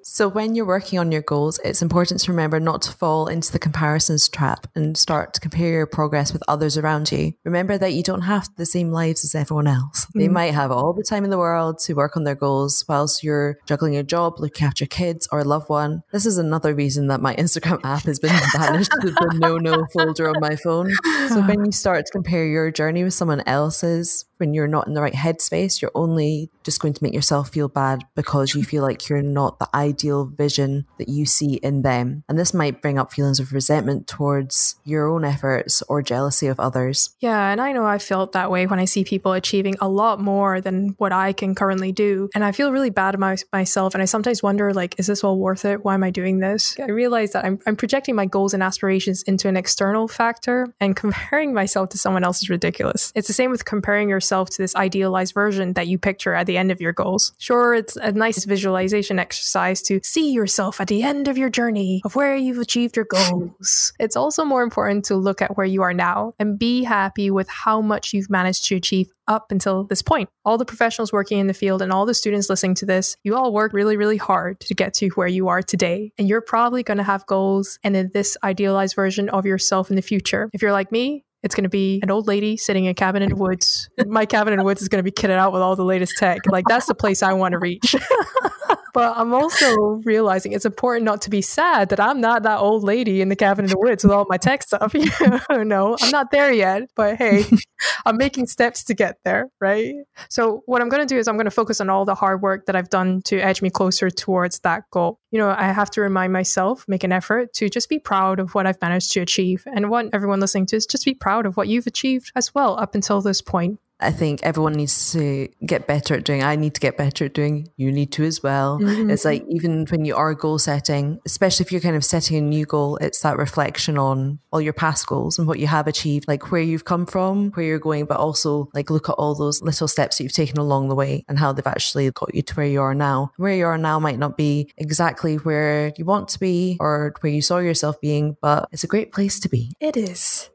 So, 0.08 0.28
when 0.28 0.54
you're 0.54 0.68
working 0.68 1.00
on 1.00 1.12
your 1.12 1.24
goals, 1.24 1.60
it's 1.65 1.82
important 1.82 2.20
to 2.22 2.32
remember 2.32 2.60
not 2.60 2.84
to 2.84 2.91
fall 2.91 3.26
into 3.26 3.52
the 3.52 3.58
comparisons 3.58 4.30
trap 4.30 4.68
and 4.76 4.96
start 4.96 5.34
to 5.34 5.39
compare 5.39 5.72
your 5.72 5.88
progress 5.88 6.32
with 6.32 6.44
others 6.48 6.78
around 6.78 7.12
you. 7.12 7.34
Remember 7.44 7.76
that 7.80 7.94
you 7.94 8.04
don't 8.04 8.22
have 8.22 8.48
the 8.56 8.68
same 8.68 8.91
lives 8.91 9.26
as 9.26 9.34
everyone 9.34 9.65
else. 9.65 10.06
Mm. 10.06 10.20
They 10.20 10.28
might 10.28 10.54
have 10.54 10.70
all 10.70 10.94
the 10.94 11.02
time 11.02 11.24
in 11.24 11.32
the 11.32 11.39
world 11.39 11.80
to 11.86 11.96
work 11.96 12.15
on 12.15 12.24
their 12.24 12.36
goals 12.36 12.86
whilst 12.88 13.24
you're 13.24 13.58
juggling 13.65 13.96
your 13.96 14.04
job, 14.04 14.36
looking 14.38 14.68
after 14.68 14.86
kids 14.86 15.28
or 15.32 15.39
a 15.39 15.44
loved 15.44 15.70
one. 15.70 16.04
This 16.12 16.28
is 16.28 16.38
another 16.38 16.76
reason 16.76 17.08
that 17.08 17.20
my 17.20 17.36
Instagram 17.38 17.84
app 17.84 18.04
has 18.04 18.20
been 18.20 18.39
banished 18.54 18.91
to 19.02 19.10
the 19.10 19.38
no 19.39 19.58
no 19.58 19.88
folder 19.91 20.30
on 20.30 20.39
my 20.39 20.56
phone. 20.56 20.94
So, 21.30 21.41
when 21.48 21.65
you 21.65 21.72
start 21.72 22.06
to 22.06 22.12
compare 22.12 22.46
your 22.46 22.70
journey 22.70 23.04
with 23.04 23.15
someone 23.15 23.41
else's, 23.48 24.26
when 24.38 24.54
you're 24.54 24.67
not 24.67 24.88
in 24.88 24.93
the 24.93 25.02
right 25.02 25.13
headspace, 25.13 25.82
you're 25.82 25.91
only 25.95 26.50
just 26.63 26.80
going 26.80 26.93
to 26.93 27.04
make 27.04 27.13
yourself 27.13 27.50
feel 27.50 27.67
bad 27.67 28.04
because 28.15 28.54
you 28.54 28.63
feel 28.63 28.84
like 28.84 29.08
you're 29.08 29.21
not 29.21 29.60
the 29.60 29.69
ideal 29.74 30.26
vision 30.26 30.86
that 30.98 31.10
you 31.10 31.26
see 31.26 31.56
in 31.56 31.82
them. 31.82 32.24
And 32.28 32.38
this 32.38 32.54
might 32.54 32.82
bring 32.82 32.98
up 32.98 33.13
feelings 33.13 33.39
of 33.39 33.54
resentment 33.54 34.08
towards 34.08 34.76
your 34.84 35.08
own 35.08 35.24
efforts 35.24 35.82
or 35.84 36.02
jealousy 36.02 36.48
of 36.48 36.60
others. 36.60 37.15
Yeah, 37.19 37.52
and 37.52 37.62
I 37.62 37.71
know 37.71 37.86
I 37.86 37.98
felt 37.98 38.34
that 38.34 38.52
way 38.52 38.67
when 38.67 38.80
I 38.80 38.86
see 38.86 39.04
people 39.04 39.34
achieving 39.34 39.76
a 39.80 39.88
lot 39.88 40.19
more 40.19 40.62
than 40.62 40.95
what 40.98 41.12
I 41.12 41.34
can 41.34 41.56
currently 41.56 41.91
do. 41.91 42.30
And 42.36 42.43
I 42.43 42.52
feel 42.52 42.71
really 42.71 42.89
bad 42.89 43.15
about 43.15 43.43
myself. 43.54 43.93
And 43.93 44.02
I 44.02 44.06
sometimes 44.06 44.43
wonder, 44.43 44.74
like, 44.74 44.95
is 45.00 45.08
this 45.08 45.24
all 45.24 45.39
worth 45.39 45.65
it? 45.65 45.84
Why 45.84 45.93
am 45.93 46.04
I 46.04 46.10
doing 46.10 46.39
this? 46.39 46.78
I 46.80 46.91
realize 46.91 47.32
that 47.32 47.45
I'm, 47.45 47.60
I'm 47.65 47.76
projecting 47.76 48.15
my 48.15 48.26
goals 48.26 48.54
and 48.54 48.63
aspirations 48.63 49.24
into 49.24 49.48
an 49.48 49.58
external 49.58 50.08
factor 50.08 50.67
and 50.80 50.95
comparing 51.06 51.54
myself 51.54 51.89
to 51.89 51.98
someone 51.98 52.24
else 52.24 52.41
is 52.41 52.50
ridiculous. 52.50 53.12
It's 53.15 53.28
the 53.28 53.34
same 53.34 53.52
with 53.52 53.65
comparing 53.65 54.10
yourself 54.10 54.25
to 54.26 54.62
this 54.62 54.76
idealized 54.76 55.34
version 55.34 55.74
that 55.74 55.88
you 55.88 55.98
picture 55.98 56.34
at 56.34 56.48
the 56.48 56.58
end 56.58 56.72
of 56.72 56.82
your 56.82 56.94
goals. 56.94 57.34
Sure, 57.38 57.74
it's 57.74 57.96
a 57.96 58.12
nice 58.12 58.44
visualization 58.46 59.20
exercise 59.20 59.82
to 59.84 60.00
see 60.04 60.32
yourself 60.32 60.82
at 60.82 60.88
the 60.88 61.04
end 61.04 61.28
of 61.28 61.38
your 61.38 61.50
journey 61.50 62.02
of 62.06 62.16
where 62.16 62.36
you've 62.36 62.60
achieved 62.60 62.96
your 62.96 63.06
goals. 63.06 63.94
It's 64.00 64.16
also 64.16 64.44
more 64.46 64.64
important 64.64 65.06
to 65.06 65.16
look 65.16 65.42
at 65.42 65.58
where 65.58 65.66
you 65.66 65.82
are 65.82 65.94
now 65.94 66.34
and 66.40 66.58
be 66.58 66.84
happy 66.84 67.32
with 67.32 67.48
how 67.50 67.82
much 67.82 68.14
you've 68.14 68.30
managed 68.30 68.66
to 68.66 68.76
achieve 68.76 69.12
up 69.28 69.52
until 69.52 69.84
this 69.84 70.02
point. 70.02 70.30
All 70.44 70.58
the 70.58 70.66
professionals 70.66 71.12
working 71.12 71.40
in 71.40 71.48
the 71.48 71.54
field 71.54 71.82
and 71.82 71.92
all 71.92 72.06
the 72.06 72.14
students 72.14 72.50
listening 72.50 72.76
to 72.76 72.86
this, 72.86 73.18
you 73.24 73.36
all 73.36 73.54
work 73.54 73.74
really, 73.74 73.98
really 73.98 74.18
hard 74.18 74.60
to 74.62 74.74
get 74.74 74.94
to 74.96 75.10
where 75.10 75.28
you 75.28 75.48
are 75.48 75.62
today. 75.62 76.12
And 76.18 76.28
you're 76.28 76.42
probably 76.42 76.84
going 76.84 76.98
to 76.98 77.04
have 77.04 77.26
goals 77.26 77.80
and 77.84 77.96
in 77.96 78.12
this 78.14 78.38
idealized 78.44 78.96
version 78.96 79.30
of 79.30 79.46
yourself 79.46 79.90
in 79.90 79.96
the 79.96 80.02
future. 80.02 80.50
If 80.54 80.62
you're 80.62 80.72
like 80.72 80.92
me, 80.92 81.25
it's 81.45 81.53
going 81.53 81.63
to 81.63 81.69
be 81.69 81.99
an 82.01 82.10
old 82.10 82.27
lady 82.27 82.58
sitting 82.58 82.86
in 82.86 82.91
a 82.91 82.93
cabin 82.95 83.21
in 83.21 83.29
the 83.29 83.36
woods. 83.36 83.88
My 84.08 84.25
cabin 84.25 84.51
in 84.51 84.60
the 84.60 84.65
woods 84.65 84.81
is 84.81 84.89
going 84.89 84.99
to 84.99 85.03
be 85.03 85.12
kitted 85.12 85.38
out 85.38 85.53
with 85.53 85.62
all 85.62 85.75
the 85.75 85.86
latest 85.86 86.17
tech. 86.17 86.39
Like 86.47 86.65
that's 86.67 86.88
the 86.88 86.95
place 86.95 87.21
I 87.21 87.34
want 87.34 87.53
to 87.53 87.60
reach. 87.60 87.95
but 88.95 89.17
I'm 89.17 89.34
also 89.34 89.75
realizing 90.05 90.53
it's 90.53 90.65
important 90.65 91.03
not 91.03 91.21
to 91.23 91.29
be 91.29 91.41
sad 91.41 91.89
that 91.89 91.99
I'm 91.99 92.21
not 92.21 92.43
that 92.43 92.60
old 92.60 92.81
lady 92.86 93.19
in 93.19 93.27
the 93.27 93.36
cabin 93.36 93.65
in 93.65 93.69
the 93.69 93.77
woods 93.77 94.05
with 94.05 94.13
all 94.13 94.25
my 94.29 94.38
tech 94.38 94.63
stuff. 94.63 94.93
no, 95.51 95.97
I'm 96.01 96.12
not 96.12 96.31
there 96.31 96.49
yet. 96.53 96.84
But 96.95 97.17
hey, 97.17 97.43
I'm 98.05 98.15
making 98.15 98.47
steps 98.47 98.86
to 98.86 98.93
get 98.93 99.17
there, 99.25 99.49
right? 99.60 99.93
So 100.29 100.63
what 100.65 100.81
I'm 100.81 100.88
going 100.88 101.05
to 101.05 101.13
do 101.13 101.19
is 101.19 101.27
I'm 101.27 101.36
going 101.36 101.43
to 101.43 101.51
focus 101.51 101.81
on 101.81 101.89
all 101.89 102.05
the 102.05 102.15
hard 102.15 102.41
work 102.41 102.67
that 102.67 102.75
I've 102.77 102.89
done 102.89 103.21
to 103.25 103.38
edge 103.38 103.62
me 103.62 103.69
closer 103.69 104.10
towards 104.10 104.60
that 104.60 104.84
goal. 104.91 105.19
You 105.29 105.39
know, 105.39 105.49
I 105.49 105.73
have 105.73 105.91
to 105.91 106.01
remind 106.01 106.31
myself, 106.31 106.86
make 106.88 107.03
an 107.03 107.12
effort 107.12 107.51
to 107.55 107.69
just 107.69 107.89
be 107.89 107.99
proud 107.99 108.39
of 108.39 108.55
what 108.55 108.65
I've 108.65 108.81
managed 108.81 109.12
to 109.12 109.19
achieve, 109.19 109.65
and 109.65 109.89
want 109.89 110.12
everyone 110.13 110.39
listening 110.39 110.67
to 110.67 110.77
is 110.77 110.86
just 110.86 111.03
be 111.03 111.13
proud 111.13 111.35
of 111.43 111.58
what 111.58 111.67
you've 111.67 111.88
achieved 111.88 112.32
as 112.36 112.54
well 112.54 112.80
up 112.80 112.95
until 112.95 113.21
this 113.21 113.41
point. 113.41 113.80
I 114.00 114.12
think 114.12 114.41
everyone 114.43 114.74
needs 114.74 115.13
to 115.13 115.48
get 115.65 115.88
better 115.88 116.15
at 116.15 116.26
doing. 116.26 116.43
I 116.43 116.56
need 116.56 116.74
to 116.74 116.82
get 116.82 116.98
better 116.98 117.26
at 117.26 117.34
doing. 117.34 117.69
You 117.78 117.91
need 117.91 118.12
to 118.13 118.26
as 118.26 118.43
well. 118.43 118.80
Mm-hmm. 118.80 119.10
It's 119.10 119.24
like 119.24 119.45
even 119.48 119.86
when 119.89 120.04
you 120.04 120.15
are 120.15 120.34
goal 120.34 120.60
setting, 120.60 121.19
especially 121.26 121.63
if 121.63 121.71
you're 121.71 121.82
kind 121.82 121.95
of 121.95 122.04
setting 122.04 122.38
a 122.38 122.41
new 122.41 122.65
goal, 122.65 122.98
it's 122.98 123.21
that 123.21 123.38
reflection 123.38 123.98
on 123.98 124.39
all 124.52 124.60
your 124.60 124.74
past 124.74 125.08
goals 125.08 125.39
and 125.39 125.48
what 125.48 125.60
you 125.60 125.67
have 125.67 125.88
achieved, 125.88 126.28
like 126.28 126.52
where 126.52 126.62
you've 126.62 126.84
come 126.84 127.06
from, 127.06 127.52
where 127.52 127.65
you're 127.65 127.80
going, 127.80 128.06
but 128.06 128.17
also 128.17 128.69
like 128.74 128.89
look 128.89 129.08
at 129.08 129.13
all 129.13 129.34
those 129.34 129.62
little 129.62 129.88
steps 129.88 130.17
that 130.17 130.24
you've 130.24 130.34
taken 130.34 130.58
along 130.58 130.89
the 130.89 130.95
way 130.95 131.24
and 131.30 131.39
how 131.39 131.54
they've 131.54 131.65
actually 131.65 132.12
got 132.12 132.36
you 132.36 132.41
to 132.41 132.54
where 132.56 132.67
you 132.67 132.82
are 132.82 132.95
now. 132.95 133.32
Where 133.38 133.56
you 133.56 133.65
are 133.65 133.78
now 133.78 134.00
might 134.00 134.19
not 134.19 134.36
be 134.36 134.71
exactly 134.78 135.38
where 135.38 135.93
you 135.98 136.04
want 136.04 136.28
to 136.30 136.39
be 136.39 136.76
or 136.82 137.13
where 137.21 137.32
you 137.32 137.41
saw 137.41 137.60
yourself 137.60 138.02
being, 138.02 138.36
but 138.41 138.67
it's 138.74 138.84
a 138.84 138.88
great 138.88 139.13
place 139.13 139.39
to 139.39 139.50
be. 139.50 139.74
It 139.80 139.95
is 139.95 140.50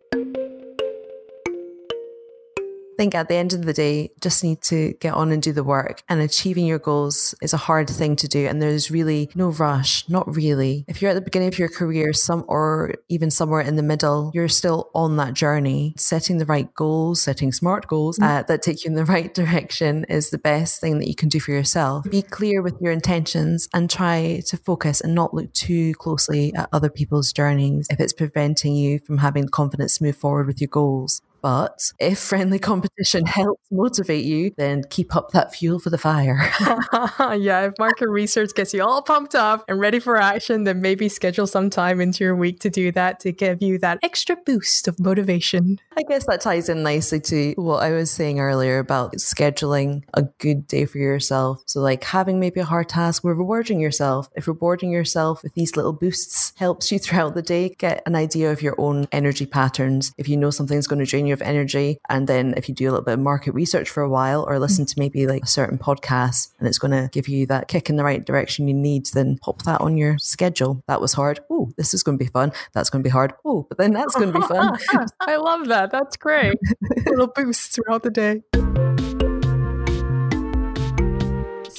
think 3.01 3.15
at 3.15 3.29
the 3.29 3.35
end 3.35 3.55
of 3.55 3.65
the 3.65 3.73
day, 3.73 4.11
just 4.21 4.45
need 4.45 4.61
to 4.61 4.93
get 5.01 5.15
on 5.15 5.33
and 5.33 5.43
do 5.43 5.53
the 5.53 5.65
work. 5.65 6.03
And 6.11 6.21
achieving 6.21 6.67
your 6.67 6.79
goals 6.79 7.35
is 7.41 7.55
a 7.55 7.65
hard 7.69 7.89
thing 7.89 8.15
to 8.17 8.29
do. 8.29 8.47
And 8.47 8.61
there's 8.61 8.91
really 8.91 9.31
no 9.35 9.49
rush, 9.49 10.07
not 10.11 10.27
really. 10.37 10.85
If 10.87 11.01
you're 11.01 11.11
at 11.11 11.15
the 11.15 11.23
beginning 11.23 11.49
of 11.49 11.59
your 11.59 11.71
career, 11.71 12.13
some 12.13 12.45
or 12.47 12.95
even 13.09 13.31
somewhere 13.31 13.63
in 13.63 13.77
the 13.77 13.83
middle, 13.83 14.31
you're 14.35 14.49
still 14.49 14.91
on 14.95 15.17
that 15.17 15.33
journey. 15.33 15.95
Setting 15.97 16.37
the 16.37 16.45
right 16.45 16.69
goals, 16.75 17.23
setting 17.23 17.53
smart 17.53 17.87
goals 17.87 18.19
mm-hmm. 18.19 18.31
uh, 18.31 18.43
that 18.43 18.61
take 18.61 18.85
you 18.85 18.91
in 18.91 18.97
the 18.97 19.05
right 19.17 19.33
direction 19.33 20.05
is 20.11 20.29
the 20.29 20.37
best 20.53 20.79
thing 20.83 20.99
that 20.99 21.09
you 21.09 21.15
can 21.15 21.31
do 21.31 21.41
for 21.41 21.53
yourself. 21.53 22.05
Be 22.11 22.21
clear 22.21 22.61
with 22.61 22.77
your 22.83 22.93
intentions 22.93 23.67
and 23.73 23.89
try 23.89 24.43
to 24.49 24.59
focus 24.59 25.01
and 25.01 25.15
not 25.15 25.33
look 25.33 25.51
too 25.55 25.95
closely 25.95 26.53
at 26.55 26.69
other 26.71 26.91
people's 26.91 27.33
journeys 27.33 27.87
if 27.89 27.99
it's 27.99 28.13
preventing 28.13 28.75
you 28.77 28.99
from 28.99 29.19
having 29.19 29.49
confidence 29.49 29.97
to 29.97 30.05
move 30.05 30.19
forward 30.19 30.47
with 30.47 30.61
your 30.61 30.69
goals. 30.69 31.23
But 31.43 31.93
if 31.99 32.19
friendly 32.19 32.59
competition 32.71 33.27
helps 33.27 33.63
motivate 33.71 34.25
you, 34.25 34.53
then 34.57 34.85
keep 34.89 35.17
up 35.17 35.33
that 35.33 35.55
fuel 35.55 35.79
for 35.79 35.91
the 35.91 35.99
fire. 35.99 36.39
yeah, 37.37 37.67
if 37.67 37.75
market 37.79 38.09
research 38.09 38.51
gets 38.55 38.73
you 38.73 38.85
all 38.85 39.03
pumped 39.03 39.35
up 39.35 39.65
and 39.69 39.81
ready 39.81 39.99
for 39.99 40.17
action, 40.17 40.65
then 40.65 40.81
maybe 40.81 41.09
schedule 41.09 41.47
some 41.47 41.71
time 41.71 42.01
into 42.01 42.25
your 42.25 42.37
week 42.37 42.61
to 42.61 42.71
do 42.71 42.93
that 42.93 43.21
to 43.21 43.33
give 43.33 43.63
you 43.63 43.79
that 43.79 43.99
extra 44.03 44.37
boost 44.37 44.87
of 44.89 44.99
motivation. 45.01 45.81
I 45.97 46.03
guess 46.03 46.27
that 46.27 46.41
ties 46.41 46.69
in 46.69 46.83
nicely 46.83 47.21
to 47.21 47.55
what 47.57 47.83
I 47.83 47.91
was 47.91 48.11
saying 48.11 48.41
earlier 48.41 48.79
about 48.79 49.15
scheduling 49.17 50.05
a 50.15 50.23
good 50.39 50.67
day 50.67 50.87
for 50.87 50.99
yourself. 50.99 51.63
So, 51.67 51.81
like 51.81 52.05
having 52.05 52.39
maybe 52.39 52.61
a 52.61 52.65
hard 52.65 52.89
task 52.89 53.25
where 53.25 53.35
rewarding 53.35 53.81
yourself. 53.81 54.29
If 54.35 54.47
rewarding 54.47 54.91
yourself 54.91 55.43
with 55.43 55.55
these 55.55 55.77
little 55.77 55.93
boosts 55.93 56.53
helps 56.57 56.93
you 56.93 56.99
throughout 56.99 57.35
the 57.35 57.43
day, 57.43 57.71
get 57.71 58.03
an 58.07 58.15
idea 58.15 58.53
of 58.53 58.63
your 58.63 58.75
own 58.79 59.07
energy 59.13 59.47
patterns. 59.47 60.13
If 60.19 60.29
you 60.29 60.37
know 60.37 60.51
something's 60.51 60.87
going 60.87 60.99
to 60.99 61.07
drain 61.07 61.27
you 61.27 61.30
of 61.33 61.43
energy. 61.43 61.99
And 62.09 62.27
then 62.27 62.55
if 62.57 62.69
you 62.69 62.75
do 62.75 62.85
a 62.85 62.91
little 62.91 63.05
bit 63.05 63.15
of 63.15 63.21
market 63.21 63.53
research 63.53 63.89
for 63.89 64.03
a 64.03 64.09
while 64.09 64.45
or 64.49 64.59
listen 64.59 64.87
to 64.87 64.95
maybe 64.99 65.27
like 65.27 65.45
a 65.45 65.49
certain 65.49 65.79
podcast 65.79 66.53
and 66.59 66.69
it's 66.69 66.79
going 66.79 66.93
to 66.93 67.09
give 67.13 67.29
you 67.29 67.47
that 67.47 67.69
kick 67.69 67.91
in 67.91 67.97
the 67.97 68.05
right 68.05 68.25
direction 68.25 68.69
you 68.69 68.75
need, 68.75 69.07
then 69.07 69.39
pop 69.39 69.63
that 69.63 69.81
on 69.81 69.97
your 69.97 70.19
schedule. 70.19 70.83
That 70.87 71.01
was 71.01 71.13
hard. 71.13 71.41
Oh, 71.51 71.73
this 71.77 71.95
is 71.95 72.03
going 72.03 72.19
to 72.19 72.25
be 72.25 72.31
fun. 72.31 72.53
That's 72.73 72.91
going 72.91 73.03
to 73.03 73.07
be 73.07 73.13
hard. 73.13 73.35
Oh, 73.45 73.67
but 73.69 73.79
then 73.79 73.93
that's 73.93 74.15
going 74.15 74.33
to 74.33 74.39
be 74.39 74.47
fun. 74.47 74.79
I 75.21 75.37
love 75.37 75.69
that. 75.69 75.91
That's 75.91 76.17
great. 76.17 76.59
little 77.07 77.29
boost 77.29 77.73
throughout 77.73 78.03
the 78.03 78.11
day. 78.11 78.43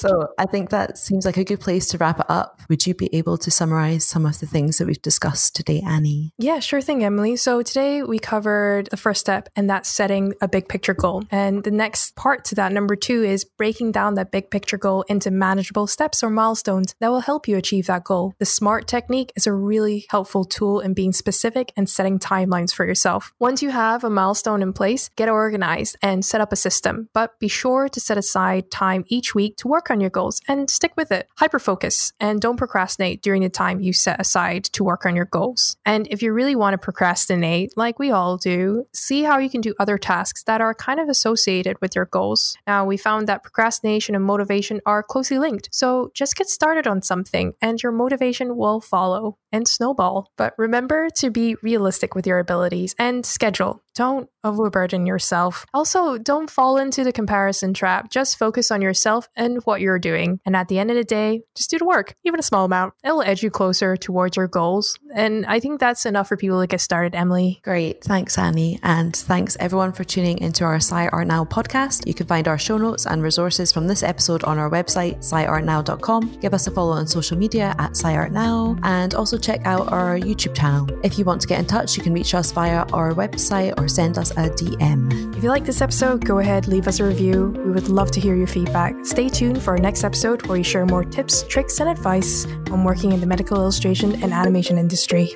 So 0.01 0.33
I 0.39 0.47
think 0.47 0.71
that 0.71 0.97
seems 0.97 1.27
like 1.27 1.37
a 1.37 1.43
good 1.43 1.59
place 1.59 1.85
to 1.89 1.97
wrap 1.99 2.19
it 2.19 2.25
up. 2.27 2.59
Would 2.69 2.87
you 2.87 2.95
be 2.95 3.07
able 3.13 3.37
to 3.37 3.51
summarize 3.51 4.03
some 4.03 4.25
of 4.25 4.39
the 4.39 4.47
things 4.47 4.79
that 4.79 4.87
we've 4.87 4.99
discussed 4.99 5.55
today, 5.55 5.83
Annie? 5.85 6.33
Yeah, 6.39 6.59
sure 6.59 6.81
thing, 6.81 7.03
Emily. 7.03 7.35
So 7.35 7.61
today 7.61 8.01
we 8.01 8.17
covered 8.17 8.87
the 8.87 8.97
first 8.97 9.21
step, 9.21 9.47
and 9.55 9.69
that's 9.69 9.87
setting 9.87 10.33
a 10.41 10.47
big 10.47 10.67
picture 10.67 10.95
goal. 10.95 11.23
And 11.29 11.63
the 11.63 11.69
next 11.69 12.15
part 12.15 12.45
to 12.45 12.55
that, 12.55 12.71
number 12.71 12.95
two, 12.95 13.21
is 13.21 13.43
breaking 13.43 13.91
down 13.91 14.15
that 14.15 14.31
big 14.31 14.49
picture 14.49 14.79
goal 14.79 15.03
into 15.03 15.29
manageable 15.29 15.85
steps 15.85 16.23
or 16.23 16.31
milestones 16.31 16.95
that 16.99 17.11
will 17.11 17.19
help 17.19 17.47
you 17.47 17.55
achieve 17.55 17.85
that 17.85 18.03
goal. 18.03 18.33
The 18.39 18.45
SMART 18.45 18.87
technique 18.87 19.31
is 19.35 19.45
a 19.45 19.53
really 19.53 20.07
helpful 20.09 20.45
tool 20.45 20.79
in 20.79 20.95
being 20.95 21.13
specific 21.13 21.71
and 21.77 21.87
setting 21.87 22.17
timelines 22.17 22.73
for 22.73 22.87
yourself. 22.87 23.33
Once 23.37 23.61
you 23.61 23.69
have 23.69 24.03
a 24.03 24.09
milestone 24.09 24.63
in 24.63 24.73
place, 24.73 25.09
get 25.15 25.29
organized 25.29 25.95
and 26.01 26.25
set 26.25 26.41
up 26.41 26.51
a 26.51 26.55
system, 26.55 27.07
but 27.13 27.37
be 27.39 27.47
sure 27.47 27.87
to 27.87 27.99
set 27.99 28.17
aside 28.17 28.71
time 28.71 29.05
each 29.07 29.35
week 29.35 29.57
to 29.57 29.67
work 29.67 29.90
on 29.91 30.01
your 30.01 30.09
goals 30.09 30.41
and 30.47 30.69
stick 30.69 30.93
with 30.95 31.11
it. 31.11 31.27
Hyper 31.37 31.59
focus 31.59 32.13
and 32.19 32.41
don't 32.41 32.57
procrastinate 32.57 33.21
during 33.21 33.43
the 33.43 33.49
time 33.49 33.81
you 33.81 33.93
set 33.93 34.19
aside 34.19 34.63
to 34.65 34.83
work 34.83 35.05
on 35.05 35.15
your 35.15 35.25
goals. 35.25 35.75
And 35.85 36.07
if 36.09 36.23
you 36.23 36.33
really 36.33 36.55
want 36.55 36.73
to 36.73 36.77
procrastinate, 36.77 37.73
like 37.77 37.99
we 37.99 38.11
all 38.11 38.37
do, 38.37 38.85
see 38.93 39.23
how 39.23 39.37
you 39.37 39.49
can 39.49 39.61
do 39.61 39.75
other 39.79 39.97
tasks 39.97 40.43
that 40.43 40.61
are 40.61 40.73
kind 40.73 40.99
of 40.99 41.09
associated 41.09 41.79
with 41.81 41.95
your 41.95 42.05
goals. 42.05 42.57
Now, 42.65 42.85
we 42.85 42.97
found 42.97 43.27
that 43.27 43.43
procrastination 43.43 44.15
and 44.15 44.23
motivation 44.23 44.81
are 44.85 45.03
closely 45.03 45.37
linked. 45.37 45.69
So 45.71 46.11
just 46.13 46.35
get 46.35 46.47
started 46.47 46.87
on 46.87 47.01
something 47.01 47.53
and 47.61 47.81
your 47.81 47.91
motivation 47.91 48.55
will 48.55 48.81
follow 48.81 49.37
and 49.51 49.67
snowball. 49.67 50.31
But 50.37 50.53
remember 50.57 51.09
to 51.17 51.29
be 51.29 51.55
realistic 51.61 52.15
with 52.15 52.25
your 52.25 52.39
abilities 52.39 52.95
and 52.97 53.25
schedule. 53.25 53.81
Don't 53.95 54.29
overburden 54.43 55.05
yourself. 55.05 55.65
Also, 55.73 56.17
don't 56.17 56.49
fall 56.49 56.77
into 56.77 57.03
the 57.03 57.11
comparison 57.11 57.73
trap. 57.73 58.09
Just 58.09 58.37
focus 58.37 58.71
on 58.71 58.81
yourself 58.81 59.29
and 59.35 59.61
what 59.65 59.81
you're 59.81 59.99
doing. 59.99 60.39
And 60.45 60.55
at 60.55 60.67
the 60.67 60.79
end 60.79 60.89
of 60.89 60.95
the 60.95 61.03
day, 61.03 61.41
just 61.55 61.69
do 61.69 61.77
the 61.77 61.85
work, 61.85 62.15
even 62.23 62.39
a 62.39 62.43
small 62.43 62.65
amount. 62.65 62.93
It'll 63.03 63.21
edge 63.21 63.43
you 63.43 63.49
closer 63.49 63.97
towards 63.97 64.37
your 64.37 64.47
goals. 64.47 64.97
And 65.13 65.45
I 65.45 65.59
think 65.59 65.79
that's 65.79 66.05
enough 66.05 66.27
for 66.27 66.37
people 66.37 66.61
to 66.61 66.67
get 66.67 66.81
started, 66.81 67.15
Emily. 67.15 67.59
Great. 67.63 68.03
Thanks, 68.03 68.37
Annie. 68.37 68.79
And 68.83 69.15
thanks 69.15 69.57
everyone 69.59 69.91
for 69.91 70.03
tuning 70.03 70.39
into 70.39 70.63
our 70.63 70.77
SciArt 70.77 71.27
Now 71.27 71.45
podcast. 71.45 72.07
You 72.07 72.13
can 72.13 72.27
find 72.27 72.47
our 72.47 72.57
show 72.57 72.77
notes 72.77 73.05
and 73.05 73.21
resources 73.21 73.71
from 73.71 73.87
this 73.87 74.03
episode 74.03 74.43
on 74.43 74.57
our 74.57 74.69
website, 74.69 75.17
sciartnow.com. 75.17 76.39
Give 76.39 76.53
us 76.53 76.67
a 76.67 76.71
follow 76.71 76.93
on 76.93 77.07
social 77.07 77.37
media 77.37 77.75
at 77.77 77.91
sciartnow 77.91 78.79
and 78.83 79.13
also 79.13 79.37
check 79.37 79.65
out 79.65 79.91
our 79.91 80.17
YouTube 80.17 80.55
channel. 80.55 80.87
If 81.03 81.19
you 81.19 81.25
want 81.25 81.41
to 81.41 81.47
get 81.47 81.59
in 81.59 81.65
touch, 81.65 81.97
you 81.97 82.03
can 82.03 82.13
reach 82.13 82.33
us 82.33 82.51
via 82.51 82.85
our 82.93 83.13
website 83.13 83.77
or 83.81 83.87
send 83.87 84.17
us 84.17 84.31
a 84.31 84.49
DM. 84.49 85.35
If 85.35 85.43
you 85.43 85.49
like 85.49 85.65
this 85.65 85.81
episode, 85.81 86.23
go 86.23 86.39
ahead, 86.39 86.67
leave 86.67 86.87
us 86.87 86.99
a 86.99 87.03
review. 87.03 87.47
We 87.65 87.71
would 87.71 87.89
love 87.89 88.11
to 88.11 88.19
hear 88.19 88.35
your 88.35 88.47
feedback. 88.47 88.95
Stay 89.05 89.27
tuned 89.27 89.61
for 89.61 89.71
our 89.71 89.77
next 89.77 90.03
episode 90.03 90.45
where 90.47 90.57
we 90.57 90.63
share 90.63 90.85
more 90.85 91.03
tips, 91.03 91.43
tricks, 91.43 91.79
and 91.79 91.89
advice 91.89 92.45
on 92.71 92.83
working 92.83 93.11
in 93.11 93.19
the 93.19 93.27
medical 93.27 93.57
illustration 93.57 94.21
and 94.23 94.31
animation 94.31 94.77
industry. 94.77 95.35